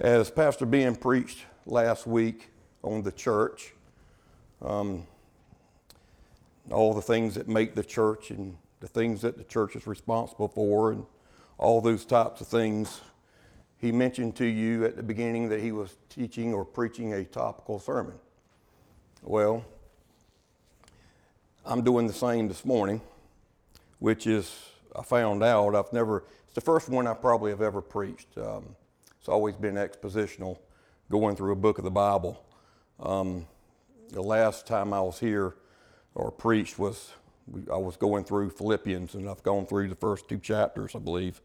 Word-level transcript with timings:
As 0.00 0.28
Pastor 0.28 0.66
Ben 0.66 0.96
preached 0.96 1.44
last 1.66 2.04
week 2.04 2.50
on 2.82 3.02
the 3.02 3.12
church, 3.12 3.74
um, 4.60 5.06
all 6.68 6.92
the 6.92 7.00
things 7.00 7.36
that 7.36 7.46
make 7.46 7.76
the 7.76 7.84
church 7.84 8.32
and 8.32 8.56
the 8.80 8.88
things 8.88 9.22
that 9.22 9.38
the 9.38 9.44
church 9.44 9.76
is 9.76 9.86
responsible 9.86 10.48
for, 10.48 10.90
and 10.90 11.06
all 11.58 11.80
those 11.80 12.04
types 12.04 12.40
of 12.40 12.48
things, 12.48 13.02
he 13.78 13.92
mentioned 13.92 14.34
to 14.34 14.44
you 14.44 14.84
at 14.84 14.96
the 14.96 15.02
beginning 15.02 15.48
that 15.50 15.60
he 15.60 15.70
was 15.70 15.96
teaching 16.08 16.52
or 16.52 16.64
preaching 16.64 17.12
a 17.12 17.24
topical 17.24 17.78
sermon. 17.78 18.14
Well, 19.22 19.64
I'm 21.64 21.84
doing 21.84 22.08
the 22.08 22.12
same 22.12 22.48
this 22.48 22.64
morning, 22.64 23.00
which 24.00 24.26
is, 24.26 24.52
I 24.96 25.04
found 25.04 25.44
out, 25.44 25.76
I've 25.76 25.92
never, 25.92 26.24
it's 26.46 26.56
the 26.56 26.60
first 26.60 26.88
one 26.88 27.06
I 27.06 27.14
probably 27.14 27.52
have 27.52 27.62
ever 27.62 27.80
preached. 27.80 28.36
Um, 28.36 28.74
it's 29.24 29.28
always 29.30 29.56
been 29.56 29.76
expositional, 29.76 30.58
going 31.10 31.34
through 31.34 31.52
a 31.52 31.56
book 31.56 31.78
of 31.78 31.84
the 31.84 31.90
Bible. 31.90 32.44
Um, 33.00 33.46
the 34.10 34.20
last 34.20 34.66
time 34.66 34.92
I 34.92 35.00
was 35.00 35.18
here 35.18 35.54
or 36.14 36.30
preached 36.30 36.78
was 36.78 37.10
I 37.72 37.78
was 37.78 37.96
going 37.96 38.24
through 38.24 38.50
Philippians, 38.50 39.14
and 39.14 39.26
I've 39.26 39.42
gone 39.42 39.64
through 39.64 39.88
the 39.88 39.94
first 39.94 40.28
two 40.28 40.36
chapters, 40.36 40.94
I 40.94 40.98
believe, 40.98 41.40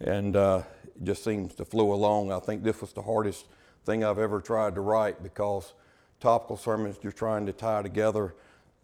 and 0.00 0.34
uh, 0.34 0.62
it 0.96 1.04
just 1.04 1.22
seems 1.22 1.54
to 1.54 1.64
flow 1.64 1.92
along. 1.92 2.32
I 2.32 2.40
think 2.40 2.64
this 2.64 2.80
was 2.80 2.92
the 2.92 3.02
hardest 3.02 3.46
thing 3.84 4.02
I've 4.02 4.18
ever 4.18 4.40
tried 4.40 4.74
to 4.74 4.80
write 4.80 5.22
because 5.22 5.74
topical 6.18 6.56
sermons 6.56 6.96
you're 7.02 7.12
trying 7.12 7.46
to 7.46 7.52
tie 7.52 7.82
together 7.82 8.34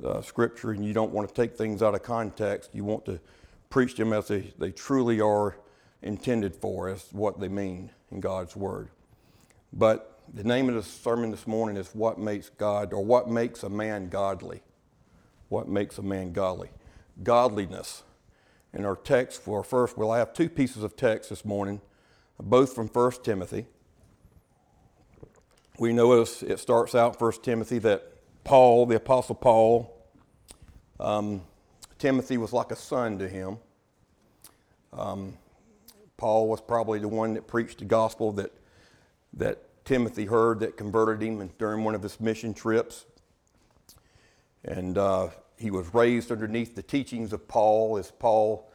uh, 0.07 0.23
scripture, 0.23 0.71
and 0.71 0.85
you 0.85 0.93
don't 0.93 1.11
want 1.11 1.27
to 1.27 1.35
take 1.35 1.57
things 1.57 1.83
out 1.83 1.97
of 1.97 2.05
context. 2.05 2.71
You 2.73 2.85
want 2.85 3.05
to 3.07 3.19
preach 3.69 3.97
them 3.97 4.13
as 4.13 4.29
they, 4.29 4.53
they 4.61 4.71
truly 4.71 5.21
are 5.21 5.57
intended 6.03 6.55
for, 6.55 6.89
as 6.89 7.09
what 7.11 7.41
they 7.41 7.49
mean 7.49 7.91
in 8.13 8.21
God's 8.21 8.55
Word. 8.55 8.91
But 9.73 10.21
the 10.33 10.45
name 10.45 10.69
of 10.69 10.75
the 10.75 10.83
sermon 10.83 11.31
this 11.31 11.47
morning 11.47 11.77
is 11.77 11.89
What 11.95 12.19
Makes 12.19 12.51
God, 12.51 12.93
or 12.93 13.05
What 13.05 13.29
Makes 13.29 13.63
a 13.63 13.69
Man 13.69 14.09
Godly. 14.09 14.63
What 15.53 15.69
makes 15.69 15.99
a 15.99 16.03
man 16.03 16.33
godly? 16.33 16.71
Godliness. 17.23 18.05
In 18.73 18.87
our 18.87 18.97
text, 18.97 19.43
for 19.43 19.63
first, 19.63 19.99
we'll 19.99 20.15
have 20.15 20.33
two 20.33 20.49
pieces 20.49 20.83
of 20.83 20.97
text 20.97 21.29
this 21.29 21.45
morning, 21.45 21.83
both 22.41 22.75
from 22.75 22.89
1 22.89 23.13
Timothy. 23.23 23.67
We 25.79 25.93
notice 25.93 26.43
it 26.43 26.59
starts 26.59 26.95
out 26.95 27.21
1 27.21 27.33
Timothy 27.43 27.79
that 27.81 28.15
Paul, 28.45 28.87
the 28.87 28.97
Apostle 28.97 29.35
Paul, 29.35 29.95
um, 30.99 31.43
Timothy 31.99 32.39
was 32.39 32.55
like 32.55 32.71
a 32.71 32.77
son 32.77 33.19
to 33.19 33.29
him. 33.29 33.59
Um, 34.95 35.35
Paul 36.23 36.47
was 36.47 36.61
probably 36.61 37.01
the 37.01 37.09
one 37.09 37.35
that 37.35 37.49
preached 37.49 37.81
the 37.81 37.85
gospel 37.85 38.31
that, 38.35 38.53
that 39.33 39.85
Timothy 39.85 40.25
heard 40.25 40.61
that 40.61 40.77
converted 40.77 41.21
him 41.21 41.51
during 41.59 41.83
one 41.83 41.97
of 41.97 42.03
his 42.05 42.21
mission 42.21 42.55
trips. 42.55 43.07
And 44.65 44.97
uh, 44.97 45.31
he 45.59 45.73
was 45.73 45.93
raised 45.93 46.31
underneath 46.31 46.77
the 46.77 46.83
teachings 46.85 47.33
of 47.33 47.49
Paul 47.49 47.99
as 47.99 48.13
Paul 48.13 48.71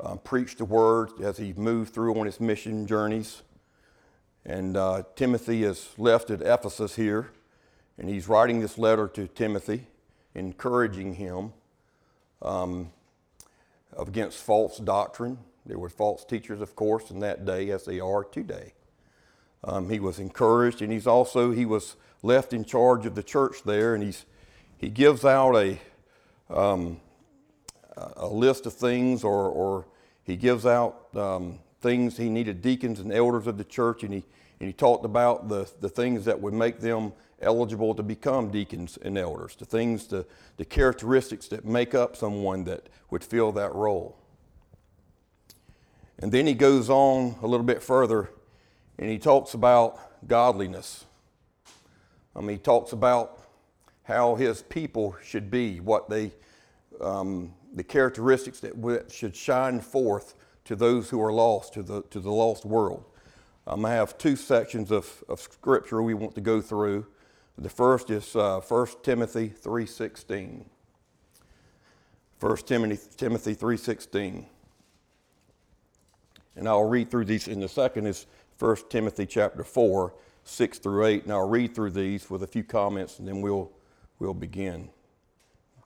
uh, 0.00 0.16
preached 0.16 0.58
the 0.58 0.66
word 0.66 1.12
as 1.22 1.38
he 1.38 1.54
moved 1.54 1.94
through 1.94 2.20
on 2.20 2.26
his 2.26 2.40
mission 2.40 2.86
journeys. 2.86 3.40
And 4.44 4.76
uh, 4.76 5.04
Timothy 5.16 5.62
is 5.62 5.88
left 5.96 6.28
at 6.28 6.42
Ephesus 6.42 6.96
here, 6.96 7.30
and 7.96 8.10
he's 8.10 8.28
writing 8.28 8.60
this 8.60 8.76
letter 8.76 9.08
to 9.08 9.28
Timothy, 9.28 9.86
encouraging 10.34 11.14
him 11.14 11.54
um, 12.42 12.92
against 13.96 14.36
false 14.36 14.76
doctrine 14.76 15.38
there 15.64 15.78
were 15.78 15.88
false 15.88 16.24
teachers, 16.24 16.60
of 16.60 16.74
course, 16.74 17.10
in 17.10 17.20
that 17.20 17.44
day 17.44 17.70
as 17.70 17.84
they 17.84 18.00
are 18.00 18.24
today. 18.24 18.72
Um, 19.64 19.88
he 19.88 20.00
was 20.00 20.18
encouraged, 20.18 20.82
and 20.82 20.92
he's 20.92 21.06
also 21.06 21.52
he 21.52 21.64
was 21.64 21.96
left 22.22 22.52
in 22.52 22.64
charge 22.64 23.06
of 23.06 23.14
the 23.14 23.22
church 23.22 23.62
there, 23.64 23.94
and 23.94 24.02
he's 24.02 24.26
he 24.76 24.88
gives 24.88 25.24
out 25.24 25.54
a 25.54 25.78
um, 26.50 27.00
a 27.96 28.26
list 28.26 28.66
of 28.66 28.72
things, 28.72 29.22
or 29.22 29.48
or 29.48 29.86
he 30.24 30.36
gives 30.36 30.66
out 30.66 31.06
um, 31.14 31.60
things 31.80 32.16
he 32.16 32.28
needed 32.28 32.60
deacons 32.60 32.98
and 32.98 33.12
elders 33.12 33.46
of 33.46 33.56
the 33.56 33.64
church, 33.64 34.02
and 34.02 34.12
he 34.12 34.24
and 34.58 34.66
he 34.66 34.72
talked 34.72 35.04
about 35.04 35.48
the 35.48 35.70
the 35.80 35.88
things 35.88 36.24
that 36.24 36.40
would 36.40 36.54
make 36.54 36.80
them 36.80 37.12
eligible 37.40 37.94
to 37.94 38.02
become 38.02 38.50
deacons 38.50 38.98
and 39.02 39.16
elders, 39.16 39.54
the 39.54 39.64
things 39.64 40.08
the 40.08 40.26
the 40.56 40.64
characteristics 40.64 41.46
that 41.48 41.64
make 41.64 41.94
up 41.94 42.16
someone 42.16 42.64
that 42.64 42.88
would 43.10 43.22
fill 43.22 43.52
that 43.52 43.72
role. 43.76 44.18
And 46.22 46.30
then 46.30 46.46
he 46.46 46.54
goes 46.54 46.88
on 46.88 47.34
a 47.42 47.46
little 47.48 47.66
bit 47.66 47.82
further 47.82 48.30
and 48.96 49.10
he 49.10 49.18
talks 49.18 49.54
about 49.54 49.98
godliness. 50.28 51.04
He 52.48 52.58
talks 52.58 52.92
about 52.92 53.40
how 54.04 54.36
his 54.36 54.62
people 54.62 55.16
should 55.22 55.50
be, 55.50 55.80
what 55.80 56.08
they, 56.08 56.32
um, 57.00 57.52
the 57.74 57.82
characteristics 57.82 58.60
that 58.60 59.10
should 59.10 59.34
shine 59.34 59.80
forth 59.80 60.34
to 60.64 60.76
those 60.76 61.10
who 61.10 61.20
are 61.20 61.32
lost, 61.32 61.74
to 61.74 61.82
the, 61.82 62.02
to 62.02 62.20
the 62.20 62.30
lost 62.30 62.64
world. 62.64 63.04
Um, 63.66 63.84
I 63.84 63.90
have 63.90 64.16
two 64.16 64.36
sections 64.36 64.92
of, 64.92 65.24
of 65.28 65.40
scripture 65.40 66.02
we 66.02 66.14
want 66.14 66.34
to 66.36 66.40
go 66.40 66.60
through. 66.60 67.06
The 67.58 67.68
first 67.68 68.10
is 68.10 68.34
uh, 68.36 68.60
1 68.60 68.86
Timothy 69.02 69.52
3.16. 69.62 70.64
1 72.40 72.56
Timothy, 72.58 73.08
Timothy 73.16 73.54
3.16. 73.54 74.46
And 76.56 76.68
I'll 76.68 76.84
read 76.84 77.10
through 77.10 77.24
these. 77.26 77.48
And 77.48 77.62
the 77.62 77.68
second 77.68 78.06
is 78.06 78.26
1 78.58 78.76
Timothy 78.90 79.26
chapter 79.26 79.64
4, 79.64 80.14
6 80.44 80.78
through 80.78 81.06
8. 81.06 81.24
And 81.24 81.32
I'll 81.32 81.48
read 81.48 81.74
through 81.74 81.90
these 81.90 82.28
with 82.30 82.42
a 82.42 82.46
few 82.46 82.64
comments 82.64 83.18
and 83.18 83.26
then 83.26 83.40
we'll, 83.40 83.70
we'll 84.18 84.34
begin 84.34 84.90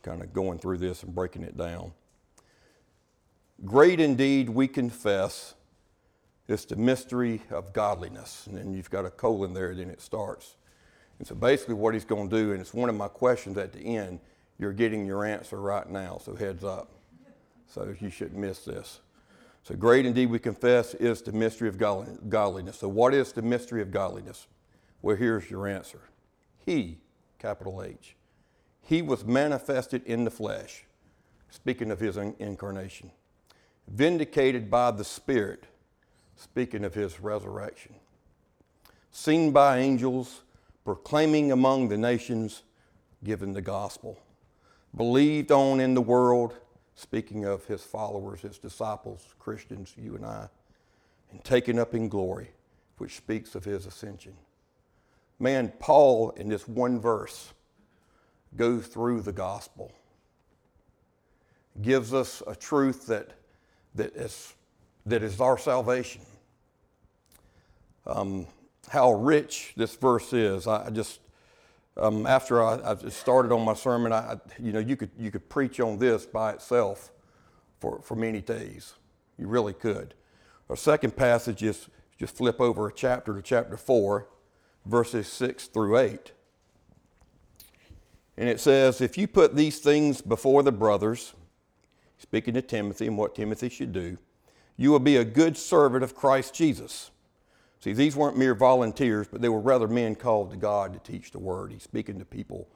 kind 0.02 0.22
of 0.22 0.32
going 0.32 0.58
through 0.58 0.78
this 0.78 1.02
and 1.02 1.14
breaking 1.14 1.42
it 1.42 1.56
down. 1.56 1.92
Great 3.64 4.00
indeed, 4.00 4.48
we 4.48 4.68
confess, 4.68 5.54
is 6.46 6.64
the 6.64 6.76
mystery 6.76 7.42
of 7.50 7.72
godliness. 7.72 8.46
And 8.46 8.56
then 8.56 8.72
you've 8.72 8.90
got 8.90 9.04
a 9.04 9.10
colon 9.10 9.54
there, 9.54 9.74
then 9.74 9.90
it 9.90 10.00
starts. 10.00 10.56
And 11.18 11.26
so 11.26 11.34
basically, 11.34 11.74
what 11.74 11.94
he's 11.94 12.04
going 12.04 12.28
to 12.28 12.36
do, 12.36 12.52
and 12.52 12.60
it's 12.60 12.74
one 12.74 12.88
of 12.88 12.94
my 12.94 13.08
questions 13.08 13.56
at 13.56 13.72
the 13.72 13.80
end, 13.80 14.20
you're 14.58 14.72
getting 14.72 15.06
your 15.06 15.24
answer 15.24 15.60
right 15.60 15.88
now, 15.88 16.18
so 16.22 16.34
heads 16.34 16.62
up. 16.62 16.90
So 17.68 17.94
you 17.98 18.10
shouldn't 18.10 18.38
miss 18.38 18.60
this. 18.60 19.00
So 19.66 19.74
great 19.74 20.06
indeed, 20.06 20.30
we 20.30 20.38
confess, 20.38 20.94
is 20.94 21.22
the 21.22 21.32
mystery 21.32 21.68
of 21.68 21.76
godliness. 21.76 22.78
So, 22.78 22.86
what 22.86 23.12
is 23.12 23.32
the 23.32 23.42
mystery 23.42 23.82
of 23.82 23.90
godliness? 23.90 24.46
Well, 25.02 25.16
here's 25.16 25.50
your 25.50 25.66
answer 25.66 26.02
He, 26.64 26.98
capital 27.40 27.82
H, 27.82 28.14
He 28.80 29.02
was 29.02 29.24
manifested 29.24 30.04
in 30.04 30.22
the 30.22 30.30
flesh, 30.30 30.84
speaking 31.50 31.90
of 31.90 31.98
His 31.98 32.16
incarnation, 32.16 33.10
vindicated 33.88 34.70
by 34.70 34.92
the 34.92 35.02
Spirit, 35.02 35.64
speaking 36.36 36.84
of 36.84 36.94
His 36.94 37.18
resurrection, 37.18 37.96
seen 39.10 39.50
by 39.50 39.78
angels, 39.78 40.42
proclaiming 40.84 41.50
among 41.50 41.88
the 41.88 41.98
nations, 41.98 42.62
given 43.24 43.52
the 43.52 43.62
gospel, 43.62 44.16
believed 44.94 45.50
on 45.50 45.80
in 45.80 45.94
the 45.94 46.00
world 46.00 46.54
speaking 46.96 47.44
of 47.44 47.64
his 47.66 47.82
followers, 47.82 48.40
his 48.40 48.58
disciples, 48.58 49.34
Christians, 49.38 49.94
you 49.96 50.16
and 50.16 50.24
I, 50.24 50.48
and 51.30 51.44
taken 51.44 51.78
up 51.78 51.94
in 51.94 52.08
glory, 52.08 52.50
which 52.98 53.16
speaks 53.16 53.54
of 53.54 53.64
his 53.64 53.86
ascension. 53.86 54.34
Man, 55.38 55.72
Paul, 55.78 56.30
in 56.30 56.48
this 56.48 56.66
one 56.66 56.98
verse, 56.98 57.52
goes 58.56 58.86
through 58.86 59.20
the 59.20 59.32
gospel, 59.32 59.92
gives 61.82 62.14
us 62.14 62.42
a 62.46 62.56
truth 62.56 63.06
that, 63.06 63.32
that, 63.94 64.16
is, 64.16 64.54
that 65.04 65.22
is 65.22 65.38
our 65.40 65.58
salvation. 65.58 66.22
Um, 68.06 68.46
how 68.88 69.12
rich 69.12 69.74
this 69.76 69.94
verse 69.96 70.32
is. 70.32 70.66
I 70.66 70.88
just 70.90 71.20
um, 71.96 72.26
after 72.26 72.62
I, 72.62 72.92
I, 72.92 73.08
started 73.08 73.52
on 73.52 73.64
my 73.64 73.74
sermon, 73.74 74.12
I, 74.12 74.36
you 74.62 74.72
know, 74.72 74.78
you 74.78 74.96
could, 74.96 75.10
you 75.18 75.30
could 75.30 75.48
preach 75.48 75.80
on 75.80 75.98
this 75.98 76.26
by 76.26 76.52
itself 76.52 77.10
for, 77.80 78.00
for 78.02 78.14
many 78.14 78.40
days. 78.40 78.94
You 79.38 79.48
really 79.48 79.72
could. 79.72 80.14
Our 80.68 80.76
second 80.76 81.16
passage 81.16 81.62
is 81.62 81.88
just 82.18 82.36
flip 82.36 82.60
over 82.60 82.88
a 82.88 82.92
chapter 82.92 83.34
to 83.34 83.42
chapter 83.42 83.76
4, 83.76 84.28
verses 84.84 85.28
6 85.28 85.66
through 85.68 85.98
8. 85.98 86.32
And 88.36 88.48
it 88.48 88.60
says, 88.60 89.00
If 89.00 89.16
you 89.16 89.26
put 89.26 89.56
these 89.56 89.78
things 89.78 90.20
before 90.20 90.62
the 90.62 90.72
brothers, 90.72 91.34
speaking 92.18 92.54
to 92.54 92.62
Timothy 92.62 93.06
and 93.06 93.16
what 93.16 93.34
Timothy 93.34 93.68
should 93.68 93.92
do, 93.92 94.18
you 94.76 94.90
will 94.90 94.98
be 94.98 95.16
a 95.16 95.24
good 95.24 95.56
servant 95.56 96.04
of 96.04 96.14
Christ 96.14 96.54
Jesus 96.54 97.10
See, 97.80 97.92
these 97.92 98.16
weren't 98.16 98.38
mere 98.38 98.54
volunteers, 98.54 99.28
but 99.28 99.40
they 99.40 99.48
were 99.48 99.60
rather 99.60 99.86
men 99.86 100.14
called 100.14 100.50
to 100.50 100.56
God 100.56 100.92
to 100.92 101.12
teach 101.12 101.30
the 101.30 101.38
word. 101.38 101.72
He's 101.72 101.82
speaking 101.82 102.18
to 102.18 102.24
people 102.24 102.68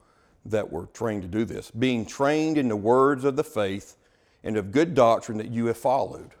that 0.45 0.71
were 0.71 0.87
trained 0.87 1.23
to 1.23 1.27
do 1.27 1.45
this. 1.45 1.71
Being 1.71 2.05
trained 2.05 2.57
in 2.57 2.67
the 2.67 2.75
words 2.75 3.23
of 3.23 3.35
the 3.35 3.43
faith 3.43 3.97
and 4.43 4.57
of 4.57 4.71
good 4.71 4.93
doctrine 4.93 5.37
that 5.37 5.51
you 5.51 5.65
have 5.67 5.77
followed, 5.77 6.31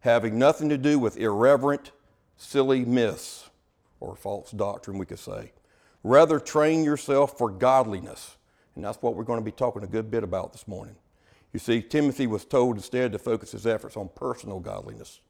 having 0.00 0.38
nothing 0.38 0.68
to 0.68 0.78
do 0.78 0.98
with 0.98 1.16
irreverent, 1.16 1.92
silly 2.36 2.84
myths 2.84 3.50
or 4.00 4.16
false 4.16 4.50
doctrine, 4.50 4.98
we 4.98 5.06
could 5.06 5.18
say. 5.18 5.52
Rather, 6.02 6.38
train 6.38 6.84
yourself 6.84 7.36
for 7.36 7.50
godliness. 7.50 8.36
And 8.74 8.84
that's 8.84 9.00
what 9.02 9.14
we're 9.14 9.24
going 9.24 9.40
to 9.40 9.44
be 9.44 9.52
talking 9.52 9.82
a 9.82 9.88
good 9.88 10.10
bit 10.10 10.22
about 10.22 10.52
this 10.52 10.68
morning. 10.68 10.96
You 11.52 11.58
see, 11.58 11.80
Timothy 11.80 12.26
was 12.26 12.44
told 12.44 12.76
instead 12.76 13.12
to 13.12 13.18
focus 13.18 13.52
his 13.52 13.66
efforts 13.66 13.96
on 13.96 14.10
personal 14.14 14.60
godliness. 14.60 15.20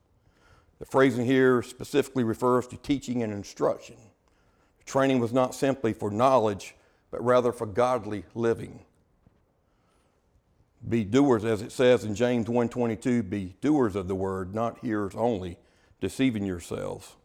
The 0.78 0.84
phrasing 0.84 1.24
here 1.24 1.62
specifically 1.62 2.24
refers 2.24 2.66
to 2.68 2.76
teaching 2.76 3.22
and 3.22 3.32
instruction. 3.32 3.96
Training 4.84 5.18
was 5.18 5.32
not 5.32 5.54
simply 5.54 5.92
for 5.92 6.10
knowledge, 6.10 6.76
but 7.10 7.24
rather 7.24 7.52
for 7.52 7.66
godly 7.66 8.24
living. 8.34 8.80
Be 10.88 11.04
doers, 11.04 11.44
as 11.44 11.62
it 11.62 11.72
says 11.72 12.04
in 12.04 12.14
James 12.14 12.46
1:22, 12.46 13.22
be 13.22 13.56
doers 13.60 13.96
of 13.96 14.06
the 14.06 14.14
word, 14.14 14.54
not 14.54 14.78
hearers 14.78 15.14
only, 15.16 15.58
deceiving 16.00 16.44
yourselves. 16.44 17.16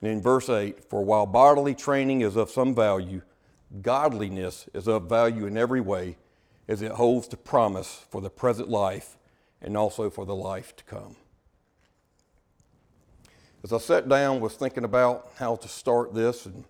And 0.00 0.10
in 0.10 0.22
verse 0.22 0.48
8, 0.48 0.84
for 0.84 1.02
while 1.02 1.26
bodily 1.26 1.74
training 1.74 2.20
is 2.20 2.36
of 2.36 2.50
some 2.50 2.74
value, 2.74 3.22
godliness 3.82 4.68
is 4.72 4.86
of 4.86 5.08
value 5.08 5.46
in 5.46 5.56
every 5.56 5.80
way, 5.80 6.16
as 6.68 6.82
it 6.82 6.92
holds 6.92 7.26
the 7.26 7.36
promise 7.36 8.04
for 8.10 8.20
the 8.20 8.30
present 8.30 8.68
life 8.68 9.16
and 9.60 9.76
also 9.76 10.10
for 10.10 10.24
the 10.24 10.36
life 10.36 10.76
to 10.76 10.84
come. 10.84 11.16
As 13.64 13.72
I 13.72 13.78
sat 13.78 14.08
down, 14.08 14.40
was 14.40 14.54
thinking 14.54 14.84
about 14.84 15.30
how 15.36 15.56
to 15.56 15.68
start 15.68 16.14
this 16.14 16.46
and 16.46 16.64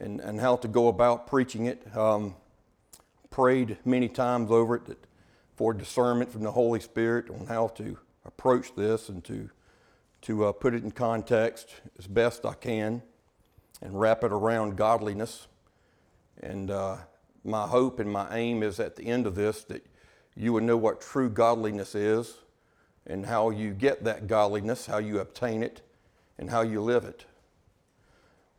and, 0.00 0.20
and 0.20 0.40
how 0.40 0.56
to 0.56 0.66
go 0.66 0.88
about 0.88 1.26
preaching 1.26 1.66
it. 1.66 1.86
Um, 1.96 2.34
prayed 3.28 3.76
many 3.84 4.08
times 4.08 4.50
over 4.50 4.76
it 4.76 4.86
that, 4.86 4.98
for 5.54 5.72
discernment 5.72 6.32
from 6.32 6.42
the 6.42 6.50
Holy 6.50 6.80
Spirit 6.80 7.30
on 7.30 7.46
how 7.46 7.68
to 7.68 7.98
approach 8.24 8.74
this 8.74 9.08
and 9.08 9.22
to 9.24 9.50
to 10.22 10.44
uh, 10.44 10.52
put 10.52 10.74
it 10.74 10.82
in 10.82 10.90
context 10.90 11.80
as 11.98 12.06
best 12.06 12.44
I 12.44 12.52
can 12.52 13.00
and 13.80 13.98
wrap 13.98 14.22
it 14.22 14.32
around 14.32 14.76
godliness. 14.76 15.48
And 16.42 16.70
uh, 16.70 16.98
my 17.42 17.66
hope 17.66 18.00
and 18.00 18.12
my 18.12 18.36
aim 18.36 18.62
is 18.62 18.80
at 18.80 18.96
the 18.96 19.06
end 19.06 19.26
of 19.26 19.34
this 19.34 19.64
that 19.64 19.86
you 20.36 20.52
would 20.52 20.64
know 20.64 20.76
what 20.76 21.00
true 21.00 21.30
godliness 21.30 21.94
is 21.94 22.36
and 23.06 23.26
how 23.26 23.50
you 23.50 23.72
get 23.72 24.04
that 24.04 24.26
godliness, 24.26 24.86
how 24.86 24.98
you 24.98 25.20
obtain 25.20 25.62
it, 25.62 25.80
and 26.38 26.50
how 26.50 26.62
you 26.62 26.80
live 26.80 27.04
it. 27.04 27.24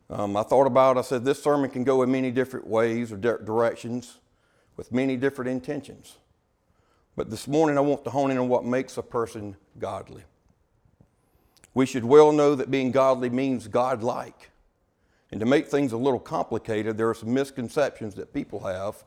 Um, 0.09 0.35
I 0.35 0.43
thought 0.43 0.67
about, 0.67 0.97
I 0.97 1.01
said, 1.01 1.23
this 1.23 1.41
sermon 1.41 1.69
can 1.69 1.83
go 1.83 2.03
in 2.03 2.11
many 2.11 2.31
different 2.31 2.67
ways 2.67 3.11
or 3.11 3.17
directions 3.17 4.19
with 4.75 4.91
many 4.91 5.15
different 5.15 5.49
intentions. 5.49 6.17
But 7.15 7.29
this 7.29 7.47
morning 7.47 7.77
I 7.77 7.81
want 7.81 8.03
to 8.03 8.09
hone 8.09 8.31
in 8.31 8.37
on 8.37 8.49
what 8.49 8.65
makes 8.65 8.97
a 8.97 9.03
person 9.03 9.55
godly. 9.79 10.23
We 11.73 11.85
should 11.85 12.03
well 12.03 12.31
know 12.31 12.55
that 12.55 12.69
being 12.69 12.91
godly 12.91 13.29
means 13.29 13.67
godlike. 13.67 14.49
And 15.31 15.39
to 15.39 15.45
make 15.45 15.67
things 15.67 15.93
a 15.93 15.97
little 15.97 16.19
complicated, 16.19 16.97
there 16.97 17.09
are 17.09 17.13
some 17.13 17.33
misconceptions 17.33 18.15
that 18.15 18.33
people 18.33 18.61
have 18.61 19.05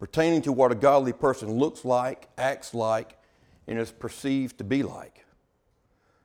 pertaining 0.00 0.42
to 0.42 0.52
what 0.52 0.72
a 0.72 0.74
godly 0.74 1.12
person 1.12 1.52
looks 1.52 1.84
like, 1.84 2.28
acts 2.36 2.74
like, 2.74 3.16
and 3.66 3.78
is 3.78 3.90
perceived 3.90 4.58
to 4.58 4.64
be 4.64 4.82
like. 4.82 5.24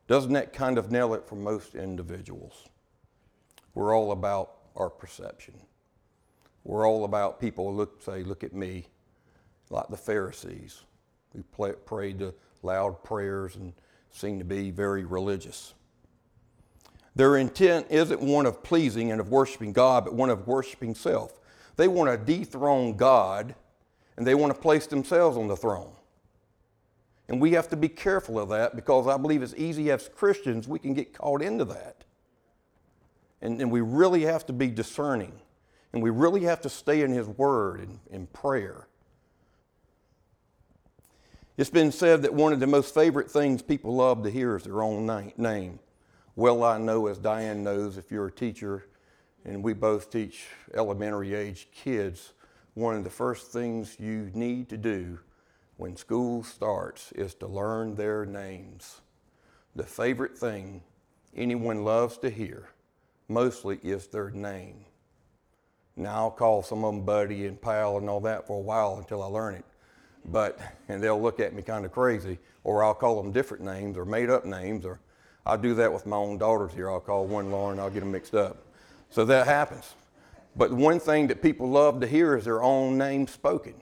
Doesn't 0.08 0.34
that 0.34 0.54
kind 0.54 0.78
of 0.78 0.92
nail 0.92 1.14
it 1.14 1.28
for 1.28 1.36
most 1.36 1.76
individuals? 1.76 2.66
We're 3.74 3.96
all 3.96 4.12
about 4.12 4.56
our 4.76 4.90
perception. 4.90 5.54
We're 6.64 6.88
all 6.88 7.06
about 7.06 7.40
people 7.40 7.74
look 7.74 8.02
say, 8.02 8.24
look 8.24 8.44
at 8.44 8.54
me, 8.54 8.88
like 9.70 9.88
the 9.90 9.98
Pharisees 9.98 10.82
who 11.34 11.44
prayed 11.86 12.20
the 12.20 12.34
loud 12.64 13.04
prayers 13.04 13.56
and 13.56 13.74
seem 14.12 14.40
to 14.40 14.46
be 14.46 14.72
very 14.72 15.06
religious. 15.06 15.74
Their 17.16 17.38
intent 17.38 17.88
isn't 17.90 18.22
one 18.22 18.46
of 18.46 18.64
pleasing 18.64 19.12
and 19.12 19.20
of 19.20 19.30
worshiping 19.30 19.74
God, 19.74 20.06
but 20.06 20.14
one 20.14 20.30
of 20.30 20.48
worshiping 20.48 20.96
self. 20.96 21.40
They 21.76 21.88
want 21.88 22.10
to 22.12 22.18
dethrone 22.18 22.98
God 22.98 23.56
and 24.18 24.26
they 24.26 24.36
want 24.36 24.54
to 24.54 24.60
place 24.60 24.88
themselves 24.88 25.38
on 25.38 25.48
the 25.48 25.56
throne. 25.56 25.92
And 27.30 27.40
we 27.40 27.52
have 27.52 27.70
to 27.70 27.78
be 27.78 27.88
careful 27.88 28.40
of 28.40 28.50
that 28.50 28.76
because 28.76 29.06
I 29.08 29.16
believe 29.16 29.44
it's 29.44 29.54
easy 29.56 29.92
as 29.92 30.10
Christians 30.10 30.68
we 30.68 30.80
can 30.80 30.96
get 30.96 31.14
caught 31.14 31.44
into 31.44 31.64
that. 31.66 32.04
And, 33.40 33.62
and 33.62 33.72
we 33.72 33.82
really 33.82 34.24
have 34.24 34.48
to 34.48 34.54
be 34.54 34.68
discerning. 34.68 35.34
And 35.94 36.02
we 36.02 36.10
really 36.10 36.42
have 36.42 36.60
to 36.62 36.70
stay 36.70 37.02
in 37.04 37.12
His 37.12 37.28
Word 37.28 37.82
and 37.82 38.00
in 38.10 38.26
prayer. 38.28 38.88
It's 41.56 41.70
been 41.70 41.92
said 41.92 42.24
that 42.24 42.34
one 42.34 42.52
of 42.52 42.60
the 42.60 42.68
most 42.68 42.96
favorite 42.96 43.30
things 43.30 43.62
people 43.62 43.96
love 43.96 44.24
to 44.24 44.32
hear 44.32 44.58
is 44.58 44.64
their 44.64 44.82
own 44.82 45.06
name. 45.38 45.80
Well, 46.36 46.64
I 46.64 46.80
know, 46.80 47.08
as 47.08 47.20
Diane 47.20 47.64
knows, 47.64 47.98
if 47.98 48.12
you're 48.12 48.28
a 48.28 48.32
teacher 48.32 48.86
and 49.46 49.64
we 49.64 49.74
both 49.74 50.10
teach 50.10 50.48
elementary 50.74 51.36
age 51.36 51.68
kids, 51.74 52.34
one 52.74 52.96
of 52.96 53.04
the 53.04 53.10
first 53.10 53.52
things 53.52 53.98
you 54.00 54.32
need 54.34 54.70
to 54.70 54.78
do 54.78 55.20
when 55.80 55.96
school 55.96 56.44
starts 56.44 57.12
is 57.14 57.34
to 57.36 57.48
learn 57.48 57.96
their 57.96 58.26
names. 58.26 59.02
The 59.76 59.84
favorite 59.84 60.38
thing 60.38 60.84
anyone 61.36 61.84
loves 61.84 62.18
to 62.20 62.30
hear 62.30 62.70
mostly 63.28 63.80
is 63.82 64.08
their 64.08 64.30
name. 64.30 64.86
Now, 65.96 66.16
I'll 66.16 66.32
call 66.32 66.64
some 66.64 66.84
of 66.84 66.94
them 66.94 67.06
buddy 67.06 67.46
and 67.46 67.62
pal 67.62 67.98
and 67.98 68.10
all 68.10 68.20
that 68.22 68.46
for 68.46 68.58
a 68.58 68.62
while 68.62 68.98
until 68.98 69.24
I 69.24 69.28
learn 69.28 69.56
it 69.56 69.66
but 70.26 70.60
and 70.88 71.02
they'll 71.02 71.22
look 71.22 71.40
at 71.40 71.54
me 71.54 71.62
kind 71.62 71.86
of 71.86 71.92
crazy, 71.92 72.40
or 72.64 72.84
I'll 72.84 72.94
call 72.94 73.22
them 73.22 73.32
different 73.32 73.64
names 73.64 73.98
or 73.98 74.06
made 74.06 74.30
up 74.30 74.46
names, 74.46 74.86
or 74.86 75.00
I 75.46 75.58
do 75.58 75.74
that 75.76 75.92
with 75.92 76.06
my 76.06 76.18
own 76.18 76.38
daughters 76.38 76.74
here. 76.74 76.90
I'll 76.90 77.00
call 77.00 77.26
one 77.26 77.52
Lauren, 77.52 77.80
I'll 77.80 77.90
get 77.90 78.02
them 78.02 78.12
mixed 78.12 78.36
up. 78.36 78.66
So 79.10 79.26
that 79.26 79.48
happens. 79.48 79.96
But 80.56 80.72
one 80.72 81.00
thing 81.00 81.28
that 81.28 81.42
people 81.42 81.70
love 81.70 82.02
to 82.02 82.08
hear 82.08 82.36
is 82.36 82.46
their 82.46 82.62
own 82.62 82.98
name 82.98 83.28
spoken. 83.28 83.76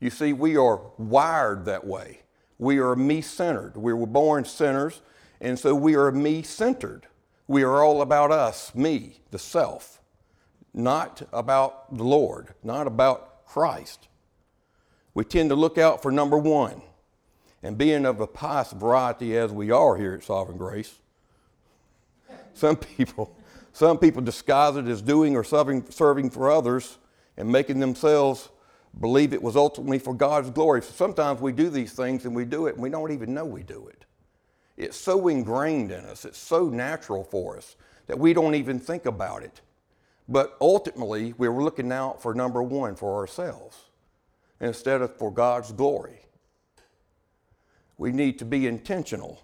You 0.00 0.10
see, 0.10 0.32
we 0.32 0.56
are 0.56 0.80
wired 0.96 1.64
that 1.64 1.86
way. 1.86 2.20
We 2.58 2.78
are 2.78 2.96
me 2.96 3.20
centered. 3.20 3.76
We 3.76 3.92
were 3.92 4.06
born 4.06 4.44
sinners, 4.44 5.00
and 5.40 5.58
so 5.58 5.74
we 5.74 5.94
are 5.94 6.10
me 6.10 6.42
centered. 6.42 7.06
We 7.46 7.62
are 7.62 7.82
all 7.82 8.02
about 8.02 8.30
us, 8.30 8.74
me, 8.74 9.20
the 9.30 9.38
self, 9.38 10.00
not 10.74 11.22
about 11.32 11.96
the 11.96 12.04
Lord, 12.04 12.54
not 12.62 12.86
about 12.86 13.46
Christ 13.46 14.08
we 15.18 15.24
tend 15.24 15.50
to 15.50 15.56
look 15.56 15.78
out 15.78 16.00
for 16.00 16.12
number 16.12 16.38
one. 16.38 16.80
And 17.60 17.76
being 17.76 18.06
of 18.06 18.20
a 18.20 18.26
pious 18.28 18.70
variety 18.70 19.36
as 19.36 19.50
we 19.50 19.68
are 19.72 19.96
here 19.96 20.14
at 20.14 20.22
Sovereign 20.22 20.56
Grace, 20.56 21.00
some 22.54 22.76
people, 22.76 23.36
some 23.72 23.98
people 23.98 24.22
disguise 24.22 24.76
it 24.76 24.86
as 24.86 25.02
doing 25.02 25.34
or 25.34 25.42
serving, 25.42 25.90
serving 25.90 26.30
for 26.30 26.48
others 26.48 26.98
and 27.36 27.50
making 27.50 27.80
themselves 27.80 28.48
believe 29.00 29.32
it 29.32 29.42
was 29.42 29.56
ultimately 29.56 29.98
for 29.98 30.14
God's 30.14 30.50
glory. 30.50 30.82
So 30.82 30.92
sometimes 30.92 31.40
we 31.40 31.52
do 31.52 31.70
these 31.70 31.92
things 31.92 32.24
and 32.24 32.34
we 32.34 32.44
do 32.44 32.66
it 32.66 32.74
and 32.74 32.82
we 32.82 32.90
don't 32.90 33.12
even 33.12 33.34
know 33.34 33.44
we 33.44 33.62
do 33.62 33.88
it. 33.88 34.04
It's 34.76 34.96
so 34.96 35.28
ingrained 35.28 35.90
in 35.90 36.04
us, 36.04 36.24
it's 36.24 36.38
so 36.38 36.68
natural 36.68 37.24
for 37.24 37.56
us 37.56 37.76
that 38.06 38.18
we 38.18 38.32
don't 38.32 38.54
even 38.54 38.78
think 38.78 39.06
about 39.06 39.42
it. 39.42 39.60
But 40.28 40.56
ultimately, 40.60 41.34
we're 41.38 41.62
looking 41.62 41.90
out 41.90 42.20
for 42.20 42.34
number 42.34 42.62
one 42.62 42.94
for 42.96 43.16
ourselves 43.16 43.76
instead 44.60 45.00
of 45.00 45.16
for 45.16 45.32
God's 45.32 45.72
glory. 45.72 46.20
We 47.96 48.12
need 48.12 48.38
to 48.38 48.44
be 48.44 48.66
intentional. 48.66 49.42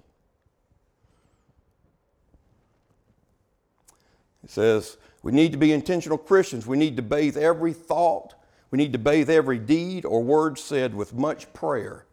It 4.45 4.51
says 4.51 4.99
we 5.23 5.33
need 5.33 5.53
to 5.53 5.59
be 5.59 5.73
intentional 5.73 6.19
Christians. 6.19 6.67
We 6.67 6.77
need 6.77 6.97
to 6.97 7.03
bathe 7.03 7.39
every 7.39 7.73
thought, 7.73 8.35
we 8.75 8.79
need 8.79 8.93
to 8.93 8.99
bathe 8.99 9.31
every 9.31 9.61
deed 9.61 10.05
or 10.05 10.21
word 10.21 10.59
said 10.59 10.97
with 10.97 11.15
much 11.15 11.53
prayer 11.53 12.07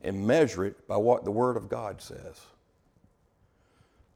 and 0.00 0.24
measure 0.24 0.64
it 0.64 0.86
by 0.86 0.96
what 0.96 1.24
the 1.24 1.32
Word 1.32 1.56
of 1.56 1.68
God 1.68 2.00
says. 2.00 2.42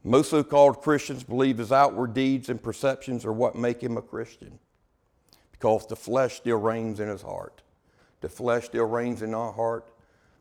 Most 0.05 0.29
so 0.29 0.41
called 0.41 0.81
Christians 0.81 1.21
believe 1.21 1.57
his 1.57 1.73
outward 1.73 2.13
deeds 2.13 2.47
and 2.47 2.63
perceptions 2.63 3.25
are 3.25 3.33
what 3.33 3.57
make 3.57 3.83
him 3.83 3.97
a 3.97 4.01
Christian 4.01 4.57
because 5.51 5.85
the 5.85 5.97
flesh 5.97 6.35
still 6.35 6.59
reigns 6.59 7.01
in 7.01 7.09
his 7.09 7.23
heart. 7.23 7.61
The 8.21 8.29
flesh 8.29 8.67
still 8.67 8.85
reigns 8.85 9.21
in 9.21 9.33
our 9.33 9.51
heart, 9.51 9.91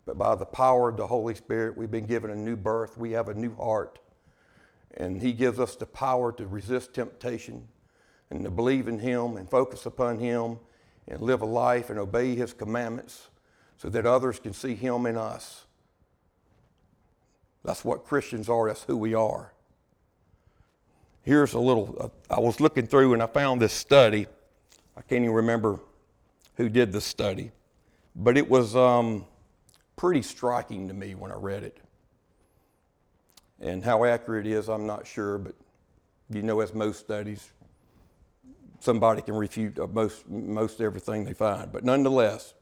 but 0.07 0.17
by 0.17 0.37
the 0.37 0.47
power 0.47 0.89
of 0.89 0.97
the 0.97 1.09
Holy 1.09 1.35
Spirit, 1.35 1.77
we've 1.77 1.91
been 1.91 2.07
given 2.07 2.31
a 2.31 2.37
new 2.37 2.55
birth. 2.55 2.97
We 2.97 3.11
have 3.11 3.29
a 3.29 3.35
new 3.35 3.57
heart. 3.57 3.99
And 4.97 5.21
He 5.21 5.33
gives 5.33 5.59
us 5.59 5.75
the 5.75 5.85
power 5.85 6.31
to 6.31 6.47
resist 6.47 6.95
temptation 6.95 7.67
and 8.31 8.45
to 8.45 8.53
believe 8.53 8.87
in 8.87 9.01
Him 9.01 9.37
and 9.37 9.51
focus 9.51 9.85
upon 9.85 10.21
Him 10.21 10.61
and 11.09 11.21
live 11.21 11.43
a 11.43 11.47
life 11.47 11.91
and 11.91 11.99
obey 11.99 12.35
His 12.35 12.53
commandments 12.53 13.29
so 13.77 13.89
that 13.89 14.07
others 14.07 14.39
can 14.39 14.53
see 14.53 14.75
Him 14.75 15.07
in 15.07 15.17
us. 15.17 15.65
That's 17.65 17.85
what 17.85 18.05
Christians 18.05 18.49
are, 18.49 18.69
that's 18.69 18.85
who 18.85 18.97
we 18.97 19.15
are. 19.15 19.53
Here's 21.23 21.55
a 21.55 21.61
little, 21.61 21.97
uh, 22.01 22.35
I 22.35 22.41
was 22.41 22.61
looking 22.61 22.87
through 22.87 23.13
and 23.13 23.23
I 23.23 23.27
found 23.27 23.61
this 23.61 23.73
study. 23.73 24.27
I 24.97 25.03
can't 25.03 25.23
even 25.23 25.35
remember 25.35 25.79
who 26.57 26.69
did 26.69 26.93
the 26.93 27.01
study. 27.01 27.53
But 28.17 28.37
it 28.37 28.49
was 28.51 28.75
um, 28.75 29.25
pretty 29.97 30.23
striking 30.23 30.89
to 30.89 30.95
me 30.95 31.15
when 31.15 31.31
I 31.31 31.37
read 31.37 31.63
it. 31.63 31.79
And 33.61 33.85
how 33.85 34.05
accurate 34.05 34.47
it 34.47 34.53
is, 34.53 34.69
I'm 34.69 34.87
not 34.87 35.07
sure, 35.07 35.39
but 35.39 35.55
You 36.31 36.43
know, 36.43 36.61
as 36.61 36.75
most 36.75 36.99
studies, 36.99 37.53
somebody 38.83 39.23
can 39.23 39.35
refute 39.35 39.79
most, 39.93 40.29
most 40.29 40.81
everything 40.81 41.25
they 41.25 41.35
find. 41.35 41.73
But 41.73 41.85
nonetheless, 41.85 42.55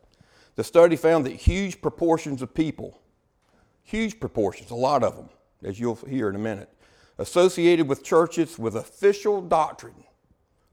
the 0.57 0.65
study 0.65 0.97
found 0.97 1.25
that 1.27 1.33
huge 1.33 1.81
proportions 1.81 2.43
of 2.43 2.55
people, 2.55 3.00
huge 3.83 4.21
proportions, 4.21 4.71
a 4.71 4.75
lot 4.75 5.03
of 5.03 5.17
them, 5.17 5.31
as 5.65 5.81
you'll 5.81 5.97
hear 5.97 6.29
in 6.29 6.37
a 6.37 6.41
minute, 6.41 6.69
associated 7.19 7.89
with 7.89 8.05
churches 8.05 8.59
with 8.59 8.77
official 8.77 9.41
doctrine, 9.41 10.05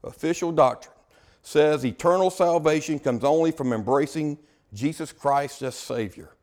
official 0.04 0.52
doctrine, 0.52 0.94
says 1.42 1.84
eternal 1.84 2.30
salvation 2.30 2.98
comes 2.98 3.24
only 3.24 3.50
from 3.50 3.72
embracing 3.72 4.38
Jesus 4.74 5.12
Christ 5.12 5.62
as 5.62 5.74
Savior. 5.74 6.34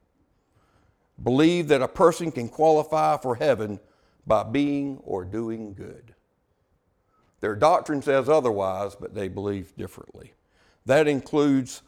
Believe 1.21 1.67
that 1.67 1.81
a 1.81 1.87
person 1.87 2.31
can 2.31 2.49
qualify 2.49 3.17
for 3.17 3.35
heaven 3.35 3.79
by 4.25 4.43
being 4.43 4.97
or 5.03 5.23
doing 5.23 5.75
good. 5.75 6.14
Their 7.45 7.53
doctrine 7.53 8.01
says 8.01 8.27
otherwise, 8.27 8.95
but 8.95 9.13
they 9.13 9.27
believe 9.27 9.77
differently. 9.77 10.33
That 10.87 11.07
includes 11.07 11.83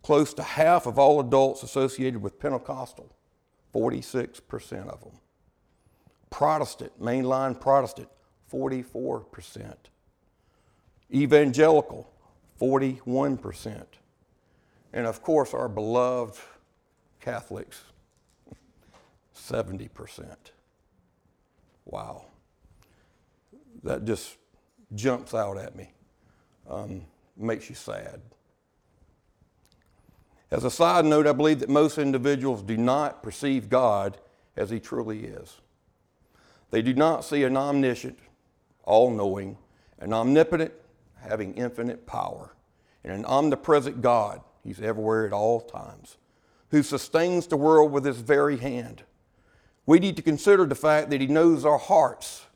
close 0.00 0.32
to 0.34 0.44
half 0.44 0.86
of 0.86 0.96
all 0.96 1.18
adults 1.18 1.64
associated 1.64 2.22
with 2.22 2.38
Pentecostal, 2.38 3.10
46% 3.74 4.86
of 4.86 5.00
them. 5.00 5.18
Protestant, 6.30 7.02
mainline 7.02 7.60
Protestant, 7.60 8.10
44%. 8.52 9.74
Evangelical, 11.12 12.08
41%. 12.60 13.84
And 14.92 15.04
of 15.04 15.20
course, 15.20 15.52
our 15.52 15.68
beloved 15.68 16.38
Catholics, 17.20 17.82
70%. 19.34 20.36
Wow. 21.86 22.26
That 23.82 24.04
just 24.04 24.36
jumps 24.94 25.34
out 25.34 25.56
at 25.58 25.76
me. 25.76 25.90
Um, 26.68 27.02
makes 27.36 27.68
you 27.68 27.74
sad. 27.74 28.20
As 30.50 30.64
a 30.64 30.70
side 30.70 31.06
note, 31.06 31.26
I 31.26 31.32
believe 31.32 31.60
that 31.60 31.70
most 31.70 31.96
individuals 31.96 32.62
do 32.62 32.76
not 32.76 33.22
perceive 33.22 33.70
God 33.70 34.18
as 34.56 34.70
He 34.70 34.80
truly 34.80 35.24
is. 35.24 35.56
They 36.70 36.82
do 36.82 36.94
not 36.94 37.24
see 37.24 37.42
an 37.44 37.56
omniscient, 37.56 38.18
all 38.84 39.10
knowing, 39.10 39.56
an 39.98 40.12
omnipotent, 40.12 40.72
having 41.20 41.54
infinite 41.54 42.06
power, 42.06 42.54
and 43.02 43.12
an 43.12 43.24
omnipresent 43.24 44.02
God, 44.02 44.42
He's 44.62 44.80
everywhere 44.80 45.26
at 45.26 45.32
all 45.32 45.60
times, 45.60 46.18
who 46.70 46.82
sustains 46.82 47.46
the 47.46 47.56
world 47.56 47.90
with 47.90 48.04
His 48.04 48.18
very 48.18 48.58
hand. 48.58 49.04
We 49.86 49.98
need 49.98 50.16
to 50.16 50.22
consider 50.22 50.66
the 50.66 50.74
fact 50.74 51.10
that 51.10 51.20
He 51.20 51.26
knows 51.26 51.64
our 51.64 51.78
hearts, 51.78 52.46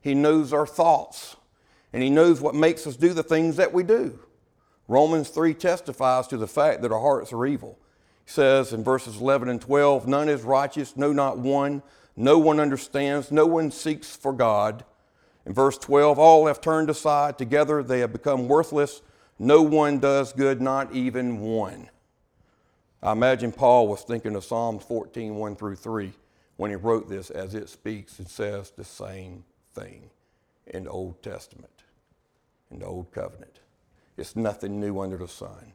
He 0.00 0.14
knows 0.14 0.52
our 0.52 0.66
thoughts, 0.66 1.36
and 1.96 2.02
He 2.02 2.10
knows 2.10 2.42
what 2.42 2.54
makes 2.54 2.86
us 2.86 2.94
do 2.94 3.14
the 3.14 3.22
things 3.22 3.56
that 3.56 3.72
we 3.72 3.82
do. 3.82 4.18
Romans 4.86 5.30
3 5.30 5.54
testifies 5.54 6.26
to 6.26 6.36
the 6.36 6.46
fact 6.46 6.82
that 6.82 6.92
our 6.92 7.00
hearts 7.00 7.32
are 7.32 7.46
evil. 7.46 7.78
He 8.26 8.30
says 8.30 8.74
in 8.74 8.84
verses 8.84 9.16
11 9.16 9.48
and 9.48 9.58
12, 9.58 10.06
None 10.06 10.28
is 10.28 10.42
righteous, 10.42 10.94
no, 10.94 11.10
not 11.10 11.38
one. 11.38 11.82
No 12.14 12.36
one 12.36 12.60
understands, 12.60 13.32
no 13.32 13.46
one 13.46 13.70
seeks 13.70 14.14
for 14.14 14.34
God. 14.34 14.84
In 15.46 15.54
verse 15.54 15.78
12, 15.78 16.18
all 16.18 16.46
have 16.48 16.60
turned 16.60 16.90
aside. 16.90 17.38
Together 17.38 17.82
they 17.82 18.00
have 18.00 18.12
become 18.12 18.46
worthless. 18.46 19.00
No 19.38 19.62
one 19.62 19.98
does 19.98 20.34
good, 20.34 20.60
not 20.60 20.94
even 20.94 21.40
one. 21.40 21.88
I 23.02 23.12
imagine 23.12 23.52
Paul 23.52 23.88
was 23.88 24.02
thinking 24.02 24.36
of 24.36 24.44
Psalms 24.44 24.84
14, 24.84 25.34
1 25.34 25.56
through 25.56 25.76
3, 25.76 26.12
when 26.58 26.70
he 26.70 26.76
wrote 26.76 27.08
this, 27.08 27.30
as 27.30 27.54
it 27.54 27.70
speaks 27.70 28.18
and 28.18 28.28
says 28.28 28.70
the 28.76 28.84
same 28.84 29.44
thing 29.72 30.10
in 30.66 30.84
the 30.84 30.90
Old 30.90 31.22
Testament, 31.22 31.70
in 32.70 32.80
the 32.80 32.86
Old 32.86 33.12
Covenant. 33.12 33.60
It's 34.16 34.36
nothing 34.36 34.80
new 34.80 35.00
under 35.00 35.16
the 35.16 35.28
sun. 35.28 35.72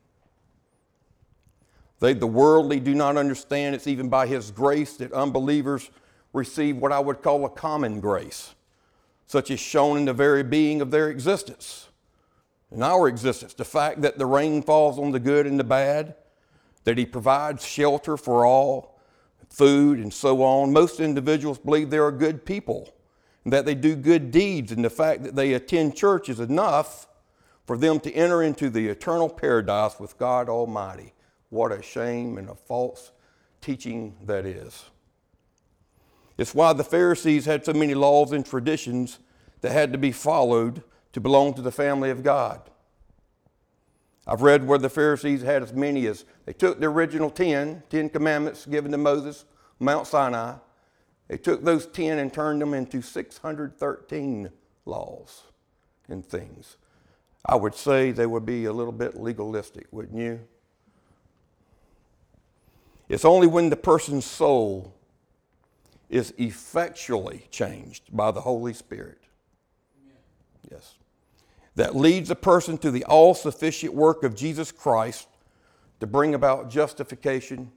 They, 1.99 2.13
the 2.13 2.27
worldly 2.27 2.79
do 2.79 2.95
not 2.95 3.17
understand 3.17 3.75
it's 3.75 3.87
even 3.87 4.09
by 4.09 4.25
His 4.25 4.49
grace 4.49 4.97
that 4.97 5.13
unbelievers 5.13 5.89
receive 6.33 6.77
what 6.77 6.91
I 6.91 6.99
would 6.99 7.21
call 7.21 7.45
a 7.45 7.49
common 7.49 7.99
grace, 7.99 8.55
such 9.27 9.51
as 9.51 9.59
shown 9.59 9.97
in 9.97 10.05
the 10.05 10.13
very 10.13 10.43
being 10.43 10.81
of 10.81 10.89
their 10.89 11.09
existence, 11.09 11.89
in 12.71 12.81
our 12.81 13.07
existence. 13.07 13.53
The 13.53 13.65
fact 13.65 14.01
that 14.01 14.17
the 14.17 14.25
rain 14.25 14.63
falls 14.63 14.97
on 14.97 15.11
the 15.11 15.19
good 15.19 15.45
and 15.45 15.59
the 15.59 15.63
bad, 15.63 16.15
that 16.85 16.97
He 16.97 17.05
provides 17.05 17.63
shelter 17.63 18.17
for 18.17 18.47
all, 18.47 18.99
food, 19.49 19.99
and 19.99 20.11
so 20.11 20.41
on. 20.41 20.73
Most 20.73 20.99
individuals 20.99 21.59
believe 21.59 21.91
they 21.91 21.99
are 21.99 22.11
good 22.11 22.45
people 22.45 22.91
that 23.45 23.65
they 23.65 23.75
do 23.75 23.95
good 23.95 24.31
deeds, 24.31 24.71
and 24.71 24.85
the 24.85 24.89
fact 24.89 25.23
that 25.23 25.35
they 25.35 25.53
attend 25.53 25.95
church 25.95 26.29
is 26.29 26.39
enough 26.39 27.07
for 27.65 27.77
them 27.77 27.99
to 28.01 28.11
enter 28.13 28.43
into 28.43 28.69
the 28.69 28.87
eternal 28.87 29.29
paradise 29.29 29.99
with 29.99 30.17
God 30.17 30.49
Almighty. 30.49 31.13
What 31.49 31.71
a 31.71 31.81
shame 31.81 32.37
and 32.37 32.49
a 32.49 32.55
false 32.55 33.11
teaching 33.61 34.15
that 34.25 34.45
is. 34.45 34.85
It's 36.37 36.55
why 36.55 36.73
the 36.73 36.83
Pharisees 36.83 37.45
had 37.45 37.65
so 37.65 37.73
many 37.73 37.93
laws 37.93 38.31
and 38.31 38.45
traditions 38.45 39.19
that 39.61 39.71
had 39.71 39.91
to 39.91 39.97
be 39.97 40.11
followed 40.11 40.83
to 41.13 41.19
belong 41.19 41.53
to 41.55 41.61
the 41.61 41.71
family 41.71 42.09
of 42.09 42.23
God. 42.23 42.61
I've 44.25 44.41
read 44.41 44.67
where 44.67 44.77
the 44.77 44.89
Pharisees 44.89 45.41
had 45.41 45.63
as 45.63 45.73
many 45.73 46.07
as 46.07 46.25
they 46.45 46.53
took 46.53 46.79
the 46.79 46.87
original 46.87 47.29
10, 47.29 47.83
10 47.89 48.09
commandments 48.09 48.65
given 48.65 48.91
to 48.91 48.97
Moses, 48.97 49.45
Mount 49.79 50.07
Sinai. 50.07 50.55
They 51.31 51.37
took 51.37 51.63
those 51.63 51.85
10 51.87 52.19
and 52.19 52.33
turned 52.33 52.61
them 52.61 52.73
into 52.73 53.01
613 53.01 54.49
laws 54.83 55.43
and 56.09 56.25
things. 56.25 56.75
I 57.45 57.55
would 57.55 57.73
say 57.73 58.11
they 58.11 58.25
would 58.25 58.45
be 58.45 58.65
a 58.65 58.73
little 58.73 58.91
bit 58.91 59.15
legalistic, 59.15 59.87
wouldn't 59.91 60.17
you? 60.19 60.41
It's 63.07 63.23
only 63.23 63.47
when 63.47 63.69
the 63.69 63.77
person's 63.77 64.25
soul 64.25 64.93
is 66.09 66.33
effectually 66.37 67.47
changed 67.49 68.03
by 68.11 68.31
the 68.31 68.41
Holy 68.41 68.73
Spirit. 68.73 69.21
Yes. 70.69 70.95
That 71.75 71.95
leads 71.95 72.29
a 72.29 72.35
person 72.35 72.77
to 72.79 72.91
the 72.91 73.05
all 73.05 73.35
sufficient 73.35 73.93
work 73.93 74.25
of 74.25 74.35
Jesus 74.35 74.69
Christ 74.73 75.29
to 76.01 76.07
bring 76.07 76.35
about 76.35 76.69
justification 76.69 77.71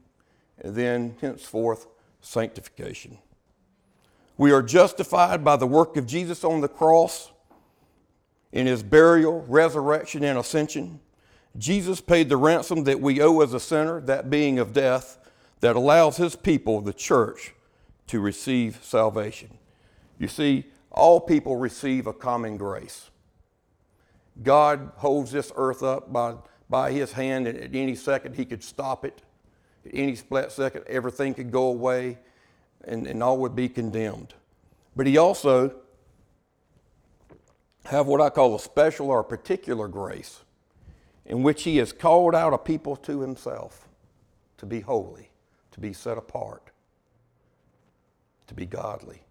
and 0.59 0.75
then 0.75 1.15
henceforth 1.21 1.87
sanctification. 2.21 3.19
We 4.37 4.53
are 4.53 4.63
justified 4.63 5.45
by 5.45 5.57
the 5.57 5.67
work 5.67 5.97
of 5.97 6.07
Jesus 6.07 6.43
on 6.43 6.61
the 6.61 6.69
cross 6.69 7.31
in 8.53 8.67
his 8.67 8.83
burial, 8.83 9.45
resurrection, 9.49 10.25
and 10.25 10.39
ascension. 10.39 11.01
Jesus 11.57 12.01
paid 12.01 12.29
the 12.29 12.37
ransom 12.37 12.85
that 12.85 13.01
we 13.01 13.21
owe 13.21 13.41
as 13.41 13.55
a 13.55 13.61
sinner, 13.61 14.01
that 14.03 14.31
being 14.31 14.59
of 14.59 14.73
death, 14.73 15.19
that 15.61 15.77
allows 15.77 16.17
his 16.17 16.35
people, 16.35 16.81
the 16.81 16.93
church, 16.93 17.55
to 18.09 18.21
receive 18.21 18.81
salvation. 18.83 19.59
You 20.19 20.29
see, 20.29 20.65
all 20.91 21.21
people 21.21 21.57
receive 21.57 22.07
a 22.07 22.13
common 22.13 22.57
grace. 22.57 23.11
God 24.43 24.91
holds 24.97 25.31
this 25.31 25.53
earth 25.55 25.83
up 25.83 26.13
by, 26.13 26.35
by 26.69 26.91
his 26.91 27.13
hand, 27.13 27.47
and 27.47 27.59
at 27.59 27.75
any 27.75 27.95
second 27.95 28.35
he 28.35 28.45
could 28.45 28.65
stop 28.65 29.05
it. 29.05 29.23
At 29.87 29.93
any 29.95 30.17
split 30.17 30.51
second, 30.51 30.85
everything 30.89 31.35
could 31.35 31.53
go 31.53 31.67
away 31.69 32.19
and, 32.87 33.07
and 33.07 33.23
all 33.23 33.39
would 33.39 33.57
be 33.57 33.69
condemned. 33.69 34.35
But 34.97 35.07
he 35.07 35.17
also 35.17 35.75
have 37.87 38.07
what 38.07 38.21
I 38.21 38.31
call 38.31 38.55
a 38.55 38.61
special 38.61 39.11
or 39.11 39.21
a 39.21 39.25
particular 39.25 39.89
grace 39.89 40.41
in 41.27 41.43
which 41.43 41.63
he 41.65 41.79
has 41.79 41.93
called 41.93 42.35
out 42.35 42.53
a 42.53 42.59
people 42.59 42.97
to 42.97 43.21
himself 43.21 43.89
to 44.59 44.67
be 44.67 44.81
holy, 44.81 45.31
to 45.73 45.81
be 45.81 45.93
set 45.93 46.17
apart, 46.17 46.71
to 48.47 48.55
be 48.55 48.67
godly, 48.67 49.23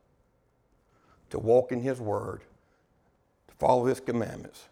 to 1.30 1.40
walk 1.40 1.72
in 1.72 1.82
his 1.82 2.00
word, 2.00 2.42
to 3.48 3.56
follow 3.56 3.86
his 3.86 4.00
commandments, 4.00 4.68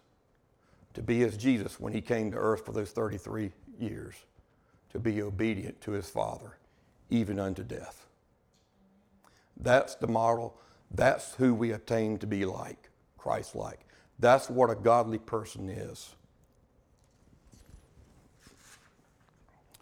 to 0.94 1.02
be 1.02 1.22
as 1.22 1.36
Jesus 1.36 1.80
when 1.80 1.92
he 1.92 2.00
came 2.00 2.30
to 2.30 2.36
earth 2.36 2.64
for 2.64 2.72
those 2.72 2.90
33 2.90 3.50
years, 3.78 4.14
to 4.90 4.98
be 4.98 5.22
obedient 5.22 5.80
to 5.80 5.92
his 5.92 6.08
Father, 6.08 6.58
even 7.10 7.38
unto 7.38 7.62
death. 7.62 8.06
That's 9.62 9.94
the 9.94 10.08
model. 10.08 10.56
That's 10.90 11.34
who 11.36 11.54
we 11.54 11.72
attain 11.72 12.18
to 12.18 12.26
be 12.26 12.44
like. 12.44 12.90
Christ 13.16 13.54
like. 13.54 13.86
That's 14.18 14.50
what 14.50 14.70
a 14.70 14.74
godly 14.74 15.18
person 15.18 15.68
is. 15.68 16.14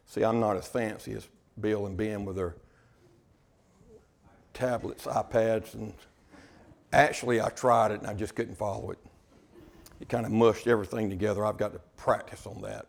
See, 0.07 0.23
I'm 0.23 0.41
not 0.41 0.57
as 0.57 0.67
fancy 0.67 1.13
as 1.13 1.29
Bill 1.61 1.87
and 1.87 1.97
Ben 1.97 2.25
with 2.25 2.37
their 2.37 2.57
tablets, 4.53 5.07
iPads, 5.07 5.75
and 5.75 5.95
actually 6.93 7.41
I 7.41 7.49
tried 7.49 7.93
it 7.93 8.01
and 8.01 8.07
I 8.09 8.15
just 8.15 8.35
couldn't 8.35 8.57
follow 8.57 8.91
it. 8.91 8.99
It 10.01 10.09
kind 10.09 10.27
of 10.27 10.33
mushed 10.33 10.67
everything 10.67 11.11
together. 11.11 11.47
I've 11.47 11.59
got 11.59 11.73
to 11.73 11.81
practice 11.97 12.47
on 12.47 12.61
that. 12.63 12.87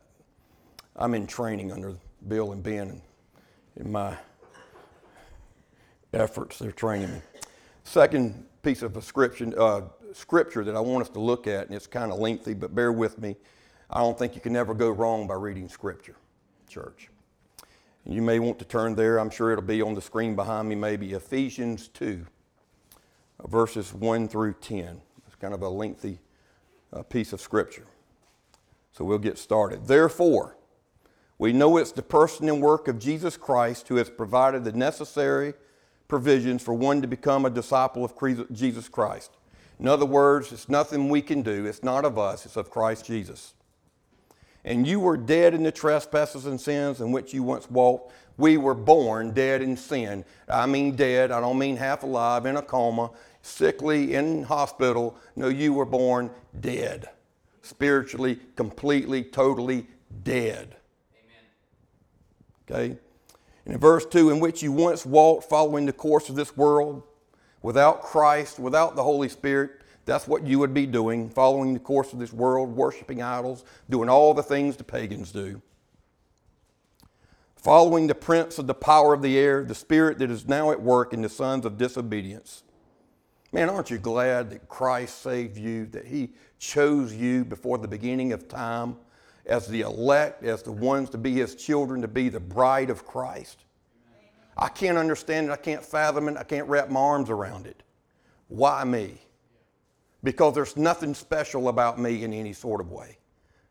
I'm 0.95 1.13
in 1.13 1.27
training 1.27 1.71
under 1.71 1.95
Bill 2.27 2.51
and 2.51 2.63
Ben 2.63 3.01
in 3.77 3.91
my 3.91 4.17
efforts. 6.13 6.59
They're 6.59 6.71
training 6.71 7.11
me. 7.11 7.21
Second 7.83 8.45
piece 8.63 8.81
of 8.81 8.93
description, 8.93 9.53
uh, 9.57 9.81
scripture 10.13 10.63
that 10.63 10.75
I 10.75 10.79
want 10.79 11.03
us 11.03 11.09
to 11.09 11.19
look 11.19 11.47
at, 11.47 11.67
and 11.67 11.75
it's 11.75 11.87
kind 11.87 12.11
of 12.11 12.19
lengthy, 12.19 12.53
but 12.53 12.75
bear 12.75 12.91
with 12.91 13.19
me. 13.19 13.35
I 13.89 13.99
don't 13.99 14.17
think 14.17 14.35
you 14.35 14.41
can 14.41 14.55
ever 14.55 14.73
go 14.73 14.89
wrong 14.89 15.27
by 15.27 15.35
reading 15.35 15.67
scripture, 15.67 16.15
church. 16.67 17.09
You 18.05 18.21
may 18.21 18.39
want 18.39 18.57
to 18.59 18.65
turn 18.65 18.95
there. 18.95 19.19
I'm 19.19 19.29
sure 19.29 19.51
it'll 19.51 19.63
be 19.63 19.81
on 19.81 19.93
the 19.93 20.01
screen 20.01 20.35
behind 20.35 20.67
me, 20.67 20.75
maybe 20.75 21.13
Ephesians 21.13 21.87
2, 21.89 22.25
verses 23.47 23.93
1 23.93 24.27
through 24.27 24.53
10. 24.53 25.01
It's 25.27 25.35
kind 25.35 25.53
of 25.53 25.61
a 25.61 25.69
lengthy 25.69 26.19
uh, 26.93 27.03
piece 27.03 27.33
of 27.33 27.41
scripture. 27.41 27.85
So 28.91 29.05
we'll 29.05 29.19
get 29.19 29.37
started. 29.37 29.87
Therefore, 29.87 30.57
we 31.37 31.53
know 31.53 31.77
it's 31.77 31.91
the 31.91 32.01
person 32.01 32.49
and 32.49 32.61
work 32.61 32.87
of 32.87 32.99
Jesus 32.99 33.37
Christ 33.37 33.87
who 33.87 33.95
has 33.95 34.09
provided 34.09 34.63
the 34.63 34.73
necessary 34.73 35.53
provisions 36.11 36.61
for 36.61 36.73
one 36.73 37.01
to 37.01 37.07
become 37.07 37.45
a 37.45 37.49
disciple 37.49 38.03
of 38.03 38.13
Jesus 38.51 38.89
Christ. 38.89 39.31
In 39.79 39.87
other 39.87 40.05
words, 40.05 40.51
it's 40.51 40.67
nothing 40.67 41.07
we 41.07 41.21
can 41.21 41.41
do, 41.41 41.65
it's 41.65 41.83
not 41.83 42.03
of 42.03 42.19
us, 42.19 42.45
it's 42.45 42.57
of 42.57 42.69
Christ 42.69 43.05
Jesus. 43.05 43.53
And 44.65 44.85
you 44.85 44.99
were 44.99 45.15
dead 45.15 45.53
in 45.53 45.63
the 45.63 45.71
trespasses 45.71 46.47
and 46.47 46.59
sins 46.59 46.99
in 46.99 47.13
which 47.13 47.33
you 47.33 47.43
once 47.43 47.71
walked. 47.71 48.11
We 48.35 48.57
were 48.57 48.73
born 48.73 49.31
dead 49.31 49.61
in 49.61 49.77
sin. 49.77 50.25
I 50.49 50.65
mean 50.65 50.97
dead, 50.97 51.31
I 51.31 51.39
don't 51.39 51.57
mean 51.57 51.77
half 51.77 52.03
alive, 52.03 52.45
in 52.45 52.57
a 52.57 52.61
coma, 52.61 53.11
sickly, 53.41 54.13
in 54.13 54.43
hospital. 54.43 55.15
No, 55.37 55.47
you 55.47 55.71
were 55.71 55.85
born 55.85 56.29
dead. 56.59 57.09
Spiritually, 57.61 58.37
completely, 58.57 59.23
totally 59.23 59.87
dead. 60.25 60.75
Amen. 62.69 62.89
Okay? 62.89 62.99
And 63.65 63.73
in 63.73 63.79
verse 63.79 64.05
2, 64.05 64.29
in 64.31 64.39
which 64.39 64.63
you 64.63 64.71
once 64.71 65.05
walked 65.05 65.49
following 65.49 65.85
the 65.85 65.93
course 65.93 66.29
of 66.29 66.35
this 66.35 66.57
world, 66.57 67.03
without 67.61 68.01
Christ, 68.01 68.59
without 68.59 68.95
the 68.95 69.03
Holy 69.03 69.29
Spirit, 69.29 69.81
that's 70.05 70.27
what 70.27 70.45
you 70.45 70.57
would 70.59 70.73
be 70.73 70.87
doing, 70.87 71.29
following 71.29 71.73
the 71.73 71.79
course 71.79 72.11
of 72.11 72.19
this 72.19 72.33
world, 72.33 72.75
worshiping 72.75 73.21
idols, 73.21 73.63
doing 73.89 74.09
all 74.09 74.33
the 74.33 74.43
things 74.43 74.75
the 74.75 74.83
pagans 74.83 75.31
do. 75.31 75.61
Following 77.55 78.07
the 78.07 78.15
prince 78.15 78.57
of 78.57 78.65
the 78.65 78.73
power 78.73 79.13
of 79.13 79.21
the 79.21 79.37
air, 79.37 79.63
the 79.63 79.75
spirit 79.75 80.17
that 80.17 80.31
is 80.31 80.47
now 80.47 80.71
at 80.71 80.81
work 80.81 81.13
in 81.13 81.21
the 81.21 81.29
sons 81.29 81.63
of 81.63 81.77
disobedience. 81.77 82.63
Man, 83.51 83.69
aren't 83.69 83.91
you 83.91 83.99
glad 83.99 84.49
that 84.49 84.67
Christ 84.67 85.21
saved 85.21 85.57
you, 85.57 85.85
that 85.87 86.07
He 86.07 86.31
chose 86.57 87.13
you 87.13 87.45
before 87.45 87.77
the 87.77 87.87
beginning 87.87 88.33
of 88.33 88.47
time 88.47 88.95
as 89.45 89.67
the 89.67 89.81
elect, 89.81 90.43
as 90.43 90.63
the 90.63 90.71
ones 90.71 91.09
to 91.11 91.17
be 91.17 91.33
His 91.33 91.55
children, 91.55 92.01
to 92.01 92.07
be 92.07 92.29
the 92.29 92.39
bride 92.39 92.89
of 92.89 93.05
Christ? 93.05 93.65
I 94.57 94.67
can't 94.67 94.97
understand 94.97 95.47
it. 95.47 95.51
I 95.51 95.57
can't 95.57 95.83
fathom 95.83 96.27
it. 96.27 96.37
I 96.37 96.43
can't 96.43 96.67
wrap 96.67 96.89
my 96.89 96.99
arms 96.99 97.29
around 97.29 97.67
it. 97.67 97.83
Why 98.47 98.83
me? 98.83 99.19
because 100.23 100.53
there's 100.53 100.77
nothing 100.77 101.13
special 101.13 101.69
about 101.69 101.99
me 101.99 102.23
in 102.23 102.33
any 102.33 102.53
sort 102.53 102.81
of 102.81 102.91
way. 102.91 103.17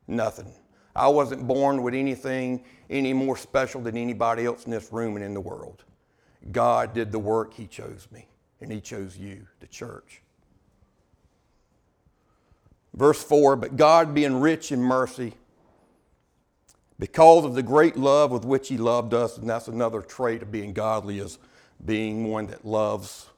Nothing. 0.06 0.52
I 0.94 1.08
wasn't 1.08 1.46
born 1.46 1.82
with 1.82 1.94
anything 1.94 2.64
any 2.88 3.12
more 3.12 3.36
special 3.36 3.80
than 3.80 3.96
anybody 3.96 4.44
else 4.44 4.64
in 4.64 4.72
this 4.72 4.92
room 4.92 5.16
and 5.16 5.24
in 5.24 5.34
the 5.34 5.40
world. 5.40 5.84
God 6.50 6.94
did 6.94 7.12
the 7.12 7.18
work, 7.18 7.54
He 7.54 7.66
chose 7.66 8.08
me, 8.10 8.26
and 8.60 8.72
He 8.72 8.80
chose 8.80 9.16
you, 9.16 9.46
the 9.60 9.68
church. 9.68 10.22
Verse 12.94 13.22
4 13.22 13.54
But 13.56 13.76
God, 13.76 14.14
being 14.14 14.40
rich 14.40 14.72
in 14.72 14.82
mercy, 14.82 15.34
because 17.00 17.46
of 17.46 17.54
the 17.54 17.62
great 17.62 17.96
love 17.96 18.30
with 18.30 18.44
which 18.44 18.68
He 18.68 18.76
loved 18.76 19.14
us, 19.14 19.38
and 19.38 19.48
that's 19.48 19.68
another 19.68 20.02
trait 20.02 20.42
of 20.42 20.52
being 20.52 20.74
godly, 20.74 21.18
is 21.18 21.38
being 21.84 22.28
one 22.28 22.46
that 22.48 22.64
loves. 22.64 23.30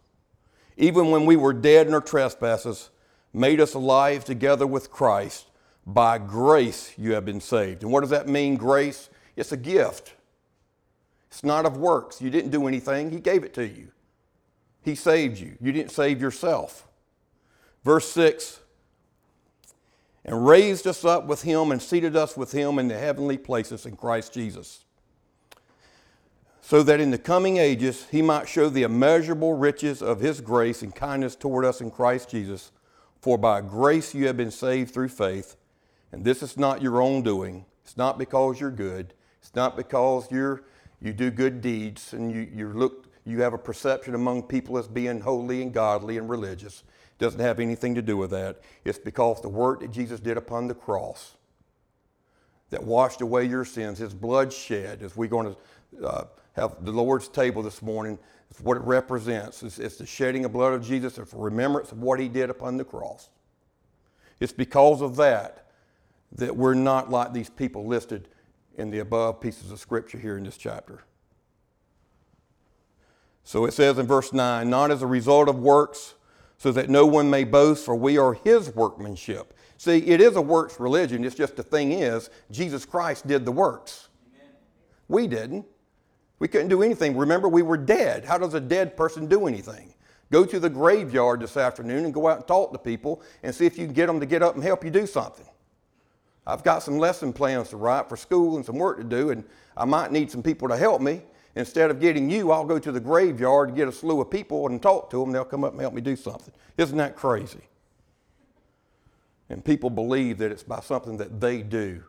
Even 0.76 1.12
when 1.12 1.24
we 1.24 1.36
were 1.36 1.52
dead 1.52 1.86
in 1.86 1.94
our 1.94 2.00
trespasses, 2.00 2.90
made 3.32 3.60
us 3.60 3.74
alive 3.74 4.24
together 4.24 4.66
with 4.66 4.90
Christ. 4.90 5.46
By 5.86 6.18
grace 6.18 6.92
you 6.98 7.14
have 7.14 7.24
been 7.24 7.40
saved. 7.40 7.84
And 7.84 7.92
what 7.92 8.00
does 8.00 8.10
that 8.10 8.28
mean, 8.28 8.56
grace? 8.56 9.08
It's 9.36 9.52
a 9.52 9.56
gift. 9.56 10.14
It's 11.28 11.44
not 11.44 11.64
of 11.64 11.76
works. 11.76 12.20
You 12.20 12.30
didn't 12.30 12.50
do 12.50 12.66
anything, 12.66 13.12
He 13.12 13.20
gave 13.20 13.44
it 13.44 13.54
to 13.54 13.66
you. 13.66 13.92
He 14.82 14.96
saved 14.96 15.38
you. 15.38 15.56
You 15.60 15.70
didn't 15.70 15.92
save 15.92 16.20
yourself. 16.20 16.88
Verse 17.84 18.10
6 18.10 18.58
and 20.24 20.46
raised 20.46 20.86
us 20.86 21.04
up 21.04 21.26
with 21.26 21.42
Him 21.42 21.72
and 21.72 21.82
seated 21.82 22.16
us 22.16 22.36
with 22.36 22.52
Him 22.52 22.78
in 22.78 22.88
the 22.88 22.98
heavenly 22.98 23.38
places 23.38 23.86
in 23.86 23.96
Christ 23.96 24.32
Jesus. 24.32 24.84
So 26.60 26.82
that 26.84 27.00
in 27.00 27.10
the 27.10 27.18
coming 27.18 27.56
ages 27.56 28.06
He 28.10 28.22
might 28.22 28.48
show 28.48 28.68
the 28.68 28.84
immeasurable 28.84 29.54
riches 29.54 30.00
of 30.00 30.20
His 30.20 30.40
grace 30.40 30.82
and 30.82 30.94
kindness 30.94 31.34
toward 31.34 31.64
us 31.64 31.80
in 31.80 31.90
Christ 31.90 32.30
Jesus. 32.30 32.70
For 33.20 33.36
by 33.38 33.60
grace 33.60 34.14
you 34.14 34.26
have 34.26 34.36
been 34.36 34.50
saved 34.50 34.92
through 34.92 35.08
faith, 35.08 35.56
and 36.10 36.24
this 36.24 36.42
is 36.42 36.56
not 36.56 36.82
your 36.82 37.00
own 37.00 37.22
doing. 37.22 37.64
It's 37.84 37.96
not 37.96 38.18
because 38.18 38.60
you're 38.60 38.70
good. 38.70 39.14
It's 39.40 39.54
not 39.54 39.76
because 39.76 40.30
you're 40.30 40.62
you 41.00 41.12
do 41.12 41.32
good 41.32 41.60
deeds 41.60 42.12
and 42.12 42.32
you, 42.32 42.48
you 42.54 42.68
look 42.72 43.06
you 43.24 43.42
have 43.42 43.54
a 43.54 43.58
perception 43.58 44.14
among 44.14 44.44
people 44.44 44.78
as 44.78 44.88
being 44.88 45.20
holy 45.20 45.62
and 45.62 45.72
godly 45.72 46.18
and 46.18 46.28
religious. 46.28 46.82
Doesn't 47.22 47.38
have 47.38 47.60
anything 47.60 47.94
to 47.94 48.02
do 48.02 48.16
with 48.16 48.32
that. 48.32 48.62
It's 48.84 48.98
because 48.98 49.40
the 49.40 49.48
work 49.48 49.78
that 49.78 49.92
Jesus 49.92 50.18
did 50.18 50.36
upon 50.36 50.66
the 50.66 50.74
cross 50.74 51.36
that 52.70 52.82
washed 52.82 53.20
away 53.20 53.44
your 53.44 53.64
sins, 53.64 53.98
his 53.98 54.12
blood 54.12 54.52
shed, 54.52 55.04
as 55.04 55.16
we're 55.16 55.28
going 55.28 55.54
to 56.00 56.04
uh, 56.04 56.24
have 56.54 56.84
the 56.84 56.90
Lord's 56.90 57.28
table 57.28 57.62
this 57.62 57.80
morning, 57.80 58.18
it's 58.50 58.60
what 58.60 58.76
it 58.76 58.82
represents. 58.82 59.62
It's, 59.62 59.78
it's 59.78 59.98
the 59.98 60.04
shedding 60.04 60.44
of 60.44 60.52
blood 60.52 60.72
of 60.72 60.84
Jesus. 60.84 61.16
It's 61.16 61.32
remembrance 61.32 61.92
of 61.92 62.02
what 62.02 62.18
he 62.18 62.26
did 62.26 62.50
upon 62.50 62.76
the 62.76 62.84
cross. 62.84 63.28
It's 64.40 64.52
because 64.52 65.00
of 65.00 65.14
that 65.14 65.68
that 66.32 66.56
we're 66.56 66.74
not 66.74 67.08
like 67.08 67.32
these 67.32 67.50
people 67.50 67.86
listed 67.86 68.26
in 68.76 68.90
the 68.90 68.98
above 68.98 69.40
pieces 69.40 69.70
of 69.70 69.78
scripture 69.78 70.18
here 70.18 70.36
in 70.36 70.42
this 70.42 70.56
chapter. 70.56 71.04
So 73.44 73.64
it 73.64 73.74
says 73.74 73.96
in 73.96 74.08
verse 74.08 74.32
9, 74.32 74.68
not 74.68 74.90
as 74.90 75.02
a 75.02 75.06
result 75.06 75.48
of 75.48 75.60
works, 75.60 76.14
so 76.62 76.70
that 76.70 76.88
no 76.88 77.04
one 77.04 77.28
may 77.28 77.42
boast, 77.42 77.84
for 77.84 77.96
we 77.96 78.16
are 78.18 78.34
his 78.34 78.72
workmanship. 78.72 79.52
See, 79.78 79.98
it 79.98 80.20
is 80.20 80.36
a 80.36 80.40
works 80.40 80.78
religion. 80.78 81.24
It's 81.24 81.34
just 81.34 81.56
the 81.56 81.64
thing 81.64 81.90
is, 81.90 82.30
Jesus 82.52 82.84
Christ 82.84 83.26
did 83.26 83.44
the 83.44 83.50
works. 83.50 84.10
Amen. 84.32 84.54
We 85.08 85.26
didn't. 85.26 85.66
We 86.38 86.46
couldn't 86.46 86.68
do 86.68 86.84
anything. 86.84 87.16
Remember, 87.16 87.48
we 87.48 87.62
were 87.62 87.76
dead. 87.76 88.24
How 88.24 88.38
does 88.38 88.54
a 88.54 88.60
dead 88.60 88.96
person 88.96 89.26
do 89.26 89.48
anything? 89.48 89.92
Go 90.30 90.44
to 90.44 90.60
the 90.60 90.70
graveyard 90.70 91.40
this 91.40 91.56
afternoon 91.56 92.04
and 92.04 92.14
go 92.14 92.28
out 92.28 92.36
and 92.36 92.46
talk 92.46 92.70
to 92.70 92.78
people 92.78 93.22
and 93.42 93.52
see 93.52 93.66
if 93.66 93.76
you 93.76 93.86
can 93.86 93.92
get 93.92 94.06
them 94.06 94.20
to 94.20 94.26
get 94.26 94.40
up 94.40 94.54
and 94.54 94.62
help 94.62 94.84
you 94.84 94.90
do 94.92 95.04
something. 95.04 95.48
I've 96.46 96.62
got 96.62 96.84
some 96.84 96.96
lesson 96.96 97.32
plans 97.32 97.70
to 97.70 97.76
write 97.76 98.08
for 98.08 98.16
school 98.16 98.54
and 98.54 98.64
some 98.64 98.76
work 98.76 98.98
to 98.98 99.04
do, 99.04 99.30
and 99.30 99.42
I 99.76 99.84
might 99.84 100.12
need 100.12 100.30
some 100.30 100.44
people 100.44 100.68
to 100.68 100.76
help 100.76 101.02
me. 101.02 101.22
Instead 101.54 101.90
of 101.90 102.00
getting 102.00 102.30
you, 102.30 102.50
I'll 102.50 102.64
go 102.64 102.78
to 102.78 102.90
the 102.90 103.00
graveyard 103.00 103.68
and 103.68 103.76
get 103.76 103.86
a 103.86 103.92
slew 103.92 104.20
of 104.20 104.30
people 104.30 104.66
and 104.66 104.80
talk 104.80 105.10
to 105.10 105.20
them. 105.20 105.32
They'll 105.32 105.44
come 105.44 105.64
up 105.64 105.72
and 105.72 105.80
help 105.80 105.92
me 105.92 106.00
do 106.00 106.16
something. 106.16 106.52
Isn't 106.78 106.96
that 106.96 107.14
crazy? 107.14 107.60
And 109.50 109.62
people 109.62 109.90
believe 109.90 110.38
that 110.38 110.50
it's 110.50 110.62
by 110.62 110.80
something 110.80 111.18
that 111.18 111.40
they 111.40 111.62
do 111.62 112.04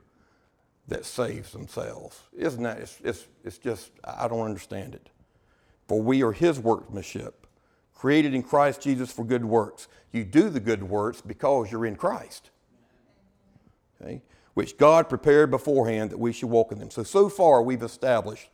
that 0.87 1.05
saves 1.05 1.51
themselves. 1.51 2.21
Isn't 2.37 2.63
that? 2.63 2.79
It's, 2.79 2.97
it's, 3.03 3.27
it's 3.43 3.57
just, 3.57 3.91
I 4.03 4.27
don't 4.29 4.45
understand 4.45 4.95
it. 4.95 5.09
For 5.87 6.01
we 6.01 6.23
are 6.23 6.31
his 6.31 6.59
workmanship, 6.59 7.45
created 7.93 8.33
in 8.33 8.43
Christ 8.43 8.81
Jesus 8.81 9.11
for 9.11 9.25
good 9.25 9.43
works. 9.43 9.89
You 10.13 10.23
do 10.23 10.49
the 10.49 10.61
good 10.61 10.83
works 10.83 11.21
because 11.21 11.69
you're 11.69 11.85
in 11.85 11.97
Christ, 11.97 12.49
okay? 14.01 14.21
which 14.53 14.77
God 14.77 15.09
prepared 15.09 15.51
beforehand 15.51 16.11
that 16.11 16.19
we 16.19 16.31
should 16.31 16.49
walk 16.49 16.71
in 16.71 16.79
them. 16.79 16.91
So, 16.91 17.03
so 17.03 17.27
far 17.27 17.61
we've 17.61 17.83
established 17.83 18.49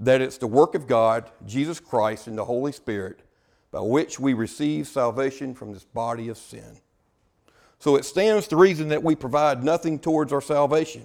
that 0.00 0.20
it's 0.20 0.38
the 0.38 0.46
work 0.46 0.74
of 0.74 0.86
God, 0.86 1.30
Jesus 1.46 1.80
Christ, 1.80 2.26
and 2.26 2.36
the 2.36 2.44
Holy 2.44 2.72
Spirit 2.72 3.20
by 3.70 3.80
which 3.80 4.20
we 4.20 4.34
receive 4.34 4.86
salvation 4.86 5.54
from 5.54 5.72
this 5.72 5.84
body 5.84 6.28
of 6.28 6.38
sin. 6.38 6.78
So 7.78 7.96
it 7.96 8.04
stands 8.04 8.46
to 8.48 8.56
reason 8.56 8.88
that 8.88 9.02
we 9.02 9.16
provide 9.16 9.64
nothing 9.64 9.98
towards 9.98 10.32
our 10.32 10.40
salvation 10.40 11.02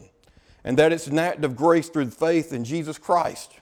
and 0.63 0.78
that 0.78 0.91
it's 0.91 1.08
an 1.08 1.19
act 1.19 1.43
of 1.43 1.56
grace 1.56 1.89
through 1.89 2.12
faith 2.12 2.54
in 2.54 2.63
Jesus 2.63 2.97
Christ. 2.97 3.60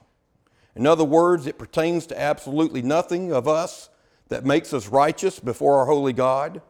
In 0.76 0.86
other 0.86 1.04
words, 1.04 1.48
it 1.48 1.58
pertains 1.58 2.06
to 2.08 2.20
absolutely 2.20 2.82
nothing 2.82 3.32
of 3.32 3.48
us 3.48 3.90
that 4.28 4.46
makes 4.46 4.74
us 4.74 4.90
righteous 4.90 5.40
before 5.40 5.78
our 5.78 5.86
holy 5.86 6.14
God. 6.14 6.62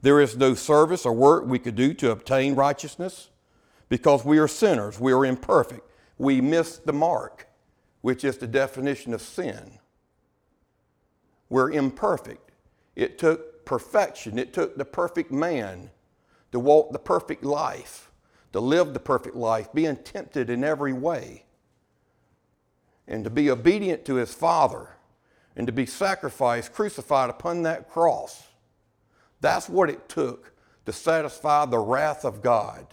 There 0.00 0.20
is 0.20 0.36
no 0.36 0.54
service 0.54 1.04
or 1.04 1.12
work 1.12 1.46
we 1.46 1.58
could 1.58 1.74
do 1.74 1.94
to 1.94 2.10
obtain 2.10 2.54
righteousness 2.54 3.30
because 3.88 4.24
we 4.24 4.38
are 4.38 4.46
sinners, 4.46 5.00
we 5.00 5.12
are 5.12 5.24
imperfect. 5.24 5.90
We 6.18 6.40
miss 6.40 6.78
the 6.78 6.92
mark, 6.92 7.47
which 8.08 8.24
is 8.24 8.38
the 8.38 8.46
definition 8.46 9.12
of 9.12 9.20
sin. 9.20 9.78
We're 11.50 11.70
imperfect. 11.70 12.50
It 12.96 13.18
took 13.18 13.66
perfection, 13.66 14.38
it 14.38 14.52
took 14.52 14.78
the 14.78 14.84
perfect 14.84 15.30
man 15.30 15.90
to 16.52 16.58
walk 16.58 16.92
the 16.92 16.98
perfect 16.98 17.44
life 17.44 18.08
to 18.52 18.60
live 18.60 18.94
the 18.94 19.00
perfect 19.00 19.36
life, 19.36 19.72
being 19.72 19.96
tempted 19.96 20.48
in 20.50 20.64
every 20.64 20.92
way, 20.92 21.44
and 23.06 23.24
to 23.24 23.30
be 23.30 23.50
obedient 23.50 24.04
to 24.06 24.14
his 24.14 24.32
Father, 24.32 24.88
and 25.56 25.66
to 25.66 25.72
be 25.72 25.86
sacrificed, 25.86 26.72
crucified 26.72 27.30
upon 27.30 27.62
that 27.62 27.90
cross, 27.90 28.44
That's 29.40 29.68
what 29.68 29.90
it 29.90 30.08
took 30.08 30.52
to 30.86 30.92
satisfy 30.92 31.66
the 31.66 31.78
wrath 31.78 32.24
of 32.24 32.42
God, 32.42 32.86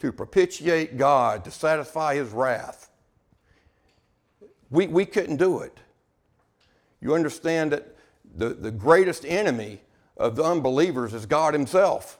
to 0.00 0.12
propitiate 0.12 0.96
God, 0.96 1.44
to 1.44 1.50
satisfy 1.50 2.14
his 2.14 2.30
wrath. 2.30 2.91
We, 4.72 4.88
we 4.88 5.04
couldn't 5.04 5.36
do 5.36 5.60
it. 5.60 5.78
You 7.00 7.14
understand 7.14 7.72
that 7.72 7.94
the, 8.34 8.48
the 8.48 8.70
greatest 8.70 9.24
enemy 9.24 9.82
of 10.16 10.34
the 10.34 10.42
unbelievers 10.42 11.12
is 11.12 11.26
God 11.26 11.52
himself. 11.52 12.18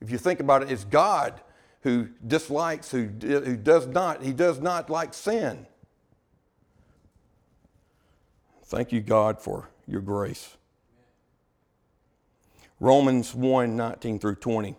If 0.00 0.10
you 0.10 0.18
think 0.18 0.40
about 0.40 0.62
it, 0.62 0.70
it's 0.70 0.84
God 0.84 1.40
who 1.82 2.08
dislikes, 2.26 2.90
who, 2.90 3.08
who 3.22 3.56
does 3.56 3.86
not, 3.86 4.22
he 4.22 4.32
does 4.32 4.60
not 4.60 4.90
like 4.90 5.14
sin. 5.14 5.66
Thank 8.64 8.90
you, 8.90 9.00
God, 9.00 9.40
for 9.40 9.70
your 9.86 10.00
grace. 10.00 10.56
Romans 12.80 13.32
1 13.32 13.76
19 13.76 14.18
through 14.18 14.34
20. 14.34 14.74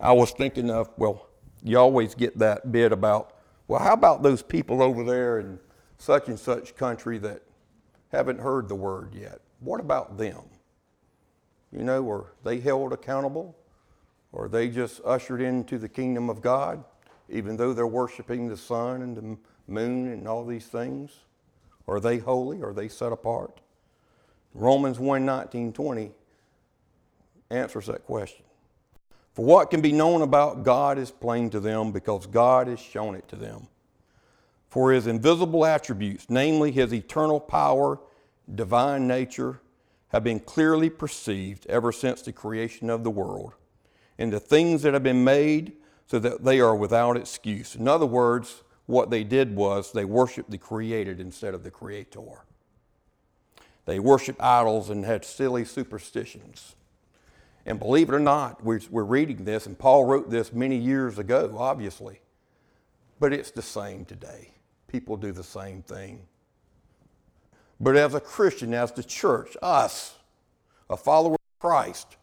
I 0.00 0.12
was 0.12 0.30
thinking 0.30 0.70
of, 0.70 0.88
well, 0.96 1.26
you 1.62 1.78
always 1.78 2.14
get 2.14 2.38
that 2.38 2.72
bit 2.72 2.90
about, 2.90 3.36
well, 3.68 3.80
how 3.80 3.92
about 3.92 4.22
those 4.22 4.42
people 4.42 4.82
over 4.82 5.04
there 5.04 5.40
in 5.40 5.58
such 6.00 6.28
and 6.28 6.38
such 6.38 6.74
country 6.76 7.18
that 7.18 7.42
haven't 8.10 8.40
heard 8.40 8.68
the 8.68 8.74
word 8.74 9.14
yet? 9.14 9.40
What 9.60 9.80
about 9.80 10.16
them? 10.16 10.40
You 11.70 11.84
know, 11.84 12.02
were 12.02 12.32
they 12.42 12.58
held 12.58 12.92
accountable? 12.92 13.56
Or 14.32 14.46
are 14.46 14.48
they 14.48 14.68
just 14.68 15.00
ushered 15.04 15.42
into 15.42 15.78
the 15.78 15.88
kingdom 15.88 16.30
of 16.30 16.40
God, 16.40 16.82
even 17.28 17.56
though 17.56 17.72
they're 17.72 17.86
worshiping 17.86 18.48
the 18.48 18.56
sun 18.56 19.02
and 19.02 19.16
the 19.16 19.36
moon 19.70 20.12
and 20.12 20.26
all 20.26 20.44
these 20.44 20.66
things? 20.66 21.10
Are 21.86 22.00
they 22.00 22.18
holy? 22.18 22.62
Are 22.62 22.72
they 22.72 22.88
set 22.88 23.12
apart? 23.12 23.60
Romans 24.54 24.98
1 24.98 25.24
19, 25.24 25.72
20 25.72 26.12
answers 27.50 27.86
that 27.86 28.04
question. 28.06 28.44
For 29.34 29.44
what 29.44 29.70
can 29.70 29.80
be 29.80 29.92
known 29.92 30.22
about 30.22 30.64
God 30.64 30.98
is 30.98 31.10
plain 31.10 31.50
to 31.50 31.60
them 31.60 31.92
because 31.92 32.26
God 32.26 32.68
has 32.68 32.80
shown 32.80 33.14
it 33.14 33.28
to 33.28 33.36
them. 33.36 33.68
For 34.70 34.92
his 34.92 35.08
invisible 35.08 35.66
attributes, 35.66 36.26
namely 36.28 36.70
his 36.70 36.94
eternal 36.94 37.40
power, 37.40 37.98
divine 38.54 39.08
nature, 39.08 39.60
have 40.08 40.22
been 40.22 40.38
clearly 40.38 40.88
perceived 40.88 41.66
ever 41.66 41.90
since 41.90 42.22
the 42.22 42.32
creation 42.32 42.88
of 42.88 43.02
the 43.02 43.10
world, 43.10 43.54
and 44.16 44.32
the 44.32 44.40
things 44.40 44.82
that 44.82 44.94
have 44.94 45.02
been 45.02 45.24
made 45.24 45.72
so 46.06 46.20
that 46.20 46.44
they 46.44 46.60
are 46.60 46.74
without 46.74 47.16
excuse. 47.16 47.74
In 47.74 47.88
other 47.88 48.06
words, 48.06 48.62
what 48.86 49.10
they 49.10 49.24
did 49.24 49.56
was 49.56 49.90
they 49.90 50.04
worshiped 50.04 50.50
the 50.50 50.58
created 50.58 51.20
instead 51.20 51.52
of 51.52 51.64
the 51.64 51.70
creator. 51.70 52.44
They 53.86 53.98
worshiped 53.98 54.40
idols 54.40 54.88
and 54.88 55.04
had 55.04 55.24
silly 55.24 55.64
superstitions. 55.64 56.76
And 57.66 57.78
believe 57.78 58.08
it 58.08 58.14
or 58.14 58.20
not, 58.20 58.64
we're, 58.64 58.80
we're 58.88 59.02
reading 59.02 59.44
this, 59.44 59.66
and 59.66 59.76
Paul 59.76 60.04
wrote 60.04 60.30
this 60.30 60.52
many 60.52 60.76
years 60.76 61.18
ago, 61.18 61.56
obviously. 61.58 62.20
But 63.18 63.32
it's 63.32 63.50
the 63.50 63.62
same 63.62 64.04
today. 64.04 64.52
People 64.90 65.16
do 65.16 65.30
the 65.30 65.44
same 65.44 65.82
thing. 65.82 66.20
But 67.78 67.96
as 67.96 68.14
a 68.14 68.20
Christian, 68.20 68.74
as 68.74 68.92
the 68.92 69.04
church, 69.04 69.56
us, 69.62 70.16
a 70.88 70.96
follower 70.96 71.34
of 71.34 71.60
Christ, 71.60 72.16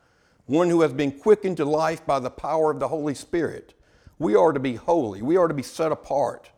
one 0.45 0.69
who 0.69 0.82
has 0.82 0.93
been 0.93 1.12
quickened 1.12 1.58
to 1.58 1.65
life 1.65 2.06
by 2.06 2.19
the 2.19 2.30
power 2.30 2.71
of 2.71 2.80
the 2.80 2.89
Holy 2.89 3.15
Spirit, 3.15 3.73
we 4.19 4.36
are 4.36 4.51
to 4.51 4.60
be 4.60 4.75
holy. 4.75 5.21
We 5.21 5.38
are 5.38 5.47
to 5.47 5.53
be 5.53 5.63
set 5.63 5.91
apart 5.91 6.49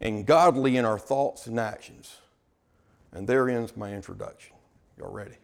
and 0.00 0.24
godly 0.24 0.76
in 0.76 0.84
our 0.84 0.98
thoughts 0.98 1.46
and 1.46 1.58
actions. 1.58 2.16
And 3.12 3.26
there 3.26 3.48
ends 3.48 3.76
my 3.76 3.92
introduction. 3.92 4.54
Y'all 4.98 5.10
ready? 5.10 5.36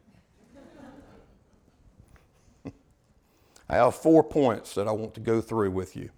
I 3.69 3.77
have 3.77 3.95
four 3.95 4.23
points 4.23 4.75
that 4.75 4.87
I 4.87 4.93
want 4.93 5.15
to 5.15 5.21
go 5.21 5.41
through 5.41 5.73
with 5.73 5.97
you. 5.97 6.11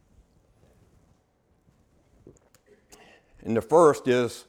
And 3.47 3.57
the 3.57 3.63
first 3.63 4.09
is 4.09 4.45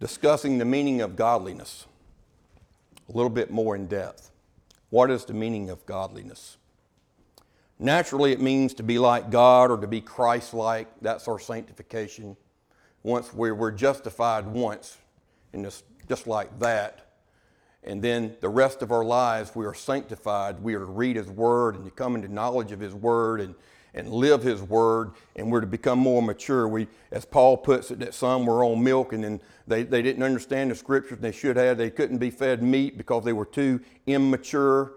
discussing 0.00 0.58
the 0.58 0.64
meaning 0.64 1.00
of 1.00 1.14
godliness 1.14 1.86
a 3.08 3.12
little 3.12 3.30
bit 3.30 3.52
more 3.52 3.76
in 3.76 3.86
depth. 3.86 4.32
What 4.90 5.08
is 5.08 5.24
the 5.24 5.34
meaning 5.34 5.70
of 5.70 5.86
godliness? 5.86 6.56
Naturally, 7.78 8.32
it 8.32 8.40
means 8.40 8.74
to 8.74 8.82
be 8.82 8.98
like 8.98 9.30
God 9.30 9.70
or 9.70 9.78
to 9.78 9.86
be 9.86 10.00
Christ 10.00 10.52
like. 10.52 10.88
That's 11.00 11.28
our 11.28 11.38
sanctification. 11.38 12.36
Once 13.04 13.32
we're, 13.32 13.54
we're 13.54 13.70
justified 13.70 14.46
once, 14.48 14.98
and 15.52 15.64
just, 15.64 15.84
just 16.08 16.26
like 16.26 16.58
that, 16.58 17.06
and 17.84 18.02
then 18.02 18.36
the 18.40 18.48
rest 18.48 18.82
of 18.82 18.90
our 18.90 19.04
lives, 19.04 19.54
we 19.54 19.64
are 19.64 19.74
sanctified. 19.74 20.60
We 20.60 20.74
are 20.74 20.80
to 20.80 20.84
read 20.86 21.14
His 21.14 21.28
Word 21.28 21.76
and 21.76 21.84
to 21.84 21.90
come 21.92 22.16
into 22.16 22.26
knowledge 22.26 22.72
of 22.72 22.80
His 22.80 22.94
Word 22.94 23.40
and, 23.40 23.54
and 23.94 24.08
live 24.10 24.42
His 24.42 24.62
Word, 24.62 25.12
and 25.36 25.50
we're 25.50 25.60
to 25.60 25.66
become 25.66 25.98
more 25.98 26.22
mature. 26.22 26.68
We, 26.68 26.88
as 27.10 27.24
Paul 27.24 27.56
puts 27.56 27.90
it, 27.90 27.98
that 28.00 28.14
some 28.14 28.46
were 28.46 28.64
on 28.64 28.82
milk 28.82 29.12
and 29.12 29.24
then 29.24 29.40
they, 29.66 29.82
they 29.82 30.02
didn't 30.02 30.22
understand 30.22 30.70
the 30.70 30.74
Scriptures 30.74 31.12
and 31.12 31.22
they 31.22 31.32
should 31.32 31.56
have. 31.56 31.78
They 31.78 31.90
couldn't 31.90 32.18
be 32.18 32.30
fed 32.30 32.62
meat 32.62 32.96
because 32.96 33.24
they 33.24 33.32
were 33.32 33.46
too 33.46 33.80
immature. 34.06 34.92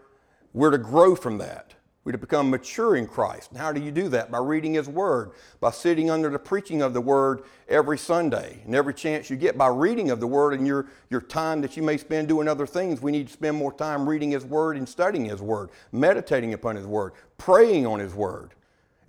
We're 0.53 0.71
to 0.71 0.77
grow 0.77 1.15
from 1.15 1.37
that. 1.39 1.73
We're 2.03 2.11
to 2.11 2.17
become 2.17 2.49
mature 2.49 2.97
in 2.97 3.07
Christ. 3.07 3.51
And 3.51 3.59
how 3.59 3.71
do 3.71 3.81
you 3.81 3.89
do 3.89 4.09
that? 4.09 4.29
By 4.29 4.39
reading 4.39 4.73
His 4.73 4.89
Word, 4.89 5.31
by 5.61 5.71
sitting 5.71 6.09
under 6.09 6.29
the 6.29 6.39
preaching 6.39 6.81
of 6.81 6.93
the 6.93 6.99
Word 6.99 7.43
every 7.69 7.97
Sunday, 7.97 8.61
and 8.65 8.75
every 8.75 8.93
chance 8.93 9.29
you 9.29 9.37
get 9.37 9.57
by 9.57 9.67
reading 9.67 10.11
of 10.11 10.19
the 10.19 10.27
Word 10.27 10.53
and 10.53 10.67
your, 10.67 10.87
your 11.09 11.21
time 11.21 11.61
that 11.61 11.77
you 11.77 11.83
may 11.83 11.95
spend 11.95 12.27
doing 12.27 12.49
other 12.49 12.67
things. 12.67 13.01
We 13.01 13.13
need 13.13 13.27
to 13.27 13.33
spend 13.33 13.55
more 13.55 13.71
time 13.71 14.07
reading 14.07 14.31
His 14.31 14.43
Word 14.43 14.75
and 14.75 14.87
studying 14.87 15.25
His 15.25 15.41
Word, 15.41 15.69
meditating 15.93 16.53
upon 16.53 16.75
His 16.75 16.85
Word, 16.85 17.13
praying 17.37 17.87
on 17.87 17.99
His 17.99 18.13
Word. 18.13 18.53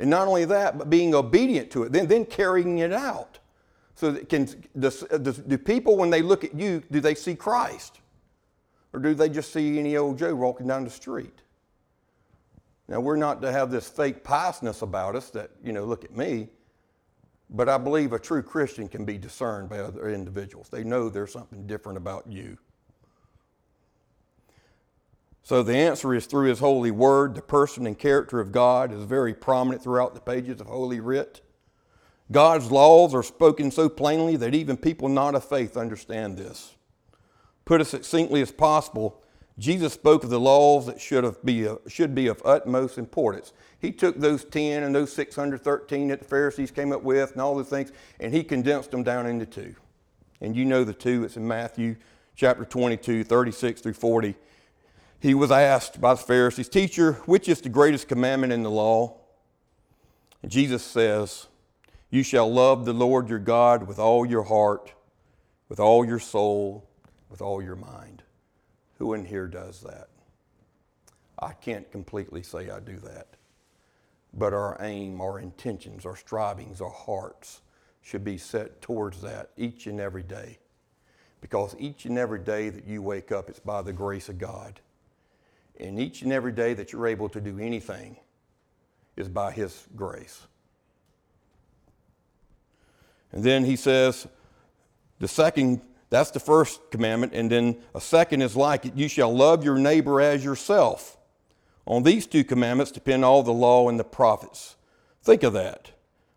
And 0.05 0.11
not 0.11 0.29
only 0.29 0.45
that, 0.45 0.77
but 0.77 0.91
being 0.91 1.15
obedient 1.15 1.71
to 1.71 1.85
it, 1.85 1.91
then, 1.91 2.07
then 2.07 2.27
carrying 2.27 2.81
it 2.81 2.93
out. 2.93 3.39
So 3.95 4.11
that 4.11 4.29
can, 4.29 4.45
do 4.77 5.57
people, 5.57 5.97
when 5.97 6.11
they 6.11 6.21
look 6.21 6.45
at 6.45 6.55
you, 6.55 6.83
do 6.91 7.01
they 7.01 7.15
see 7.15 7.35
Christ? 7.35 8.01
Or 8.93 9.01
do 9.01 9.15
they 9.15 9.31
just 9.31 9.51
see 9.51 9.79
any 9.79 9.97
old 9.97 10.19
Joe 10.19 10.35
walking 10.35 10.67
down 10.67 10.85
the 10.85 10.91
street? 10.91 11.41
Now, 12.87 13.01
we're 13.01 13.17
not 13.17 13.41
to 13.41 13.51
have 13.51 13.71
this 13.71 13.89
fake 13.89 14.23
piousness 14.23 14.83
about 14.83 15.17
us 15.17 15.31
that, 15.31 15.53
you 15.65 15.73
know, 15.73 15.87
look 15.87 16.05
at 16.05 16.15
me, 16.15 16.49
but 17.49 17.71
I 17.71 17.79
believe 17.79 18.13
a 18.13 18.19
true 18.19 18.43
Christian 18.43 18.89
can 18.89 19.07
be 19.07 19.17
discerned 19.17 19.71
by 19.71 19.79
other 19.79 20.11
individuals. 20.11 20.69
They 20.69 20.85
know 20.85 21.09
there's 21.09 21.33
something 21.33 21.67
different 21.67 21.97
about 21.97 22.27
you. 22.27 22.59
So 25.45 25.63
the 25.63 25.77
answer 25.77 26.15
is 26.15 26.25
through 26.25 26.49
His 26.49 26.59
holy 26.59 26.91
word. 26.91 27.35
The 27.35 27.43
person 27.43 27.87
and 27.87 27.99
character 27.99 28.41
of 28.41 28.51
God 28.51 28.93
is 28.93 29.05
very 29.05 29.35
prominent 29.35 29.83
throughout 29.83 30.15
the 30.15 30.21
pages 30.21 30.59
of 30.61 30.67
Holy 30.67 31.01
Writ. 31.01 31.43
God's 32.33 32.71
laws 32.71 33.15
are 33.15 33.23
spoken 33.23 33.71
so 33.71 33.91
plainly 33.91 34.37
that 34.37 34.55
even 34.55 34.79
people 34.79 35.11
not 35.11 35.35
of 35.35 35.45
faith 35.45 35.77
understand 35.77 36.39
this. 36.39 36.75
Put 37.67 37.83
as 37.83 37.89
succinctly 37.89 38.41
as 38.41 38.51
possible, 38.51 39.23
Jesus 39.59 39.93
spoke 39.93 40.25
of 40.25 40.31
the 40.31 40.41
laws 40.41 40.87
that 40.87 40.99
should, 40.99 41.25
have 41.25 41.45
be, 41.45 41.69
should 41.87 42.15
be 42.15 42.27
of 42.27 42.41
utmost 42.43 42.97
importance. 42.97 43.53
He 43.79 43.93
took 43.93 44.19
those 44.19 44.47
10 44.47 44.83
and 44.83 44.95
those 44.95 45.13
613 45.13 46.09
that 46.09 46.21
the 46.21 46.25
Pharisees 46.25 46.71
came 46.71 46.91
up 46.91 47.03
with 47.03 47.33
and 47.33 47.41
all 47.43 47.55
the 47.55 47.65
things, 47.65 47.93
and 48.19 48.33
he 48.33 48.43
condensed 48.43 48.91
them 48.91 49.03
down 49.03 49.27
into 49.27 49.45
two. 49.45 49.75
And 50.41 50.57
you 50.57 50.65
know 50.65 50.85
the 50.85 50.95
two, 50.95 51.23
it's 51.25 51.37
in 51.37 51.47
Matthew 51.47 51.97
chapter 52.35 52.65
22, 52.65 53.25
36 53.25 53.83
through 53.83 53.93
40. 53.93 54.35
He 55.25 55.33
was 55.33 55.51
asked 55.51 56.03
by 56.03 56.13
the 56.13 56.21
Pharisees, 56.21 56.69
Teacher, 56.69 57.15
which 57.25 57.49
is 57.49 57.63
the 57.63 57.71
greatest 57.71 58.09
commandment 58.09 58.53
in 58.53 58.63
the 58.63 58.71
law? 58.71 59.17
And 60.43 60.53
Jesus 60.53 60.83
says, 60.83 61.47
You 62.11 62.23
shall 62.23 62.53
love 62.53 62.85
the 62.85 62.93
Lord 62.93 63.31
your 63.31 63.39
God 63.39 63.89
with 63.89 63.99
all 63.99 64.27
your 64.27 64.43
heart, 64.43 64.93
with 65.71 65.81
all 65.81 66.05
your 66.05 66.19
soul, 66.19 66.87
with 67.31 67.41
all 67.41 67.63
your 67.63 67.75
mind. 67.75 68.23
Who 68.99 69.15
in 69.15 69.25
here 69.25 69.47
does 69.47 69.81
that? 69.81 70.09
I 71.39 71.53
can't 71.53 71.91
completely 71.91 72.43
say 72.43 72.69
I 72.69 72.81
do 72.81 72.99
that. 72.99 73.29
But 74.35 74.53
our 74.53 74.77
aim, 74.81 75.23
our 75.23 75.39
intentions, 75.39 76.05
our 76.05 76.17
strivings, 76.17 76.83
our 76.83 76.91
hearts 76.91 77.63
should 78.03 78.25
be 78.25 78.37
set 78.37 78.83
towards 78.83 79.23
that 79.23 79.53
each 79.57 79.87
and 79.87 80.01
every 80.01 80.23
day. 80.23 80.59
Because 81.41 81.75
each 81.79 82.05
and 82.05 82.19
every 82.19 82.41
day 82.41 82.69
that 82.69 82.87
you 82.87 83.01
wake 83.01 83.33
up, 83.33 83.49
it's 83.49 83.59
by 83.59 83.81
the 83.81 83.95
grace 83.95 84.29
of 84.29 84.37
God. 84.37 84.81
And 85.79 85.99
each 85.99 86.23
and 86.23 86.33
every 86.33 86.53
day 86.53 86.75
that 86.75 86.93
you're 86.93 87.07
able 87.07 87.29
to 87.31 87.41
do 87.41 87.59
anything 87.59 88.17
is 89.17 89.29
by 89.29 89.53
His 89.53 89.87
grace. 89.97 90.47
And 93.33 93.43
then 93.43 93.65
he 93.65 93.75
says, 93.75 94.29
the 95.19 95.27
second 95.27 95.81
that's 96.15 96.31
the 96.31 96.39
first 96.39 96.93
commandment. 96.93 97.33
And 97.33 97.51
then 97.51 97.77
a 97.93 98.01
second 98.01 98.43
is 98.43 98.55
like 98.55 98.87
it 98.87 98.95
you 98.95 99.09
shall 99.09 99.35
love 99.35 99.65
your 99.65 99.77
neighbor 99.77 100.21
as 100.21 100.45
yourself. 100.45 101.17
On 101.87 102.05
these 102.05 102.27
two 102.29 102.45
commandments 102.45 102.93
depend 102.93 103.25
all 103.25 103.43
the 103.43 103.53
law 103.53 103.89
and 103.89 103.99
the 103.99 104.05
prophets. 104.05 104.77
Think 105.25 105.43
of 105.43 105.55
that. 105.55 105.91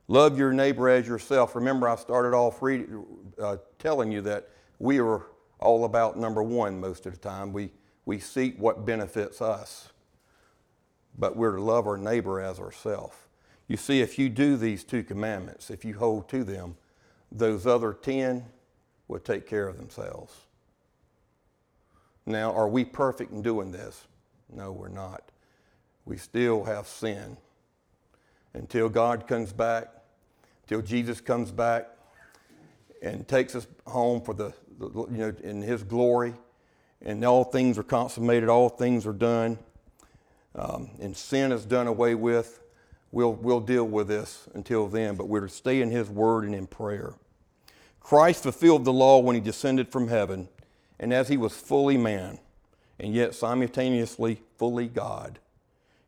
Love 0.07 0.37
your 0.37 0.51
neighbor 0.51 0.89
as 0.89 1.07
yourself. 1.07 1.55
Remember, 1.55 1.87
I 1.87 1.95
started 1.97 2.35
off 2.35 2.63
uh, 3.39 3.57
telling 3.77 4.11
you 4.11 4.21
that 4.21 4.49
we 4.79 4.99
are 4.99 5.27
all 5.59 5.85
about 5.85 6.17
number 6.17 6.41
one 6.41 6.79
most 6.79 7.05
of 7.05 7.13
the 7.13 7.19
time. 7.19 7.53
We, 7.53 7.71
we 8.07 8.19
seek 8.19 8.57
what 8.57 8.85
benefits 8.85 9.41
us, 9.41 9.89
but 11.19 11.35
we're 11.35 11.57
to 11.57 11.61
love 11.61 11.85
our 11.85 11.97
neighbor 11.97 12.39
as 12.39 12.57
ourselves. 12.57 13.17
You 13.67 13.75
see, 13.75 13.99
if 13.99 14.17
you 14.17 14.29
do 14.29 14.55
these 14.55 14.85
two 14.85 15.03
commandments, 15.03 15.69
if 15.69 15.83
you 15.83 15.95
hold 15.95 16.29
to 16.29 16.45
them, 16.45 16.77
those 17.29 17.67
other 17.67 17.91
10 17.91 18.45
will 19.09 19.19
take 19.19 19.45
care 19.45 19.67
of 19.67 19.75
themselves. 19.75 20.33
Now, 22.25 22.53
are 22.53 22.69
we 22.69 22.85
perfect 22.85 23.33
in 23.33 23.41
doing 23.41 23.73
this? 23.73 24.05
No, 24.49 24.71
we're 24.71 24.87
not. 24.87 25.29
We 26.05 26.15
still 26.15 26.63
have 26.63 26.87
sin. 26.87 27.35
Until 28.53 28.87
God 28.87 29.27
comes 29.27 29.51
back, 29.51 29.89
until 30.63 30.81
Jesus 30.81 31.19
comes 31.19 31.51
back 31.51 31.89
and 33.01 33.27
takes 33.27 33.53
us 33.53 33.67
home 33.85 34.21
for 34.21 34.33
the 34.33 34.53
you 34.79 35.07
know, 35.09 35.33
in 35.43 35.61
His 35.61 35.83
glory, 35.83 36.35
and 37.01 37.23
all 37.23 37.43
things 37.43 37.77
are 37.77 37.83
consummated, 37.83 38.49
all 38.49 38.69
things 38.69 39.05
are 39.05 39.13
done, 39.13 39.57
um, 40.55 40.89
and 40.99 41.15
sin 41.15 41.51
is 41.51 41.65
done 41.65 41.87
away 41.87 42.15
with, 42.15 42.61
we'll, 43.11 43.33
we'll 43.33 43.59
deal 43.59 43.85
with 43.85 44.07
this 44.07 44.47
until 44.53 44.87
then, 44.87 45.15
but 45.15 45.27
we're 45.27 45.41
to 45.41 45.49
stay 45.49 45.81
in 45.81 45.91
His 45.91 46.09
Word 46.09 46.43
and 46.43 46.55
in 46.55 46.67
prayer. 46.67 47.13
Christ 47.99 48.43
fulfilled 48.43 48.85
the 48.85 48.93
law 48.93 49.19
when 49.19 49.35
He 49.35 49.41
descended 49.41 49.89
from 49.89 50.07
heaven, 50.07 50.49
and 50.99 51.13
as 51.13 51.27
He 51.27 51.37
was 51.37 51.53
fully 51.53 51.97
man, 51.97 52.39
and 52.99 53.13
yet 53.13 53.35
simultaneously 53.35 54.41
fully 54.57 54.87
God, 54.87 55.39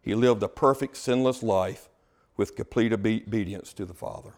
He 0.02 0.16
lived 0.16 0.42
a 0.42 0.48
perfect, 0.48 0.98
sinless 0.98 1.44
life 1.44 1.90
with 2.36 2.56
complete 2.56 2.94
obedience 2.94 3.74
to 3.74 3.86
the 3.86 3.94
Father. 3.94 4.34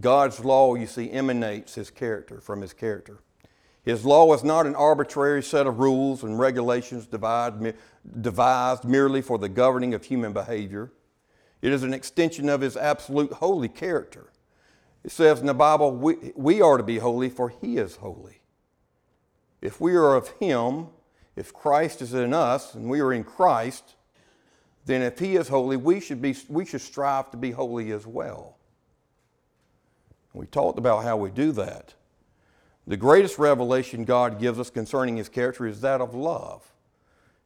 God's 0.00 0.44
law, 0.44 0.74
you 0.74 0.86
see, 0.86 1.10
emanates 1.10 1.74
His 1.74 1.90
character 1.90 2.40
from 2.40 2.62
His 2.62 2.72
character. 2.72 3.18
His 3.86 4.04
law 4.04 4.34
is 4.34 4.42
not 4.42 4.66
an 4.66 4.74
arbitrary 4.74 5.44
set 5.44 5.68
of 5.68 5.78
rules 5.78 6.24
and 6.24 6.38
regulations 6.40 7.06
devised 7.06 8.84
merely 8.84 9.22
for 9.22 9.38
the 9.38 9.48
governing 9.48 9.94
of 9.94 10.04
human 10.04 10.32
behavior. 10.32 10.90
It 11.62 11.72
is 11.72 11.84
an 11.84 11.94
extension 11.94 12.48
of 12.48 12.62
His 12.62 12.76
absolute 12.76 13.34
holy 13.34 13.68
character. 13.68 14.32
It 15.04 15.12
says 15.12 15.38
in 15.38 15.46
the 15.46 15.54
Bible, 15.54 15.92
we, 15.92 16.60
are 16.60 16.76
to 16.76 16.82
be 16.82 16.98
holy, 16.98 17.30
for 17.30 17.48
He 17.48 17.76
is 17.76 17.94
holy. 17.94 18.40
If 19.62 19.80
we 19.80 19.94
are 19.94 20.16
of 20.16 20.30
Him, 20.40 20.88
if 21.36 21.54
Christ 21.54 22.02
is 22.02 22.12
in 22.12 22.34
us 22.34 22.74
and 22.74 22.90
we 22.90 22.98
are 22.98 23.12
in 23.12 23.22
Christ, 23.22 23.94
then 24.84 25.00
if 25.00 25.20
He 25.20 25.36
is 25.36 25.46
holy, 25.46 25.76
we 25.76 26.00
should, 26.00 26.20
be, 26.20 26.34
we 26.48 26.66
should 26.66 26.80
strive 26.80 27.30
to 27.30 27.36
be 27.36 27.52
holy 27.52 27.92
as 27.92 28.04
well. 28.04 28.56
We 30.34 30.46
talked 30.46 30.76
about 30.76 31.04
how 31.04 31.16
we 31.16 31.30
do 31.30 31.52
that. 31.52 31.94
The 32.86 32.96
greatest 32.96 33.38
revelation 33.38 34.04
God 34.04 34.38
gives 34.38 34.60
us 34.60 34.70
concerning 34.70 35.16
his 35.16 35.28
character 35.28 35.66
is 35.66 35.80
that 35.80 36.00
of 36.00 36.14
love. 36.14 36.72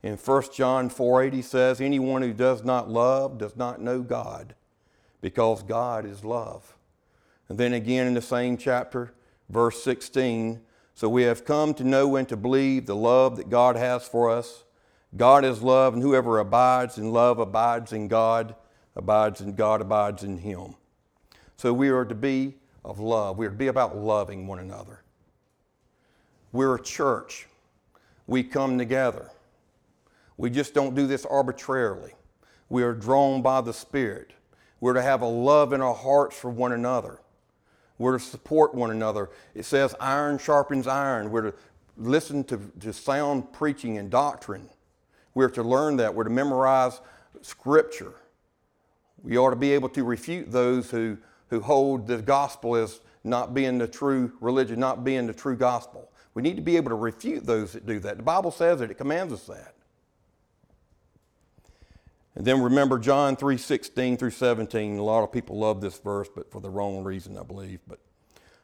In 0.02 0.16
1 0.16 0.52
John 0.52 0.90
4:8 0.90 1.32
he 1.32 1.42
says, 1.42 1.80
"Anyone 1.80 2.22
who 2.22 2.32
does 2.32 2.62
not 2.62 2.90
love 2.90 3.38
does 3.38 3.56
not 3.56 3.80
know 3.80 4.02
God, 4.02 4.54
because 5.20 5.62
God 5.62 6.04
is 6.04 6.24
love." 6.24 6.76
And 7.48 7.58
then 7.58 7.72
again 7.72 8.06
in 8.06 8.14
the 8.14 8.22
same 8.22 8.56
chapter, 8.56 9.12
verse 9.48 9.82
16, 9.82 10.60
"So 10.94 11.08
we 11.08 11.22
have 11.22 11.44
come 11.44 11.74
to 11.74 11.84
know 11.84 12.16
and 12.16 12.28
to 12.28 12.36
believe 12.36 12.86
the 12.86 12.94
love 12.94 13.36
that 13.36 13.48
God 13.48 13.76
has 13.76 14.06
for 14.06 14.30
us. 14.30 14.64
God 15.16 15.44
is 15.44 15.62
love, 15.62 15.94
and 15.94 16.02
whoever 16.02 16.38
abides 16.38 16.98
in 16.98 17.12
love 17.12 17.38
abides 17.38 17.92
in 17.92 18.08
God, 18.08 18.54
abides 18.94 19.40
in 19.40 19.54
God, 19.54 19.80
abides 19.80 20.22
in 20.22 20.38
him." 20.38 20.76
So 21.56 21.72
we 21.72 21.88
are 21.88 22.04
to 22.04 22.14
be 22.14 22.58
of 22.84 23.00
love. 23.00 23.36
We 23.36 23.46
are 23.46 23.50
to 23.50 23.56
be 23.56 23.66
about 23.66 23.96
loving 23.96 24.46
one 24.46 24.58
another. 24.58 24.99
We're 26.52 26.74
a 26.74 26.82
church. 26.82 27.46
We 28.26 28.42
come 28.42 28.78
together. 28.78 29.30
We 30.36 30.50
just 30.50 30.74
don't 30.74 30.94
do 30.94 31.06
this 31.06 31.26
arbitrarily. 31.26 32.14
We 32.68 32.82
are 32.82 32.94
drawn 32.94 33.42
by 33.42 33.60
the 33.60 33.72
Spirit. 33.72 34.32
We're 34.80 34.94
to 34.94 35.02
have 35.02 35.22
a 35.22 35.26
love 35.26 35.72
in 35.72 35.80
our 35.80 35.94
hearts 35.94 36.36
for 36.36 36.50
one 36.50 36.72
another. 36.72 37.20
We're 37.98 38.18
to 38.18 38.24
support 38.24 38.74
one 38.74 38.90
another. 38.90 39.28
It 39.54 39.64
says 39.64 39.94
iron 40.00 40.38
sharpens 40.38 40.86
iron. 40.86 41.30
We're 41.30 41.50
to 41.50 41.54
listen 41.98 42.44
to, 42.44 42.58
to 42.80 42.92
sound 42.92 43.52
preaching 43.52 43.98
and 43.98 44.10
doctrine. 44.10 44.70
We're 45.34 45.50
to 45.50 45.62
learn 45.62 45.96
that. 45.98 46.14
We're 46.14 46.24
to 46.24 46.30
memorize 46.30 47.00
Scripture. 47.42 48.14
We 49.22 49.36
ought 49.36 49.50
to 49.50 49.56
be 49.56 49.72
able 49.72 49.90
to 49.90 50.02
refute 50.02 50.50
those 50.50 50.90
who, 50.90 51.18
who 51.48 51.60
hold 51.60 52.06
the 52.06 52.22
gospel 52.22 52.76
as 52.76 53.00
not 53.22 53.52
being 53.52 53.76
the 53.76 53.86
true 53.86 54.32
religion, 54.40 54.80
not 54.80 55.04
being 55.04 55.26
the 55.26 55.34
true 55.34 55.56
gospel. 55.56 56.09
We 56.34 56.42
need 56.42 56.56
to 56.56 56.62
be 56.62 56.76
able 56.76 56.90
to 56.90 56.96
refute 56.96 57.44
those 57.44 57.72
that 57.72 57.86
do 57.86 57.98
that. 58.00 58.16
The 58.16 58.22
Bible 58.22 58.50
says 58.50 58.80
it, 58.80 58.90
it 58.90 58.94
commands 58.94 59.32
us 59.32 59.46
that. 59.46 59.74
And 62.34 62.44
then 62.46 62.62
remember 62.62 62.98
John 62.98 63.36
3 63.36 63.56
16 63.56 64.16
through 64.16 64.30
17. 64.30 64.98
A 64.98 65.02
lot 65.02 65.24
of 65.24 65.32
people 65.32 65.58
love 65.58 65.80
this 65.80 65.98
verse, 65.98 66.28
but 66.34 66.50
for 66.50 66.60
the 66.60 66.70
wrong 66.70 67.02
reason, 67.02 67.36
I 67.36 67.42
believe. 67.42 67.80
But 67.88 67.98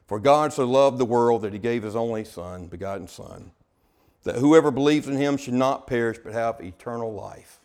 for 0.07 0.19
God 0.19 0.53
so 0.53 0.65
loved 0.65 0.97
the 0.97 1.05
world 1.05 1.41
that 1.41 1.53
he 1.53 1.59
gave 1.59 1.83
his 1.83 1.95
only 1.95 2.23
Son, 2.23 2.67
begotten 2.67 3.07
Son, 3.07 3.51
that 4.23 4.37
whoever 4.37 4.71
believes 4.71 5.07
in 5.07 5.17
him 5.17 5.35
should 5.35 5.53
not 5.53 5.85
perish 5.85 6.17
but 6.23 6.33
have 6.33 6.61
eternal 6.61 7.13
life. 7.13 7.59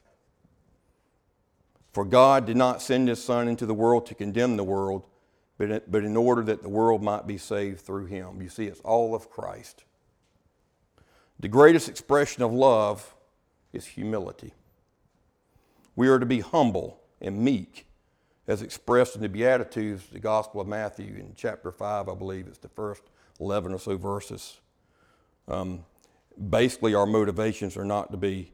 For 1.92 2.04
God 2.04 2.46
did 2.46 2.56
not 2.56 2.82
send 2.82 3.08
his 3.08 3.22
Son 3.22 3.46
into 3.46 3.66
the 3.66 3.74
world 3.74 4.06
to 4.06 4.14
condemn 4.14 4.56
the 4.56 4.64
world, 4.64 5.04
but 5.58 6.04
in 6.04 6.16
order 6.16 6.42
that 6.42 6.62
the 6.62 6.68
world 6.68 7.02
might 7.02 7.26
be 7.26 7.38
saved 7.38 7.80
through 7.80 8.06
him. 8.06 8.42
You 8.42 8.48
see, 8.48 8.66
it's 8.66 8.80
all 8.80 9.14
of 9.14 9.30
Christ. 9.30 9.84
The 11.42 11.48
greatest 11.48 11.88
expression 11.88 12.44
of 12.44 12.52
love 12.52 13.16
is 13.72 13.85
humility. 13.85 14.55
We 15.96 16.07
are 16.07 16.20
to 16.20 16.24
be 16.24 16.38
humble 16.38 17.00
and 17.20 17.37
meek, 17.37 17.87
as 18.46 18.62
expressed 18.62 19.16
in 19.16 19.22
the 19.22 19.28
Beatitudes, 19.28 20.05
the 20.12 20.20
Gospel 20.20 20.61
of 20.61 20.68
Matthew, 20.68 21.16
in 21.16 21.33
chapter 21.35 21.72
5, 21.72 22.09
I 22.09 22.14
believe 22.14 22.46
it's 22.46 22.59
the 22.59 22.68
first 22.68 23.02
11 23.40 23.74
or 23.74 23.81
so 23.81 23.96
verses. 23.96 24.61
Um, 25.48 25.85
basically, 26.48 26.94
our 26.94 27.07
motivations 27.07 27.76
are 27.76 27.85
not 27.85 28.12
to 28.12 28.16
be 28.16 28.52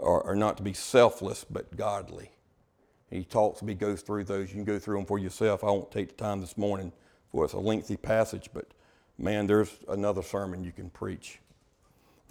are, 0.00 0.36
not 0.36 0.56
to 0.56 0.62
be 0.62 0.72
selfless, 0.72 1.44
but 1.44 1.76
godly. 1.76 2.30
He 3.10 3.24
talks, 3.24 3.60
he 3.60 3.74
goes 3.74 4.02
through 4.02 4.24
those. 4.24 4.50
You 4.50 4.54
can 4.54 4.64
go 4.64 4.78
through 4.78 4.98
them 4.98 5.04
for 5.04 5.18
yourself. 5.18 5.64
I 5.64 5.66
won't 5.66 5.90
take 5.90 6.16
the 6.16 6.24
time 6.24 6.40
this 6.40 6.56
morning 6.56 6.92
for 7.32 7.44
it's 7.44 7.54
a 7.54 7.58
lengthy 7.58 7.96
passage, 7.96 8.50
but 8.54 8.66
man, 9.18 9.48
there's 9.48 9.76
another 9.88 10.22
sermon 10.22 10.62
you 10.62 10.70
can 10.72 10.90
preach. 10.90 11.40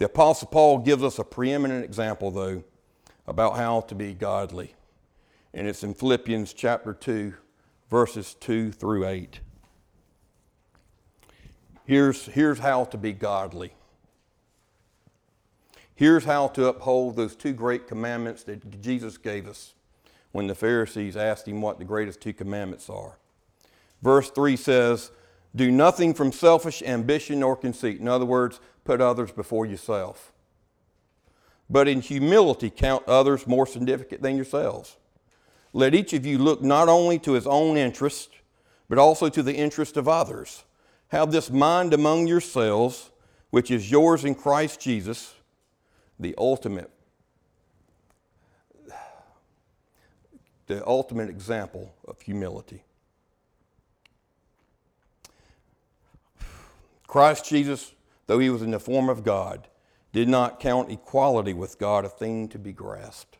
The 0.00 0.06
Apostle 0.06 0.48
Paul 0.48 0.78
gives 0.78 1.02
us 1.02 1.18
a 1.18 1.24
preeminent 1.24 1.84
example, 1.84 2.30
though, 2.30 2.64
about 3.26 3.56
how 3.56 3.82
to 3.82 3.94
be 3.94 4.14
godly. 4.14 4.74
And 5.52 5.68
it's 5.68 5.84
in 5.84 5.92
Philippians 5.92 6.54
chapter 6.54 6.94
2, 6.94 7.34
verses 7.90 8.32
2 8.40 8.72
through 8.72 9.06
8. 9.06 9.40
Here's, 11.84 12.24
here's 12.24 12.60
how 12.60 12.84
to 12.86 12.96
be 12.96 13.12
godly. 13.12 13.74
Here's 15.94 16.24
how 16.24 16.48
to 16.48 16.68
uphold 16.68 17.16
those 17.16 17.36
two 17.36 17.52
great 17.52 17.86
commandments 17.86 18.42
that 18.44 18.80
Jesus 18.80 19.18
gave 19.18 19.46
us 19.46 19.74
when 20.32 20.46
the 20.46 20.54
Pharisees 20.54 21.14
asked 21.14 21.46
him 21.46 21.60
what 21.60 21.78
the 21.78 21.84
greatest 21.84 22.22
two 22.22 22.32
commandments 22.32 22.88
are. 22.88 23.18
Verse 24.00 24.30
3 24.30 24.56
says, 24.56 25.10
Do 25.54 25.70
nothing 25.70 26.14
from 26.14 26.32
selfish 26.32 26.80
ambition 26.80 27.42
or 27.42 27.54
conceit. 27.54 28.00
In 28.00 28.08
other 28.08 28.24
words, 28.24 28.60
put 28.84 29.00
others 29.00 29.32
before 29.32 29.66
yourself. 29.66 30.32
But 31.68 31.86
in 31.86 32.00
humility, 32.00 32.70
count 32.70 33.06
others 33.06 33.46
more 33.46 33.66
significant 33.66 34.22
than 34.22 34.36
yourselves. 34.36 34.96
Let 35.72 35.94
each 35.94 36.12
of 36.12 36.26
you 36.26 36.38
look 36.38 36.62
not 36.62 36.88
only 36.88 37.18
to 37.20 37.32
his 37.32 37.46
own 37.46 37.76
interest, 37.76 38.30
but 38.88 38.98
also 38.98 39.28
to 39.28 39.42
the 39.42 39.54
interest 39.54 39.96
of 39.96 40.08
others. 40.08 40.64
Have 41.08 41.30
this 41.30 41.50
mind 41.50 41.94
among 41.94 42.26
yourselves, 42.26 43.10
which 43.50 43.70
is 43.70 43.90
yours 43.90 44.24
in 44.24 44.34
Christ 44.34 44.80
Jesus, 44.80 45.34
the 46.18 46.34
ultimate 46.36 46.90
the 50.66 50.86
ultimate 50.86 51.28
example 51.28 51.92
of 52.06 52.20
humility. 52.20 52.84
Christ 57.08 57.44
Jesus 57.44 57.92
though 58.30 58.38
he 58.38 58.48
was 58.48 58.62
in 58.62 58.70
the 58.70 58.78
form 58.78 59.08
of 59.08 59.24
God, 59.24 59.66
did 60.12 60.28
not 60.28 60.60
count 60.60 60.88
equality 60.88 61.52
with 61.52 61.80
God 61.80 62.04
a 62.04 62.08
thing 62.08 62.46
to 62.50 62.60
be 62.60 62.72
grasped, 62.72 63.38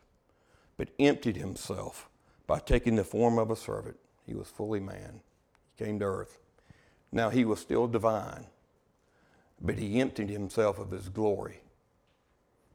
but 0.77 0.89
emptied 0.99 1.37
himself 1.37 2.09
by 2.49 2.59
taking 2.59 2.97
the 2.97 3.05
form 3.05 3.39
of 3.39 3.53
a 3.53 3.57
servant. 3.57 3.97
He 4.27 4.35
was 4.35 4.49
fully 4.49 4.81
man. 4.81 5.21
He 5.77 5.85
came 5.85 6.01
to 6.01 6.07
earth. 6.07 6.41
Now 7.13 7.31
he 7.31 7.45
was 7.45 7.61
still 7.61 7.87
divine, 7.87 8.49
but 9.61 9.79
he 9.79 10.01
emptied 10.01 10.29
himself 10.29 10.81
of 10.81 10.91
his 10.91 11.09
glory 11.09 11.61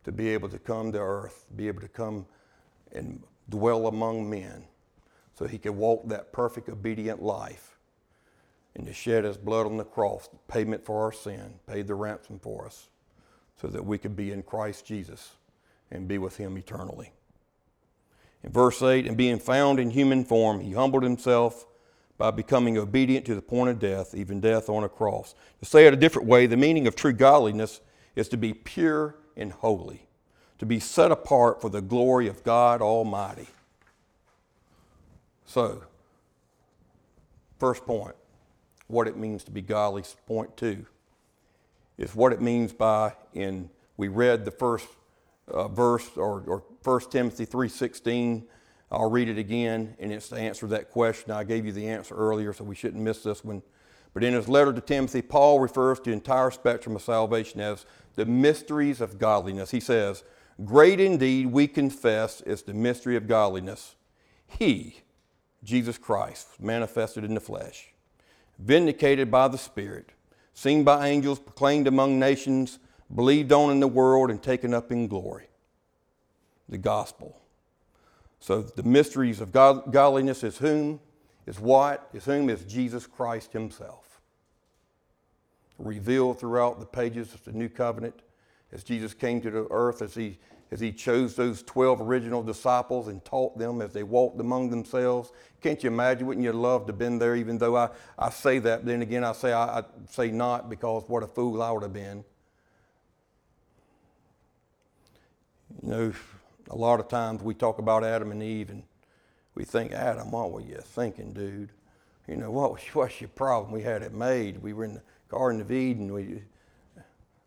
to 0.06 0.14
be 0.14 0.30
able 0.30 0.48
to 0.48 0.58
come 0.58 0.94
to 0.94 1.00
earth, 1.00 1.46
be 1.54 1.68
able 1.68 1.82
to 1.82 1.90
come 1.90 2.28
and 2.94 3.22
dwell 3.50 3.88
among 3.88 4.30
men 4.30 4.64
so 5.38 5.48
he 5.48 5.58
could 5.58 5.76
walk 5.76 6.08
that 6.08 6.32
perfect, 6.32 6.70
obedient 6.70 7.22
life 7.22 7.75
and 8.76 8.86
to 8.86 8.94
shed 8.94 9.24
his 9.24 9.38
blood 9.38 9.66
on 9.66 9.78
the 9.78 9.86
cross, 9.86 10.30
payment 10.48 10.84
for 10.84 11.04
our 11.04 11.12
sin, 11.12 11.56
paid 11.68 11.88
the 11.88 11.96
ransom 11.96 12.40
for 12.40 12.66
us, 12.66 12.90
so 13.60 13.68
that 13.68 13.86
we 13.86 13.98
could 13.98 14.16
be 14.16 14.32
in 14.32 14.44
Christ 14.44 14.86
Jesus 14.86 15.32
and 15.92 16.08
be 16.08 16.18
with 16.18 16.38
him 16.38 16.58
eternally. 16.58 17.12
In 18.44 18.52
verse 18.52 18.82
8, 18.82 19.08
and 19.08 19.18
being 19.18 19.40
found 19.40 19.80
in 19.80 19.90
human 19.90 20.24
form, 20.26 20.60
he 20.60 20.74
humbled 20.74 21.04
himself 21.04 21.66
by 22.18 22.32
becoming 22.32 22.78
obedient 22.78 23.26
to 23.26 23.36
the 23.36 23.42
point 23.42 23.70
of 23.70 23.80
death, 23.80 24.14
even 24.14 24.40
death 24.40 24.70
on 24.70 24.84
a 24.84 24.90
cross. 24.90 25.36
To 25.60 25.66
say 25.66 25.88
it 25.88 25.94
a 25.94 25.98
different 25.98 26.28
way, 26.28 26.46
the 26.46 26.58
meaning 26.58 26.88
of 26.88 26.96
true 26.96 27.14
godliness 27.14 27.82
is 28.16 28.30
to 28.30 28.38
be 28.38 28.54
pure 28.54 29.16
and 29.36 29.52
holy, 29.52 30.08
to 30.60 30.66
be 30.66 30.80
set 30.80 31.12
apart 31.12 31.62
for 31.62 31.70
the 31.70 31.82
glory 31.82 32.28
of 32.28 32.44
God 32.44 32.82
Almighty. 32.82 33.48
So, 35.46 35.84
first 37.60 37.86
point, 37.86 38.16
what 38.88 39.08
it 39.08 39.18
means 39.18 39.44
to 39.46 39.52
be 39.52 39.62
godly. 39.62 40.04
Point 40.28 40.56
two 40.58 40.86
is 41.98 42.16
what 42.16 42.34
it 42.34 42.42
means 42.42 42.74
by 42.74 43.14
in 43.34 43.70
we 43.98 44.08
read 44.08 44.46
the 44.46 44.52
first 44.52 44.88
uh, 45.48 45.68
verse 45.68 46.10
or, 46.18 46.44
or 46.48 46.64
1 46.84 47.02
Timothy 47.12 47.46
3.16. 47.46 48.44
I'll 48.92 49.10
read 49.10 49.30
it 49.30 49.38
again, 49.38 49.96
and 50.00 50.12
it's 50.12 50.30
to 50.30 50.36
answer 50.36 50.68
that 50.68 50.92
question. 50.92 51.32
I 51.32 51.44
gave 51.44 51.66
you 51.66 51.72
the 51.72 51.88
answer 51.88 52.16
earlier, 52.16 52.54
so 52.54 52.64
we 52.64 52.76
shouldn't 52.76 53.02
miss 53.02 53.24
this 53.24 53.44
one. 53.44 53.62
But 54.14 54.24
in 54.24 54.34
his 54.34 54.48
letter 54.48 54.72
to 54.72 54.82
Timothy, 54.82 55.22
Paul 55.22 55.60
refers 55.60 56.00
to 56.00 56.10
the 56.10 56.14
entire 56.14 56.52
spectrum 56.52 56.96
of 56.96 57.02
salvation 57.02 57.60
as 57.60 57.86
the 58.16 58.26
mysteries 58.26 59.02
of 59.02 59.18
godliness. 59.20 59.72
He 59.72 59.80
says, 59.80 60.24
Great 60.64 61.02
indeed, 61.02 61.48
we 61.48 61.68
confess, 61.68 62.40
is 62.42 62.62
the 62.62 62.74
mystery 62.74 63.18
of 63.18 63.28
godliness. 63.28 63.96
He, 64.48 65.02
Jesus 65.64 65.98
Christ, 65.98 66.48
manifested 66.62 67.26
in 67.26 67.34
the 67.34 67.42
flesh, 67.42 67.94
vindicated 68.60 69.30
by 69.30 69.48
the 69.48 69.58
Spirit, 69.58 70.12
seen 70.54 70.84
by 70.84 71.08
angels, 71.08 71.40
proclaimed 71.40 71.88
among 71.88 72.20
nations, 72.20 72.80
believed 73.14 73.52
on 73.52 73.72
in 73.72 73.80
the 73.80 73.88
world, 73.88 74.30
and 74.30 74.42
taken 74.42 74.74
up 74.74 74.92
in 74.92 75.08
glory. 75.08 75.48
The 76.70 76.78
gospel. 76.78 77.40
So 78.40 78.62
the 78.62 78.84
mysteries 78.84 79.42
of 79.42 79.52
God, 79.52 79.92
godliness 79.92 80.44
is 80.44 80.58
whom? 80.58 81.00
Is 81.46 81.60
what? 81.60 82.10
Is 82.14 82.26
whom? 82.26 82.50
Is 82.50 82.64
Jesus 82.64 83.06
Christ 83.06 83.54
Himself. 83.54 84.22
Revealed 85.78 86.40
throughout 86.40 86.80
the 86.80 86.86
pages 86.86 87.34
of 87.34 87.44
the 87.44 87.52
New 87.52 87.70
Covenant 87.70 88.22
as 88.72 88.84
Jesus 88.84 89.14
came 89.14 89.42
to 89.42 89.52
the 89.52 89.68
earth, 89.70 90.02
as 90.02 90.16
He 90.16 90.40
as 90.72 90.80
he 90.80 90.92
chose 90.92 91.36
those 91.36 91.62
12 91.64 92.02
original 92.02 92.44
disciples 92.44 93.08
and 93.08 93.24
taught 93.24 93.58
them 93.58 93.82
as 93.82 93.94
they 93.94 94.04
walked 94.04 94.40
among 94.40 94.70
themselves. 94.70 95.32
Can't 95.62 95.84
you 95.84 95.90
imagine? 95.90 96.28
Wouldn't 96.28 96.44
you 96.44 96.54
love 96.54 96.86
to 96.88 96.92
have 96.92 97.00
been 97.00 97.20
there, 97.20 97.36
even 97.36 97.58
though 97.58 97.76
I, 97.76 97.90
I 98.18 98.30
say 98.30 98.60
that, 98.60 98.86
then 98.86 99.02
again, 99.02 99.24
I 99.24 99.34
say, 99.34 99.54
I, 99.54 99.80
I 99.80 99.84
say 100.10 100.32
not 100.32 100.70
because 100.70 101.04
what 101.08 101.24
a 101.24 101.28
fool 101.28 101.62
I 101.62 101.72
would 101.72 101.84
have 101.84 101.94
been. 101.94 102.24
You 105.84 105.90
know, 105.90 106.14
a 106.70 106.76
lot 106.76 107.00
of 107.00 107.08
times 107.08 107.44
we 107.44 107.54
talk 107.54 107.78
about 107.78 108.04
Adam 108.04 108.32
and 108.32 108.42
Eve 108.42 108.70
and 108.72 108.84
we 109.54 109.64
think, 109.64 109.92
Adam, 109.92 110.32
what 110.32 110.52
were 110.52 110.62
you 110.62 110.80
thinking, 110.82 111.32
dude? 111.32 111.70
You 112.28 112.38
know, 112.38 112.52
what 112.52 112.72
was, 112.96 113.22
your 113.22 113.30
problem? 113.30 113.72
We 113.72 113.84
had 113.84 114.02
it 114.02 114.14
made. 114.14 114.62
We 114.62 114.74
were 114.74 114.86
in 114.86 114.96
the 114.96 115.02
Garden 115.30 115.62
of 115.62 115.72
Eden. 115.72 116.12
We, 116.12 116.42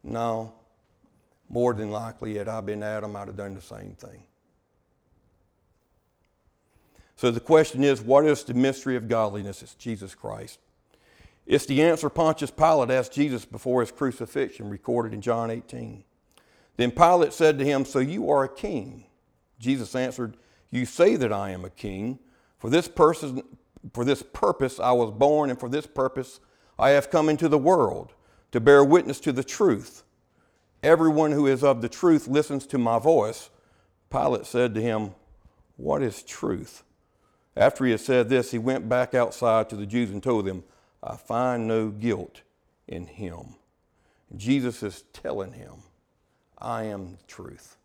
no, 0.03 0.53
more 1.49 1.75
than 1.75 1.91
likely, 1.91 2.37
had 2.37 2.49
I 2.49 2.61
been 2.61 2.83
Adam, 2.83 3.17
I'd 3.17 3.29
have 3.29 3.37
done 3.37 3.55
the 3.55 3.61
same 3.61 3.93
thing. 3.93 4.23
So 7.17 7.31
the 7.31 7.41
question 7.41 7.83
is 7.83 8.01
what 8.01 8.27
is 8.27 8.45
the 8.45 8.55
mystery 8.55 8.95
of 8.95 9.09
godliness? 9.09 9.63
It's 9.63 9.75
Jesus 9.75 10.15
Christ. 10.15 10.61
It's 11.47 11.67
the 11.67 11.83
answer 11.83 12.11
Pontius 12.11 12.51
Pilate 12.51 12.91
asked 12.91 13.13
Jesus 13.13 13.45
before 13.45 13.81
his 13.81 13.91
crucifixion, 13.91 14.69
recorded 14.69 15.15
in 15.15 15.23
John 15.23 15.51
18. 15.51 16.05
Then 16.77 16.91
Pilate 16.91 17.33
said 17.33 17.59
to 17.59 17.65
him, 17.65 17.85
So 17.85 17.99
you 17.99 18.31
are 18.31 18.45
a 18.45 18.49
king? 18.49 19.07
Jesus 19.59 19.95
answered, 19.95 20.37
You 20.71 20.85
say 20.85 21.17
that 21.17 21.33
I 21.33 21.51
am 21.51 21.65
a 21.65 21.71
king. 21.71 22.19
For 22.59 22.71
this, 22.71 22.87
person, 22.87 23.43
for 23.95 24.05
this 24.05 24.23
purpose 24.23 24.79
I 24.79 24.93
was 24.93 25.11
born, 25.11 25.51
and 25.51 25.59
for 25.59 25.69
this 25.69 25.87
purpose 25.87 26.39
I 26.79 26.91
have 26.91 27.11
come 27.11 27.29
into 27.29 27.49
the 27.49 27.59
world, 27.59 28.13
to 28.53 28.61
bear 28.61 28.85
witness 28.85 29.19
to 29.21 29.33
the 29.33 29.43
truth. 29.43 30.05
Everyone 30.83 31.33
who 31.33 31.47
is 31.47 31.65
of 31.65 31.83
the 31.83 31.89
truth 31.89 32.29
listens 32.29 32.67
to 32.69 32.79
my 32.79 32.99
voice. 32.99 33.51
Pilate 34.11 34.47
said 34.47 34.75
to 34.75 34.83
him, 34.83 35.15
What 35.77 36.03
is 36.03 36.23
truth? 36.23 36.85
After 37.57 37.85
he 37.85 37.91
had 37.91 38.01
said 38.01 38.29
this, 38.29 38.53
he 38.53 38.59
went 38.59 38.89
back 38.89 39.15
outside 39.15 39.69
to 39.71 39.77
the 39.77 39.87
Jews 39.87 40.11
and 40.11 40.23
told 40.23 40.45
them, 40.45 40.63
I 41.03 41.17
find 41.17 41.67
no 41.67 41.89
guilt 41.89 42.43
in 42.87 43.07
him. 43.07 43.57
Jesus 44.37 44.83
is 44.83 45.05
telling 45.13 45.53
him, 45.53 45.75
I 46.59 46.85
am 46.85 47.17
the 47.17 47.25
truth. 47.27 47.77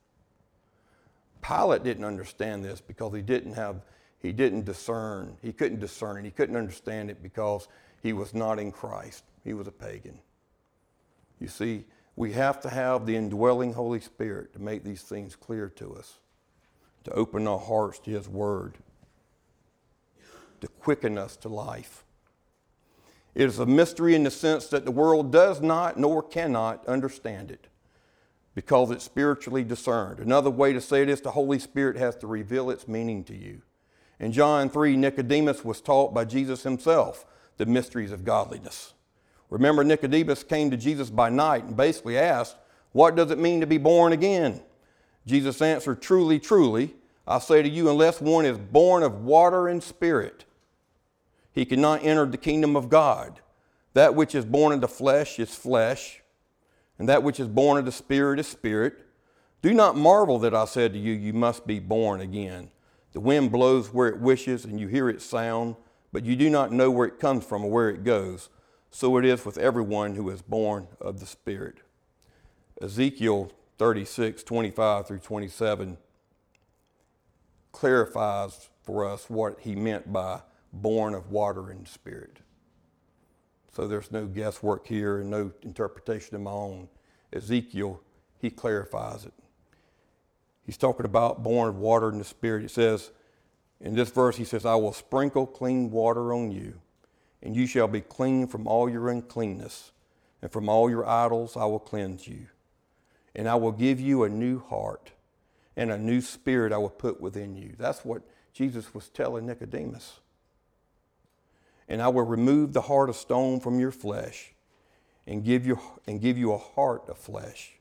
Pilate 1.42 1.84
didn't 1.84 2.06
understand 2.06 2.64
this 2.64 2.82
because 2.82 3.14
he 3.14 3.22
didn't 3.22 3.54
have, 3.54 3.82
he 4.20 4.32
didn't 4.32 4.66
discern, 4.66 5.38
he 5.42 5.52
couldn't 5.52 5.80
discern 5.80 6.18
it, 6.18 6.26
he 6.26 6.32
couldn't 6.32 6.56
understand 6.56 7.10
it 7.10 7.22
because 7.22 7.68
he 8.02 8.14
was 8.14 8.34
not 8.34 8.60
in 8.60 8.72
Christ. 8.72 9.24
He 9.44 9.54
was 9.54 9.68
a 9.68 9.72
pagan. 9.72 10.20
You 11.40 11.48
see, 11.48 11.86
we 12.16 12.34
have 12.34 12.62
to 12.62 12.70
have 12.70 13.06
the 13.06 13.16
indwelling 13.16 13.74
Holy 13.74 14.00
Spirit 14.00 14.54
to 14.54 14.60
make 14.60 14.84
these 14.84 15.02
things 15.02 15.36
clear 15.36 15.70
to 15.70 15.96
us, 15.96 16.20
to 17.04 17.12
open 17.12 17.48
our 17.48 17.60
hearts 17.60 18.00
to 18.00 18.12
His 18.12 18.30
Word, 18.30 18.78
to 20.62 20.68
quicken 20.68 21.18
us 21.18 21.36
to 21.38 21.50
life. 21.50 22.04
It 23.36 23.46
is 23.46 23.58
a 23.58 23.66
mystery 23.66 24.14
in 24.14 24.24
the 24.24 24.32
sense 24.32 24.68
that 24.68 24.86
the 24.86 24.92
world 24.92 25.32
does 25.32 25.60
not 25.60 25.98
nor 25.98 26.22
cannot 26.22 26.86
understand 26.86 27.50
it 27.50 27.68
because 28.56 28.92
it's 28.92 29.04
spiritually 29.04 29.64
discerned. 29.64 30.20
Another 30.20 30.52
way 30.52 30.74
to 30.74 30.82
say 30.82 31.02
it 31.02 31.10
is 31.10 31.22
the 31.22 31.32
Holy 31.32 31.58
Spirit 31.58 31.98
has 31.98 32.16
to 32.18 32.28
reveal 32.28 32.70
its 32.70 32.88
meaning 32.88 33.24
to 33.24 33.36
you. 33.36 33.64
In 34.20 34.32
John 34.32 34.70
3, 34.70 34.96
Nicodemus 34.96 35.66
was 35.66 35.82
taught 35.82 36.14
by 36.14 36.26
Jesus 36.26 36.62
himself 36.62 37.26
the 37.58 37.66
mysteries 37.66 38.12
of 38.12 38.24
godliness. 38.24 38.94
Remember, 39.54 39.84
Nicodemus 39.84 40.42
came 40.42 40.72
to 40.72 40.78
Jesus 40.78 41.12
by 41.12 41.30
night 41.30 41.66
and 41.66 41.78
basically 41.78 42.18
asked, 42.18 42.56
What 42.92 43.16
does 43.16 43.30
it 43.30 43.38
mean 43.38 43.62
to 43.62 43.68
be 43.68 43.78
born 43.78 44.12
again? 44.12 44.60
Jesus 45.28 45.62
answered, 45.62 46.02
Truly, 46.02 46.40
truly, 46.40 46.96
I 47.28 47.38
say 47.38 47.62
to 47.62 47.70
you, 47.70 47.88
unless 47.88 48.20
one 48.20 48.48
is 48.48 48.58
born 48.58 49.04
of 49.04 49.24
water 49.24 49.68
and 49.68 49.84
spirit, 49.84 50.46
he 51.52 51.66
cannot 51.66 52.04
enter 52.04 52.26
the 52.26 52.36
kingdom 52.36 52.76
of 52.76 52.90
God. 52.90 53.42
That 53.94 54.16
which 54.16 54.34
is 54.34 54.44
born 54.44 54.74
of 54.74 54.82
the 54.82 54.88
flesh 54.88 55.38
is 55.38 55.54
flesh, 55.54 56.24
and 56.98 57.08
that 57.08 57.22
which 57.22 57.40
is 57.40 57.48
born 57.48 57.78
of 57.78 57.86
the 57.86 57.92
spirit 57.92 58.40
is 58.40 58.48
spirit. 58.48 59.06
Do 59.62 59.72
not 59.72 59.96
marvel 59.96 60.40
that 60.40 60.56
I 60.56 60.66
said 60.66 60.94
to 60.94 61.00
you, 61.00 61.14
You 61.14 61.32
must 61.32 61.68
be 61.68 61.78
born 61.78 62.22
again. 62.22 62.72
The 63.12 63.20
wind 63.20 63.52
blows 63.52 63.94
where 63.94 64.08
it 64.08 64.20
wishes, 64.20 64.66
and 64.66 64.80
you 64.80 64.88
hear 64.88 65.10
its 65.10 65.24
sound, 65.24 65.76
but 66.12 66.26
you 66.26 66.36
do 66.36 66.50
not 66.50 66.72
know 66.72 66.90
where 66.90 67.06
it 67.06 67.20
comes 67.20 67.46
from 67.46 67.64
or 67.64 67.70
where 67.70 67.92
it 67.92 68.04
goes 68.04 68.50
so 68.94 69.18
it 69.18 69.26
is 69.26 69.44
with 69.44 69.58
everyone 69.58 70.14
who 70.14 70.30
is 70.30 70.44
born 70.44 70.88
of 71.02 71.20
the 71.20 71.26
Spirit. 71.26 71.78
Ezekiel 72.80 73.52
36, 73.80 74.44
25 74.44 75.08
through 75.08 75.18
27 75.18 75.98
clarifies 77.72 78.70
for 78.84 79.10
us 79.10 79.32
what 79.32 79.60
he 79.62 79.76
meant 79.76 80.14
by 80.14 80.42
born 80.72 81.16
of 81.16 81.32
water 81.32 81.72
and 81.72 81.88
spirit. 81.88 82.38
So 83.76 83.88
there's 83.88 84.12
no 84.12 84.28
guesswork 84.28 84.86
here 84.86 85.18
and 85.18 85.32
no 85.32 85.52
interpretation 85.64 86.36
of 86.36 86.44
my 86.44 86.52
own. 86.52 86.88
Ezekiel, 87.34 88.00
he 88.40 88.52
clarifies 88.52 89.26
it. 89.26 89.34
He's 90.68 90.78
talking 90.78 91.08
about 91.08 91.42
born 91.42 91.68
of 91.68 91.78
water 91.78 92.10
and 92.10 92.20
the 92.20 92.26
spirit. 92.26 92.64
It 92.64 92.72
says, 92.72 93.10
in 93.82 93.96
this 93.96 94.12
verse, 94.12 94.38
he 94.38 94.46
says, 94.46 94.68
I 94.68 94.76
will 94.76 94.94
sprinkle 94.94 95.48
clean 95.48 95.90
water 95.90 96.32
on 96.32 96.52
you 96.52 96.80
and 97.44 97.56
you 97.56 97.68
shall 97.68 97.90
be 97.90 98.02
clean 98.02 98.48
from 98.48 98.66
all 98.66 98.90
your 98.90 99.10
uncleanness, 99.10 99.92
and 100.42 100.52
from 100.52 100.70
all 100.70 100.90
your 100.90 101.08
idols 101.08 101.56
I 101.56 101.66
will 101.66 101.80
cleanse 101.80 102.28
you. 102.28 102.48
And 103.36 103.48
I 103.50 103.56
will 103.56 103.72
give 103.74 104.00
you 104.00 104.24
a 104.24 104.30
new 104.30 104.60
heart, 104.60 105.12
and 105.76 105.92
a 105.92 105.98
new 105.98 106.22
spirit 106.22 106.72
I 106.72 106.78
will 106.78 106.90
put 106.90 107.20
within 107.20 107.56
you. 107.56 107.76
That's 107.78 108.06
what 108.06 108.22
Jesus 108.54 108.94
was 108.94 109.10
telling 109.10 109.46
Nicodemus. 109.46 110.20
And 111.90 112.02
I 112.02 112.08
will 112.08 112.24
remove 112.24 112.72
the 112.72 112.82
heart 112.82 113.10
of 113.10 113.16
stone 113.18 113.60
from 113.60 113.80
your 113.80 113.92
flesh, 113.92 114.54
and 115.28 115.44
give 115.44 115.68
you, 115.68 115.80
and 116.08 116.22
give 116.22 116.38
you 116.38 116.54
a 116.54 116.58
heart 116.58 117.04
of 117.10 117.18
flesh. 117.18 117.74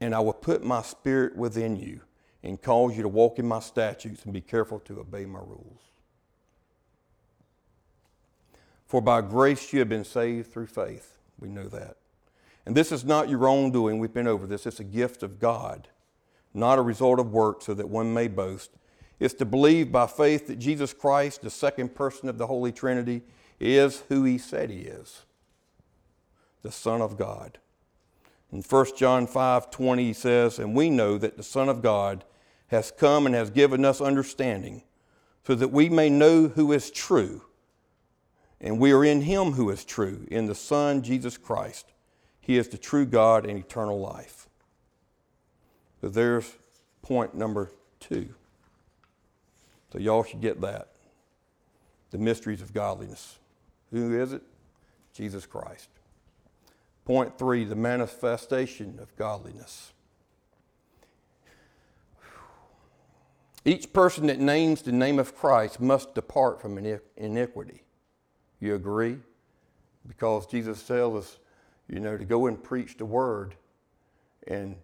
And 0.00 0.14
I 0.14 0.20
will 0.20 0.32
put 0.32 0.62
my 0.62 0.82
spirit 0.82 1.36
within 1.36 1.76
you, 1.76 2.02
and 2.44 2.62
cause 2.62 2.96
you 2.96 3.02
to 3.02 3.08
walk 3.08 3.40
in 3.40 3.48
my 3.48 3.58
statutes 3.58 4.24
and 4.24 4.32
be 4.32 4.40
careful 4.40 4.78
to 4.80 5.00
obey 5.00 5.24
my 5.24 5.40
rules. 5.40 5.80
For 8.88 9.02
by 9.02 9.20
grace 9.20 9.72
you 9.72 9.78
have 9.80 9.88
been 9.88 10.04
saved 10.04 10.50
through 10.50 10.66
faith. 10.66 11.18
We 11.38 11.48
know 11.48 11.68
that. 11.68 11.98
And 12.66 12.76
this 12.76 12.90
is 12.90 13.04
not 13.04 13.28
your 13.28 13.46
own 13.46 13.70
doing. 13.70 13.98
We've 13.98 14.12
been 14.12 14.26
over 14.26 14.46
this. 14.46 14.66
It's 14.66 14.80
a 14.80 14.84
gift 14.84 15.22
of 15.22 15.38
God, 15.38 15.88
not 16.52 16.78
a 16.78 16.82
result 16.82 17.20
of 17.20 17.30
work, 17.30 17.62
so 17.62 17.74
that 17.74 17.88
one 17.88 18.12
may 18.12 18.28
boast. 18.28 18.70
It's 19.20 19.34
to 19.34 19.44
believe 19.44 19.92
by 19.92 20.06
faith 20.06 20.46
that 20.46 20.58
Jesus 20.58 20.92
Christ, 20.92 21.42
the 21.42 21.50
second 21.50 21.94
person 21.94 22.28
of 22.28 22.38
the 22.38 22.46
Holy 22.46 22.72
Trinity, 22.72 23.22
is 23.60 24.02
who 24.08 24.24
he 24.24 24.38
said 24.38 24.70
he 24.70 24.80
is 24.80 25.22
the 26.62 26.72
Son 26.72 27.00
of 27.00 27.16
God. 27.16 27.58
In 28.52 28.62
1 28.62 28.86
John 28.96 29.26
5 29.26 29.70
20, 29.70 30.04
he 30.04 30.12
says, 30.12 30.58
And 30.58 30.74
we 30.74 30.90
know 30.90 31.18
that 31.18 31.36
the 31.36 31.42
Son 31.42 31.68
of 31.68 31.82
God 31.82 32.24
has 32.68 32.90
come 32.90 33.26
and 33.26 33.34
has 33.34 33.50
given 33.50 33.84
us 33.84 34.00
understanding, 34.00 34.82
so 35.46 35.54
that 35.54 35.68
we 35.68 35.88
may 35.88 36.10
know 36.10 36.48
who 36.48 36.72
is 36.72 36.90
true. 36.90 37.42
And 38.60 38.78
we 38.78 38.92
are 38.92 39.04
in 39.04 39.22
him 39.22 39.52
who 39.52 39.70
is 39.70 39.84
true, 39.84 40.26
in 40.30 40.46
the 40.46 40.54
Son, 40.54 41.02
Jesus 41.02 41.36
Christ. 41.36 41.92
He 42.40 42.56
is 42.56 42.68
the 42.68 42.78
true 42.78 43.06
God 43.06 43.46
and 43.46 43.58
eternal 43.58 44.00
life. 44.00 44.48
So 46.00 46.08
there's 46.08 46.56
point 47.02 47.34
number 47.34 47.70
two. 48.00 48.34
So 49.92 49.98
y'all 49.98 50.24
should 50.24 50.40
get 50.40 50.60
that. 50.60 50.88
The 52.10 52.18
mysteries 52.18 52.62
of 52.62 52.72
godliness. 52.72 53.38
Who 53.92 54.18
is 54.20 54.32
it? 54.32 54.42
Jesus 55.12 55.46
Christ. 55.46 55.88
Point 57.04 57.38
three, 57.38 57.64
the 57.64 57.76
manifestation 57.76 58.98
of 59.00 59.14
godliness. 59.16 59.92
Each 63.64 63.92
person 63.92 64.26
that 64.28 64.38
names 64.38 64.82
the 64.82 64.92
name 64.92 65.18
of 65.18 65.34
Christ 65.36 65.80
must 65.80 66.14
depart 66.14 66.60
from 66.60 66.78
iniquity. 67.16 67.82
You 68.60 68.74
agree? 68.74 69.18
Because 70.06 70.46
Jesus 70.46 70.82
tells 70.82 71.24
us, 71.24 71.38
you 71.88 72.00
know, 72.00 72.16
to 72.16 72.24
go 72.24 72.46
and 72.46 72.62
preach 72.62 72.96
the 72.96 73.04
word 73.04 73.54
and, 74.46 74.76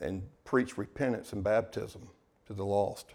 and 0.00 0.22
preach 0.44 0.76
repentance 0.76 1.32
and 1.32 1.42
baptism 1.42 2.08
to 2.46 2.52
the 2.52 2.64
lost. 2.64 3.14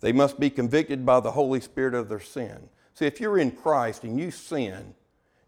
They 0.00 0.12
must 0.12 0.40
be 0.40 0.50
convicted 0.50 1.04
by 1.04 1.20
the 1.20 1.32
Holy 1.32 1.60
Spirit 1.60 1.94
of 1.94 2.08
their 2.08 2.20
sin. 2.20 2.68
See, 2.94 3.06
if 3.06 3.20
you're 3.20 3.38
in 3.38 3.50
Christ 3.50 4.04
and 4.04 4.18
you 4.18 4.30
sin, 4.30 4.94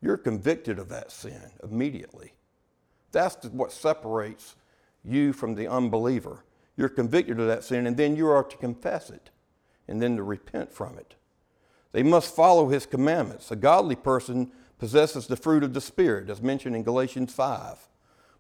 you're 0.01 0.17
convicted 0.17 0.79
of 0.79 0.89
that 0.89 1.11
sin 1.13 1.51
immediately. 1.63 2.33
That's 3.13 3.47
what 3.47 3.73
separates 3.73 4.57
you 5.05 5.33
from 5.33 5.55
the 5.55 5.69
unbeliever. 5.69 6.45
You're 6.77 6.89
convicted 6.89 7.39
of 7.39 7.47
that 7.47 7.65
sin, 7.65 7.87
and 7.87 7.97
then 7.97 8.17
you 8.17 8.29
are 8.29 8.43
to 8.43 8.57
confess 8.57 9.11
it 9.11 9.31
and 9.87 10.01
then 10.01 10.17
to 10.17 10.23
repent 10.23 10.73
from 10.73 10.99
it. 10.99 11.15
They 11.93 12.03
must 12.03 12.35
follow 12.35 12.69
his 12.69 12.87
commandments. 12.87 13.51
A 13.51 13.57
godly 13.57 13.97
person 13.97 14.51
possesses 14.79 15.27
the 15.27 15.37
fruit 15.37 15.63
of 15.63 15.75
the 15.75 15.81
Spirit, 15.81 16.29
as 16.29 16.43
mentioned 16.43 16.75
in 16.75 16.83
Galatians 16.83 17.33
5. 17.33 17.89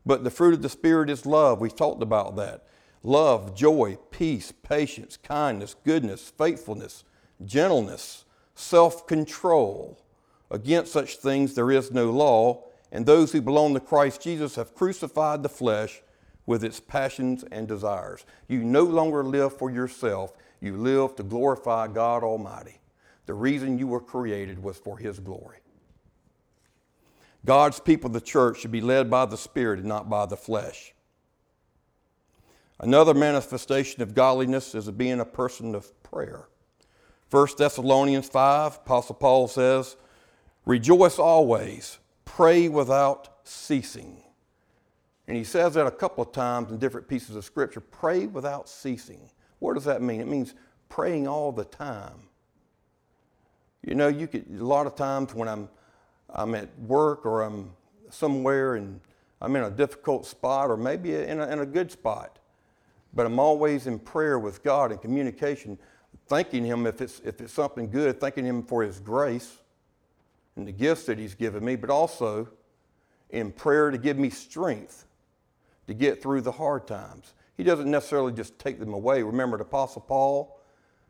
But 0.04 0.24
the 0.24 0.30
fruit 0.30 0.54
of 0.54 0.62
the 0.62 0.68
Spirit 0.68 1.08
is 1.08 1.24
love. 1.24 1.60
We've 1.60 1.76
talked 1.76 2.02
about 2.02 2.36
that 2.36 2.64
love, 3.04 3.54
joy, 3.54 3.98
peace, 4.10 4.52
patience, 4.52 5.16
kindness, 5.16 5.76
goodness, 5.84 6.30
faithfulness, 6.36 7.04
gentleness, 7.44 8.24
self 8.54 9.06
control. 9.06 9.98
Against 10.50 10.92
such 10.92 11.16
things 11.16 11.54
there 11.54 11.70
is 11.70 11.92
no 11.92 12.10
law, 12.10 12.64
and 12.90 13.06
those 13.06 13.32
who 13.32 13.40
belong 13.40 13.74
to 13.74 13.80
Christ 13.80 14.20
Jesus 14.20 14.56
have 14.56 14.74
crucified 14.74 15.42
the 15.42 15.48
flesh 15.48 16.02
with 16.44 16.64
its 16.64 16.80
passions 16.80 17.44
and 17.50 17.66
desires. 17.68 18.26
You 18.48 18.64
no 18.64 18.82
longer 18.82 19.22
live 19.22 19.56
for 19.56 19.70
yourself, 19.70 20.32
you 20.60 20.76
live 20.76 21.16
to 21.16 21.22
glorify 21.22 21.86
God 21.88 22.22
Almighty. 22.22 22.81
The 23.26 23.34
reason 23.34 23.78
you 23.78 23.86
were 23.86 24.00
created 24.00 24.62
was 24.62 24.76
for 24.76 24.98
His 24.98 25.18
glory. 25.18 25.58
God's 27.44 27.80
people, 27.80 28.10
the 28.10 28.20
church, 28.20 28.60
should 28.60 28.72
be 28.72 28.80
led 28.80 29.10
by 29.10 29.26
the 29.26 29.36
Spirit 29.36 29.80
and 29.80 29.88
not 29.88 30.08
by 30.08 30.26
the 30.26 30.36
flesh. 30.36 30.94
Another 32.78 33.14
manifestation 33.14 34.02
of 34.02 34.14
godliness 34.14 34.74
is 34.74 34.90
being 34.90 35.20
a 35.20 35.24
person 35.24 35.74
of 35.74 36.02
prayer. 36.02 36.48
1 37.30 37.48
Thessalonians 37.56 38.28
5, 38.28 38.76
Apostle 38.76 39.14
Paul 39.14 39.48
says, 39.48 39.96
Rejoice 40.66 41.18
always, 41.18 41.98
pray 42.24 42.68
without 42.68 43.38
ceasing. 43.44 44.22
And 45.26 45.36
he 45.36 45.44
says 45.44 45.74
that 45.74 45.86
a 45.86 45.90
couple 45.90 46.22
of 46.22 46.32
times 46.32 46.70
in 46.70 46.78
different 46.78 47.08
pieces 47.08 47.36
of 47.36 47.44
Scripture 47.44 47.80
pray 47.80 48.26
without 48.26 48.68
ceasing. 48.68 49.30
What 49.60 49.74
does 49.74 49.84
that 49.84 50.02
mean? 50.02 50.20
It 50.20 50.28
means 50.28 50.54
praying 50.88 51.26
all 51.28 51.52
the 51.52 51.64
time. 51.64 52.28
You 53.84 53.94
know, 53.94 54.08
you 54.08 54.26
could, 54.26 54.46
a 54.58 54.64
lot 54.64 54.86
of 54.86 54.94
times 54.94 55.34
when 55.34 55.48
I'm, 55.48 55.68
I'm 56.30 56.54
at 56.54 56.68
work 56.80 57.26
or 57.26 57.42
I'm 57.42 57.72
somewhere 58.10 58.76
and 58.76 59.00
I'm 59.40 59.56
in 59.56 59.64
a 59.64 59.70
difficult 59.70 60.24
spot 60.24 60.70
or 60.70 60.76
maybe 60.76 61.14
in 61.14 61.40
a, 61.40 61.48
in 61.48 61.58
a 61.58 61.66
good 61.66 61.90
spot, 61.90 62.38
but 63.12 63.26
I'm 63.26 63.38
always 63.40 63.86
in 63.86 63.98
prayer 63.98 64.38
with 64.38 64.62
God 64.62 64.92
and 64.92 65.00
communication, 65.00 65.78
thanking 66.28 66.64
Him 66.64 66.86
if 66.86 67.00
it's, 67.00 67.20
if 67.24 67.40
it's 67.40 67.52
something 67.52 67.90
good, 67.90 68.20
thanking 68.20 68.44
Him 68.44 68.62
for 68.62 68.82
His 68.82 69.00
grace 69.00 69.58
and 70.54 70.66
the 70.66 70.72
gifts 70.72 71.06
that 71.06 71.18
He's 71.18 71.34
given 71.34 71.64
me, 71.64 71.74
but 71.74 71.90
also 71.90 72.48
in 73.30 73.50
prayer 73.50 73.90
to 73.90 73.98
give 73.98 74.16
me 74.16 74.30
strength 74.30 75.06
to 75.88 75.94
get 75.94 76.22
through 76.22 76.42
the 76.42 76.52
hard 76.52 76.86
times. 76.86 77.34
He 77.56 77.64
doesn't 77.64 77.90
necessarily 77.90 78.32
just 78.32 78.58
take 78.58 78.78
them 78.78 78.94
away. 78.94 79.22
Remember 79.22 79.56
the 79.56 79.64
Apostle 79.64 80.02
Paul, 80.02 80.58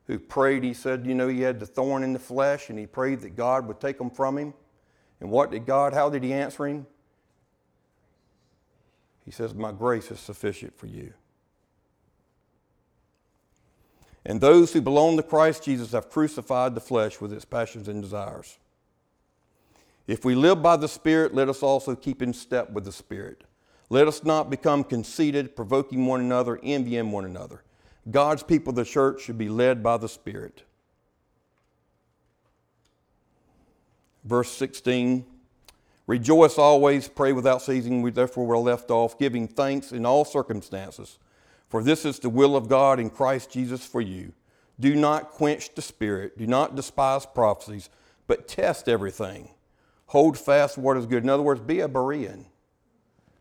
who 0.06 0.18
prayed, 0.18 0.64
he 0.64 0.74
said, 0.74 1.06
you 1.06 1.14
know, 1.14 1.28
he 1.28 1.42
had 1.42 1.60
the 1.60 1.66
thorn 1.66 2.02
in 2.02 2.12
the 2.12 2.18
flesh, 2.18 2.70
and 2.70 2.78
he 2.78 2.86
prayed 2.86 3.20
that 3.20 3.36
God 3.36 3.66
would 3.66 3.80
take 3.80 3.98
them 3.98 4.10
from 4.10 4.36
him. 4.36 4.54
And 5.20 5.30
what 5.30 5.50
did 5.50 5.66
God, 5.66 5.94
how 5.94 6.10
did 6.10 6.24
he 6.24 6.32
answer 6.32 6.66
him? 6.66 6.86
He 9.24 9.30
says, 9.30 9.54
My 9.54 9.70
grace 9.70 10.10
is 10.10 10.18
sufficient 10.18 10.76
for 10.76 10.86
you. 10.86 11.12
And 14.24 14.40
those 14.40 14.72
who 14.72 14.80
belong 14.80 15.16
to 15.16 15.22
Christ 15.22 15.64
Jesus 15.64 15.92
have 15.92 16.10
crucified 16.10 16.74
the 16.74 16.80
flesh 16.80 17.20
with 17.20 17.32
its 17.32 17.44
passions 17.44 17.88
and 17.88 18.02
desires. 18.02 18.58
If 20.06 20.24
we 20.24 20.34
live 20.34 20.62
by 20.62 20.76
the 20.76 20.88
Spirit, 20.88 21.34
let 21.34 21.48
us 21.48 21.62
also 21.62 21.94
keep 21.94 22.22
in 22.22 22.32
step 22.32 22.70
with 22.70 22.84
the 22.84 22.92
Spirit. 22.92 23.44
Let 23.90 24.08
us 24.08 24.24
not 24.24 24.50
become 24.50 24.84
conceited, 24.84 25.54
provoking 25.54 26.06
one 26.06 26.20
another, 26.20 26.58
envying 26.62 27.10
one 27.10 27.24
another. 27.24 27.62
God's 28.10 28.42
people, 28.42 28.72
the 28.72 28.84
church, 28.84 29.22
should 29.22 29.38
be 29.38 29.48
led 29.48 29.82
by 29.82 29.96
the 29.96 30.08
Spirit. 30.08 30.62
Verse 34.24 34.50
16 34.50 35.26
Rejoice 36.08 36.58
always, 36.58 37.08
pray 37.08 37.32
without 37.32 37.62
ceasing. 37.62 38.02
We 38.02 38.10
therefore 38.10 38.44
were 38.44 38.58
left 38.58 38.90
off, 38.90 39.18
giving 39.18 39.46
thanks 39.46 39.92
in 39.92 40.04
all 40.04 40.24
circumstances 40.24 41.18
for 41.72 41.82
this 41.82 42.04
is 42.04 42.18
the 42.18 42.28
will 42.28 42.54
of 42.54 42.68
God 42.68 43.00
in 43.00 43.08
Christ 43.08 43.50
Jesus 43.50 43.86
for 43.86 44.02
you. 44.02 44.34
Do 44.78 44.94
not 44.94 45.30
quench 45.30 45.74
the 45.74 45.80
spirit, 45.80 46.36
do 46.36 46.46
not 46.46 46.76
despise 46.76 47.24
prophecies, 47.24 47.88
but 48.26 48.46
test 48.46 48.90
everything. 48.90 49.48
Hold 50.08 50.38
fast 50.38 50.76
what 50.76 50.98
is 50.98 51.06
good. 51.06 51.22
In 51.22 51.30
other 51.30 51.42
words, 51.42 51.62
be 51.62 51.80
a 51.80 51.88
Berean. 51.88 52.44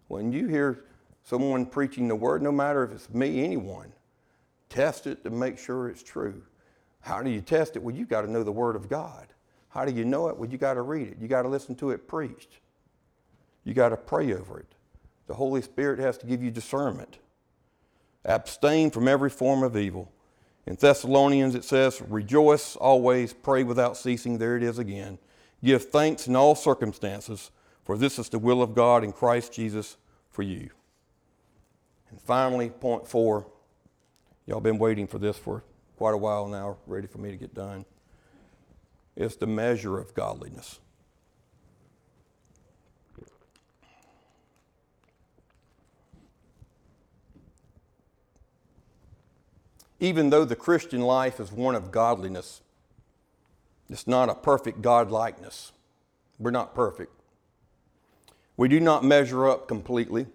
When 0.07 0.31
you 0.31 0.47
hear 0.47 0.85
someone 1.25 1.65
preaching 1.65 2.07
the 2.07 2.15
word, 2.15 2.41
no 2.41 2.53
matter 2.53 2.85
if 2.85 2.91
it's 2.93 3.09
me, 3.09 3.43
anyone, 3.43 3.91
test 4.71 5.05
it 5.05 5.23
to 5.23 5.29
make 5.29 5.59
sure 5.59 5.89
it's 5.89 6.01
true. 6.01 6.41
How 7.01 7.21
do 7.21 7.29
you 7.29 7.41
test 7.41 7.75
it? 7.75 7.83
Well, 7.83 7.93
you've 7.93 8.09
got 8.09 8.21
to 8.21 8.31
know 8.31 8.43
the 8.43 8.51
word 8.51 8.75
of 8.75 8.89
God. 8.89 9.27
How 9.69 9.85
do 9.85 9.91
you 9.91 10.05
know 10.05 10.27
it? 10.29 10.37
Well, 10.37 10.49
you 10.49 10.57
got 10.57 10.75
to 10.75 10.81
read 10.81 11.09
it. 11.09 11.17
You 11.19 11.27
got 11.27 11.43
to 11.43 11.49
listen 11.49 11.75
to 11.75 11.91
it 11.91 12.07
preached. 12.07 12.59
You 13.63 13.73
got 13.73 13.89
to 13.89 13.97
pray 13.97 14.33
over 14.33 14.59
it. 14.59 14.73
The 15.27 15.33
Holy 15.33 15.61
Spirit 15.61 15.99
has 15.99 16.17
to 16.19 16.25
give 16.25 16.41
you 16.41 16.51
discernment. 16.51 17.19
Abstain 18.25 18.91
from 18.91 19.07
every 19.07 19.29
form 19.29 19.63
of 19.63 19.75
evil. 19.75 20.11
In 20.65 20.75
Thessalonians, 20.75 21.55
it 21.55 21.63
says, 21.63 22.01
Rejoice 22.01 22.75
always, 22.75 23.33
pray 23.33 23.63
without 23.63 23.97
ceasing. 23.97 24.37
There 24.37 24.57
it 24.57 24.63
is 24.63 24.77
again. 24.77 25.17
Give 25.63 25.83
thanks 25.83 26.27
in 26.27 26.35
all 26.35 26.55
circumstances, 26.55 27.51
for 27.83 27.97
this 27.97 28.19
is 28.19 28.29
the 28.29 28.39
will 28.39 28.61
of 28.61 28.75
God 28.75 29.03
in 29.03 29.11
Christ 29.11 29.53
Jesus 29.53 29.97
for 30.29 30.43
you. 30.43 30.69
And 32.09 32.21
finally, 32.21 32.69
point 32.69 33.07
four. 33.07 33.47
Y'all 34.51 34.59
been 34.59 34.77
waiting 34.77 35.07
for 35.07 35.17
this 35.17 35.37
for 35.37 35.63
quite 35.95 36.13
a 36.13 36.17
while 36.17 36.45
now, 36.45 36.75
ready 36.85 37.07
for 37.07 37.19
me 37.19 37.31
to 37.31 37.37
get 37.37 37.53
done. 37.55 37.85
It's 39.15 39.37
the 39.37 39.47
measure 39.47 39.97
of 39.97 40.13
godliness. 40.13 40.81
even 50.01 50.31
though 50.31 50.43
the 50.43 50.55
Christian 50.55 50.99
life 50.99 51.39
is 51.39 51.49
one 51.51 51.75
of 51.75 51.89
godliness, 51.89 52.61
it's 53.89 54.07
not 54.07 54.27
a 54.27 54.35
perfect 54.35 54.81
godlikeness. 54.81 55.71
We're 56.39 56.51
not 56.51 56.75
perfect. 56.75 57.13
We 58.57 58.67
do 58.67 58.81
not 58.81 59.05
measure 59.05 59.47
up 59.47 59.69
completely, 59.69 60.25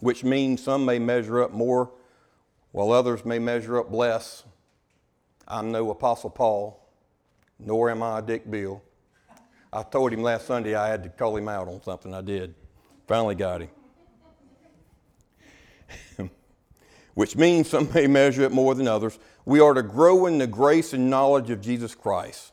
which 0.00 0.22
means 0.22 0.62
some 0.62 0.84
may 0.84 0.98
measure 0.98 1.42
up 1.42 1.52
more 1.52 1.92
while 2.72 2.90
others 2.92 3.24
may 3.24 3.38
measure 3.38 3.78
up 3.78 3.92
less. 3.92 4.44
I'm 5.46 5.70
no 5.70 5.90
Apostle 5.90 6.30
Paul, 6.30 6.84
nor 7.58 7.90
am 7.90 8.02
I 8.02 8.20
Dick 8.20 8.50
Bill. 8.50 8.82
I 9.72 9.82
told 9.82 10.12
him 10.12 10.22
last 10.22 10.46
Sunday 10.46 10.74
I 10.74 10.88
had 10.88 11.02
to 11.04 11.08
call 11.08 11.36
him 11.36 11.48
out 11.48 11.68
on 11.68 11.82
something. 11.82 12.12
I 12.12 12.20
did. 12.20 12.54
Finally 13.06 13.36
got 13.36 13.62
him. 13.62 13.70
which 17.14 17.36
means 17.36 17.68
some 17.70 17.90
may 17.92 18.06
measure 18.06 18.42
it 18.42 18.52
more 18.52 18.74
than 18.74 18.88
others. 18.88 19.18
We 19.44 19.60
are 19.60 19.74
to 19.74 19.82
grow 19.82 20.26
in 20.26 20.38
the 20.38 20.46
grace 20.46 20.92
and 20.92 21.10
knowledge 21.10 21.50
of 21.50 21.60
Jesus 21.60 21.94
Christ, 21.94 22.52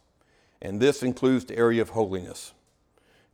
and 0.61 0.81
this 0.81 1.03
includes 1.03 1.45
the 1.45 1.57
area 1.57 1.81
of 1.81 1.89
holiness. 1.89 2.53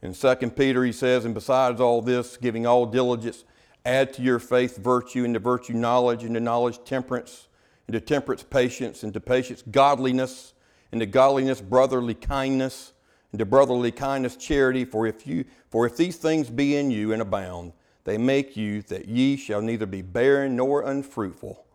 In 0.01 0.13
2 0.13 0.35
Peter, 0.51 0.83
he 0.83 0.91
says, 0.91 1.25
And 1.25 1.33
besides 1.33 1.81
all 1.81 2.01
this, 2.01 2.37
giving 2.37 2.67
all 2.67 2.85
diligence, 2.85 3.43
add 3.85 4.13
to 4.13 4.21
your 4.21 4.39
faith 4.39 4.77
virtue, 4.77 5.23
and 5.23 5.39
virtue 5.39 5.73
knowledge, 5.73 6.23
and 6.23 6.33
knowledge 6.43 6.83
temperance, 6.83 7.47
and 7.87 7.93
to 7.93 7.99
temperance 7.99 8.43
patience, 8.43 9.03
and 9.03 9.13
to 9.13 9.19
patience 9.19 9.63
godliness, 9.69 10.53
and 10.91 10.99
to 10.99 11.05
godliness 11.05 11.61
brotherly 11.61 12.13
kindness, 12.13 12.93
and 13.31 13.39
to 13.39 13.45
brotherly 13.45 13.91
kindness 13.91 14.35
charity. 14.35 14.85
For 14.85 15.05
if, 15.05 15.27
you, 15.27 15.45
for 15.69 15.85
if 15.85 15.95
these 15.95 16.17
things 16.17 16.49
be 16.49 16.75
in 16.75 16.91
you 16.91 17.13
and 17.13 17.21
abound, 17.21 17.73
they 18.03 18.17
make 18.17 18.55
you 18.55 18.81
that 18.83 19.07
ye 19.07 19.35
shall 19.35 19.61
neither 19.61 19.85
be 19.85 20.01
barren 20.01 20.55
nor 20.55 20.81
unfruitful 20.83 21.65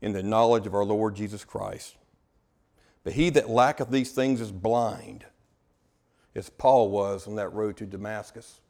in 0.00 0.12
the 0.12 0.22
knowledge 0.22 0.66
of 0.66 0.74
our 0.74 0.84
Lord 0.84 1.16
Jesus 1.16 1.44
Christ. 1.44 1.96
But 3.04 3.14
he 3.14 3.30
that 3.30 3.48
lacketh 3.48 3.90
these 3.90 4.12
things 4.12 4.40
is 4.40 4.52
blind 4.52 5.24
as 6.34 6.50
Paul 6.50 6.90
was 6.90 7.26
on 7.26 7.36
that 7.36 7.52
road 7.52 7.76
to 7.78 7.86
Damascus. 7.86 8.60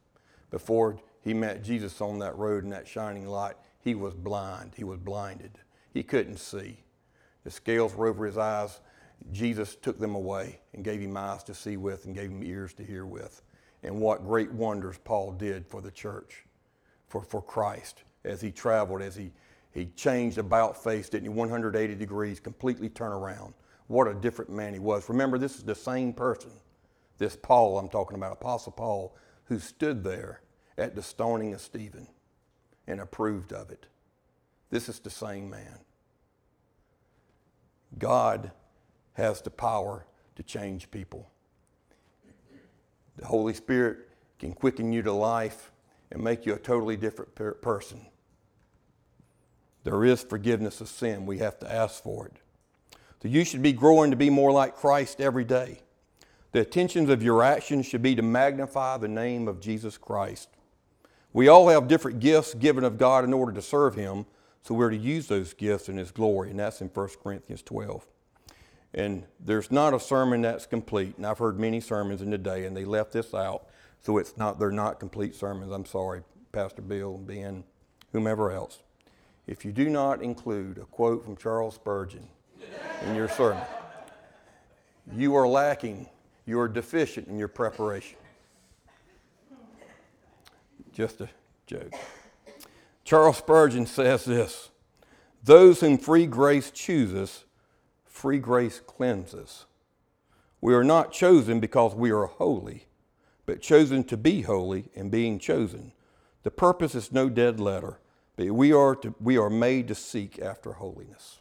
Before 0.50 0.98
he 1.28 1.34
met 1.34 1.62
Jesus 1.62 2.00
on 2.00 2.18
that 2.20 2.38
road 2.38 2.64
in 2.64 2.70
that 2.70 2.88
shining 2.88 3.26
light, 3.26 3.56
he 3.84 3.94
was 3.94 4.14
blind. 4.14 4.72
He 4.74 4.82
was 4.82 4.98
blinded. 4.98 5.58
He 5.92 6.02
couldn't 6.02 6.38
see. 6.38 6.78
The 7.44 7.50
scales 7.50 7.94
were 7.94 8.06
over 8.06 8.24
his 8.24 8.38
eyes. 8.38 8.80
Jesus 9.30 9.74
took 9.74 9.98
them 9.98 10.14
away 10.14 10.60
and 10.72 10.82
gave 10.82 11.00
him 11.00 11.16
eyes 11.18 11.44
to 11.44 11.54
see 11.54 11.76
with 11.76 12.06
and 12.06 12.14
gave 12.14 12.30
him 12.30 12.42
ears 12.42 12.72
to 12.74 12.82
hear 12.82 13.04
with. 13.04 13.42
And 13.82 14.00
what 14.00 14.24
great 14.24 14.50
wonders 14.50 14.98
Paul 15.04 15.32
did 15.32 15.66
for 15.66 15.82
the 15.82 15.90
church, 15.90 16.46
for, 17.08 17.22
for 17.22 17.42
Christ, 17.42 18.04
as 18.24 18.40
he 18.40 18.50
traveled, 18.50 19.02
as 19.02 19.14
he, 19.14 19.30
he 19.70 19.86
changed 19.96 20.38
about 20.38 20.82
face, 20.82 21.10
didn't 21.10 21.24
he? 21.24 21.28
180 21.28 21.94
degrees, 21.94 22.40
completely 22.40 22.88
turn 22.88 23.12
around. 23.12 23.52
What 23.88 24.08
a 24.08 24.14
different 24.14 24.50
man 24.50 24.72
he 24.72 24.80
was. 24.80 25.10
Remember, 25.10 25.36
this 25.36 25.56
is 25.56 25.64
the 25.64 25.74
same 25.74 26.14
person 26.14 26.52
this 27.18 27.36
Paul 27.36 27.78
I'm 27.78 27.90
talking 27.90 28.16
about, 28.16 28.32
Apostle 28.32 28.72
Paul, 28.72 29.14
who 29.44 29.58
stood 29.58 30.02
there 30.02 30.40
at 30.78 30.94
the 30.94 31.02
stoning 31.02 31.54
of 31.54 31.60
Stephen 31.60 32.08
and 32.86 33.00
approved 33.00 33.52
of 33.52 33.70
it. 33.70 33.86
This 34.70 34.88
is 34.88 34.98
the 34.98 35.10
same 35.10 35.50
man. 35.50 35.78
God 37.98 38.52
has 39.14 39.40
the 39.40 39.50
power 39.50 40.06
to 40.36 40.42
change 40.42 40.90
people. 40.90 41.28
The 43.16 43.26
Holy 43.26 43.54
Spirit 43.54 44.08
can 44.38 44.52
quicken 44.52 44.92
you 44.92 45.02
to 45.02 45.12
life 45.12 45.72
and 46.12 46.22
make 46.22 46.46
you 46.46 46.54
a 46.54 46.58
totally 46.58 46.96
different 46.96 47.34
per- 47.34 47.54
person. 47.54 48.06
There 49.84 50.04
is 50.04 50.22
forgiveness 50.22 50.80
of 50.80 50.88
sin. 50.88 51.26
We 51.26 51.38
have 51.38 51.58
to 51.60 51.72
ask 51.72 52.02
for 52.02 52.26
it. 52.26 52.36
So 53.22 53.28
you 53.28 53.44
should 53.44 53.62
be 53.62 53.72
growing 53.72 54.10
to 54.10 54.16
be 54.16 54.30
more 54.30 54.52
like 54.52 54.76
Christ 54.76 55.20
every 55.20 55.44
day. 55.44 55.80
The 56.52 56.60
attentions 56.60 57.10
of 57.10 57.22
your 57.22 57.42
actions 57.42 57.86
should 57.86 58.02
be 58.02 58.14
to 58.14 58.22
magnify 58.22 58.98
the 58.98 59.08
name 59.08 59.48
of 59.48 59.60
Jesus 59.60 59.98
Christ. 59.98 60.48
We 61.32 61.48
all 61.48 61.68
have 61.68 61.88
different 61.88 62.20
gifts 62.20 62.54
given 62.54 62.84
of 62.84 62.98
God 62.98 63.24
in 63.24 63.32
order 63.32 63.52
to 63.52 63.62
serve 63.62 63.94
Him, 63.94 64.26
so 64.62 64.74
we're 64.74 64.90
to 64.90 64.96
use 64.96 65.26
those 65.26 65.54
gifts 65.54 65.88
in 65.88 65.96
His 65.96 66.10
glory, 66.10 66.50
and 66.50 66.58
that's 66.58 66.80
in 66.80 66.88
1 66.88 67.08
Corinthians 67.22 67.62
12. 67.62 68.06
And 68.94 69.24
there's 69.38 69.70
not 69.70 69.94
a 69.94 70.00
sermon 70.00 70.42
that's 70.42 70.66
complete, 70.66 71.16
and 71.16 71.26
I've 71.26 71.38
heard 71.38 71.60
many 71.60 71.80
sermons 71.80 72.22
in 72.22 72.30
the 72.30 72.38
day, 72.38 72.64
and 72.64 72.76
they 72.76 72.84
left 72.84 73.12
this 73.12 73.34
out, 73.34 73.66
so 74.00 74.16
it's 74.16 74.36
not 74.36 74.58
they're 74.58 74.70
not 74.70 74.98
complete 74.98 75.34
sermons. 75.34 75.70
I'm 75.72 75.84
sorry, 75.84 76.22
Pastor 76.52 76.82
Bill, 76.82 77.18
Ben, 77.18 77.64
whomever 78.12 78.50
else. 78.50 78.82
If 79.46 79.64
you 79.64 79.72
do 79.72 79.88
not 79.90 80.22
include 80.22 80.78
a 80.78 80.84
quote 80.84 81.24
from 81.24 81.36
Charles 81.36 81.74
Spurgeon 81.74 82.28
in 83.04 83.14
your 83.14 83.28
sermon, 83.28 83.64
you 85.14 85.34
are 85.34 85.46
lacking 85.46 86.08
you 86.48 86.58
are 86.58 86.68
deficient 86.68 87.28
in 87.28 87.38
your 87.38 87.46
preparation. 87.46 88.16
Just 90.98 91.20
a 91.20 91.28
joke. 91.68 91.94
Charles 93.04 93.36
Spurgeon 93.36 93.86
says 93.86 94.24
this 94.24 94.70
Those 95.44 95.78
whom 95.78 95.96
free 95.96 96.26
grace 96.26 96.72
chooses, 96.72 97.44
free 98.04 98.40
grace 98.40 98.80
cleanses. 98.84 99.66
We 100.60 100.74
are 100.74 100.82
not 100.82 101.12
chosen 101.12 101.60
because 101.60 101.94
we 101.94 102.10
are 102.10 102.26
holy, 102.26 102.88
but 103.46 103.62
chosen 103.62 104.02
to 104.08 104.16
be 104.16 104.42
holy 104.42 104.90
and 104.96 105.08
being 105.08 105.38
chosen. 105.38 105.92
The 106.42 106.50
purpose 106.50 106.96
is 106.96 107.12
no 107.12 107.28
dead 107.28 107.60
letter, 107.60 108.00
but 108.34 108.46
we 108.46 108.72
are, 108.72 108.96
to, 108.96 109.14
we 109.20 109.38
are 109.38 109.50
made 109.50 109.86
to 109.86 109.94
seek 109.94 110.40
after 110.40 110.72
holiness. 110.72 111.38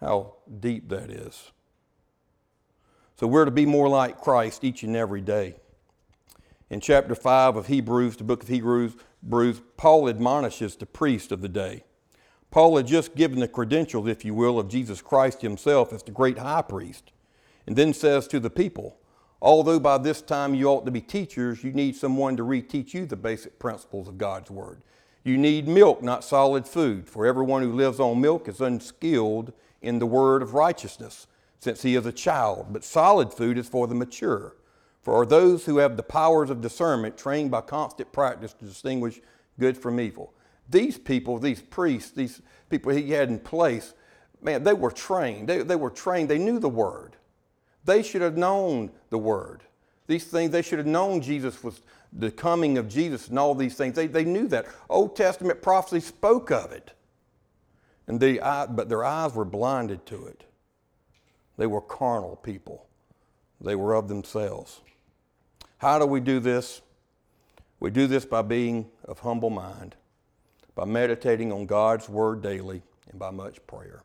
How 0.00 0.34
deep 0.58 0.88
that 0.88 1.10
is. 1.12 1.52
So 3.20 3.28
we're 3.28 3.44
to 3.44 3.52
be 3.52 3.66
more 3.66 3.88
like 3.88 4.20
Christ 4.20 4.64
each 4.64 4.82
and 4.82 4.96
every 4.96 5.20
day. 5.20 5.54
In 6.70 6.80
chapter 6.80 7.14
5 7.14 7.56
of 7.56 7.66
Hebrews, 7.66 8.16
the 8.16 8.24
book 8.24 8.42
of 8.42 8.48
Hebrews, 8.48 8.94
Paul 9.76 10.08
admonishes 10.08 10.76
the 10.76 10.86
priest 10.86 11.30
of 11.30 11.42
the 11.42 11.48
day. 11.48 11.84
Paul 12.50 12.76
had 12.76 12.86
just 12.86 13.14
given 13.14 13.40
the 13.40 13.48
credentials, 13.48 14.08
if 14.08 14.24
you 14.24 14.34
will, 14.34 14.58
of 14.58 14.68
Jesus 14.68 15.02
Christ 15.02 15.42
himself 15.42 15.92
as 15.92 16.02
the 16.02 16.10
great 16.10 16.38
high 16.38 16.62
priest, 16.62 17.12
and 17.66 17.76
then 17.76 17.92
says 17.92 18.26
to 18.28 18.40
the 18.40 18.50
people, 18.50 18.96
Although 19.42 19.78
by 19.78 19.98
this 19.98 20.22
time 20.22 20.54
you 20.54 20.68
ought 20.68 20.86
to 20.86 20.90
be 20.90 21.02
teachers, 21.02 21.62
you 21.62 21.72
need 21.72 21.96
someone 21.96 22.36
to 22.38 22.44
reteach 22.44 22.94
you 22.94 23.04
the 23.04 23.16
basic 23.16 23.58
principles 23.58 24.08
of 24.08 24.16
God's 24.16 24.50
Word. 24.50 24.80
You 25.22 25.36
need 25.36 25.68
milk, 25.68 26.02
not 26.02 26.24
solid 26.24 26.66
food, 26.66 27.08
for 27.08 27.26
everyone 27.26 27.62
who 27.62 27.72
lives 27.72 28.00
on 28.00 28.20
milk 28.20 28.48
is 28.48 28.60
unskilled 28.60 29.52
in 29.82 29.98
the 29.98 30.06
word 30.06 30.42
of 30.42 30.54
righteousness 30.54 31.26
since 31.60 31.82
he 31.82 31.94
is 31.94 32.06
a 32.06 32.12
child, 32.12 32.66
but 32.70 32.84
solid 32.84 33.32
food 33.32 33.58
is 33.58 33.68
for 33.68 33.86
the 33.86 33.94
mature, 33.94 34.54
for 35.04 35.26
those 35.26 35.66
who 35.66 35.76
have 35.76 35.96
the 35.96 36.02
powers 36.02 36.48
of 36.48 36.62
discernment 36.62 37.18
trained 37.18 37.50
by 37.50 37.60
constant 37.60 38.10
practice 38.10 38.54
to 38.54 38.64
distinguish 38.64 39.20
good 39.60 39.76
from 39.76 40.00
evil. 40.00 40.32
These 40.68 40.96
people, 40.96 41.38
these 41.38 41.60
priests, 41.60 42.10
these 42.10 42.40
people 42.70 42.90
he 42.90 43.10
had 43.10 43.28
in 43.28 43.38
place, 43.38 43.92
man, 44.40 44.64
they 44.64 44.72
were 44.72 44.90
trained. 44.90 45.46
They, 45.46 45.58
they 45.62 45.76
were 45.76 45.90
trained. 45.90 46.30
They 46.30 46.38
knew 46.38 46.58
the 46.58 46.70
word. 46.70 47.16
They 47.84 48.02
should 48.02 48.22
have 48.22 48.38
known 48.38 48.90
the 49.10 49.18
word. 49.18 49.62
These 50.06 50.24
things, 50.24 50.50
they 50.50 50.62
should 50.62 50.78
have 50.78 50.86
known 50.86 51.20
Jesus 51.20 51.62
was 51.62 51.82
the 52.10 52.30
coming 52.30 52.78
of 52.78 52.88
Jesus 52.88 53.28
and 53.28 53.38
all 53.38 53.54
these 53.54 53.74
things. 53.74 53.94
They, 53.94 54.06
they 54.06 54.24
knew 54.24 54.48
that. 54.48 54.66
Old 54.88 55.16
Testament 55.16 55.60
prophecy 55.60 56.00
spoke 56.00 56.50
of 56.50 56.72
it. 56.72 56.92
And 58.06 58.20
they, 58.20 58.38
but 58.38 58.88
their 58.88 59.04
eyes 59.04 59.34
were 59.34 59.44
blinded 59.44 60.06
to 60.06 60.26
it. 60.26 60.44
They 61.58 61.66
were 61.66 61.82
carnal 61.82 62.36
people, 62.36 62.86
they 63.60 63.74
were 63.74 63.94
of 63.94 64.08
themselves. 64.08 64.80
How 65.84 65.98
do 65.98 66.06
we 66.06 66.20
do 66.20 66.40
this? 66.40 66.80
We 67.78 67.90
do 67.90 68.06
this 68.06 68.24
by 68.24 68.40
being 68.40 68.88
of 69.04 69.18
humble 69.18 69.50
mind, 69.50 69.94
by 70.74 70.86
meditating 70.86 71.52
on 71.52 71.66
God's 71.66 72.08
word 72.08 72.40
daily, 72.40 72.80
and 73.10 73.18
by 73.18 73.30
much 73.30 73.58
prayer. 73.66 74.02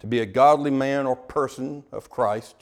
To 0.00 0.08
be 0.08 0.18
a 0.18 0.26
godly 0.26 0.72
man 0.72 1.06
or 1.06 1.14
person 1.14 1.84
of 1.92 2.10
Christ, 2.10 2.56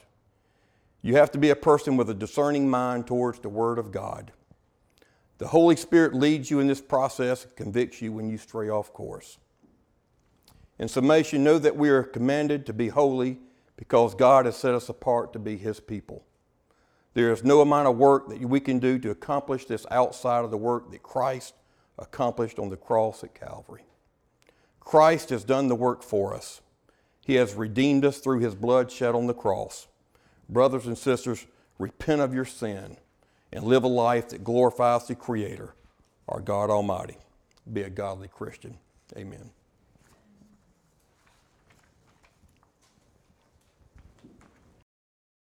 you 1.01 1.17
have 1.17 1.31
to 1.31 1.39
be 1.39 1.49
a 1.49 1.57
person 1.57 1.97
with 1.97 2.11
a 2.11 2.15
discerning 2.15 2.69
mind 2.69 3.07
towards 3.07 3.39
the 3.39 3.49
Word 3.49 3.79
of 3.79 3.93
God. 3.93 4.31
The 5.39 5.47
Holy 5.47 5.77
Spirit 5.77 6.13
leads 6.13 6.51
you 6.51 6.61
in 6.61 6.67
this 6.67 6.83
process 6.83 7.47
and 7.47 7.57
convicts 7.57 8.03
you 8.03 8.13
when 8.13 8.29
you 8.29 8.37
stray 8.37 8.69
off 8.69 8.93
course. 8.93 9.39
In 10.79 10.89
summation, 10.89 11.43
know 11.43 11.59
that 11.59 11.77
we 11.77 11.89
are 11.89 12.03
commanded 12.03 12.67
to 12.67 12.75
be 12.75 12.89
holy 12.89 13.39
because 13.79 14.15
God 14.15 14.45
has 14.45 14.59
set 14.59 14.75
us 14.75 14.91
apart 14.91 15.33
to 15.33 15.39
be 15.39 15.57
His 15.57 15.81
people. 15.81 16.27
There 17.15 17.33
is 17.33 17.43
no 17.43 17.61
amount 17.61 17.89
of 17.89 17.97
work 17.97 18.29
that 18.29 18.41
we 18.41 18.61
can 18.61 18.79
do 18.79 18.99
to 18.99 19.11
accomplish 19.11 19.65
this 19.65 19.87
outside 19.91 20.45
of 20.45 20.51
the 20.51 20.57
work 20.57 20.91
that 20.91 21.03
Christ 21.03 21.55
accomplished 21.99 22.59
on 22.59 22.69
the 22.69 22.77
cross 22.77 23.25
at 23.25 23.35
Calvary. 23.35 23.83
Christ 24.81 25.31
has 25.31 25.45
done 25.45 25.69
the 25.69 25.75
work 25.75 26.03
for 26.03 26.35
us. 26.35 26.61
He 27.27 27.35
has 27.35 27.55
redeemed 27.55 28.05
us 28.05 28.19
through 28.19 28.39
His 28.39 28.55
blood 28.55 28.91
shed 28.91 29.15
on 29.15 29.27
the 29.27 29.35
cross. 29.35 29.87
Brothers 30.49 30.87
and 30.87 30.97
sisters, 30.97 31.47
repent 31.79 32.21
of 32.21 32.33
your 32.33 32.47
sin 32.47 32.97
and 33.53 33.65
live 33.65 33.85
a 33.85 33.89
life 33.89 34.31
that 34.31 34.45
glorifies 34.45 35.07
the 35.07 35.15
Creator, 35.15 35.75
our 36.29 36.41
God 36.41 36.71
Almighty. 36.71 37.19
Be 37.71 37.83
a 37.83 37.91
godly 37.91 38.29
Christian. 38.29 38.79
Amen. 39.17 39.51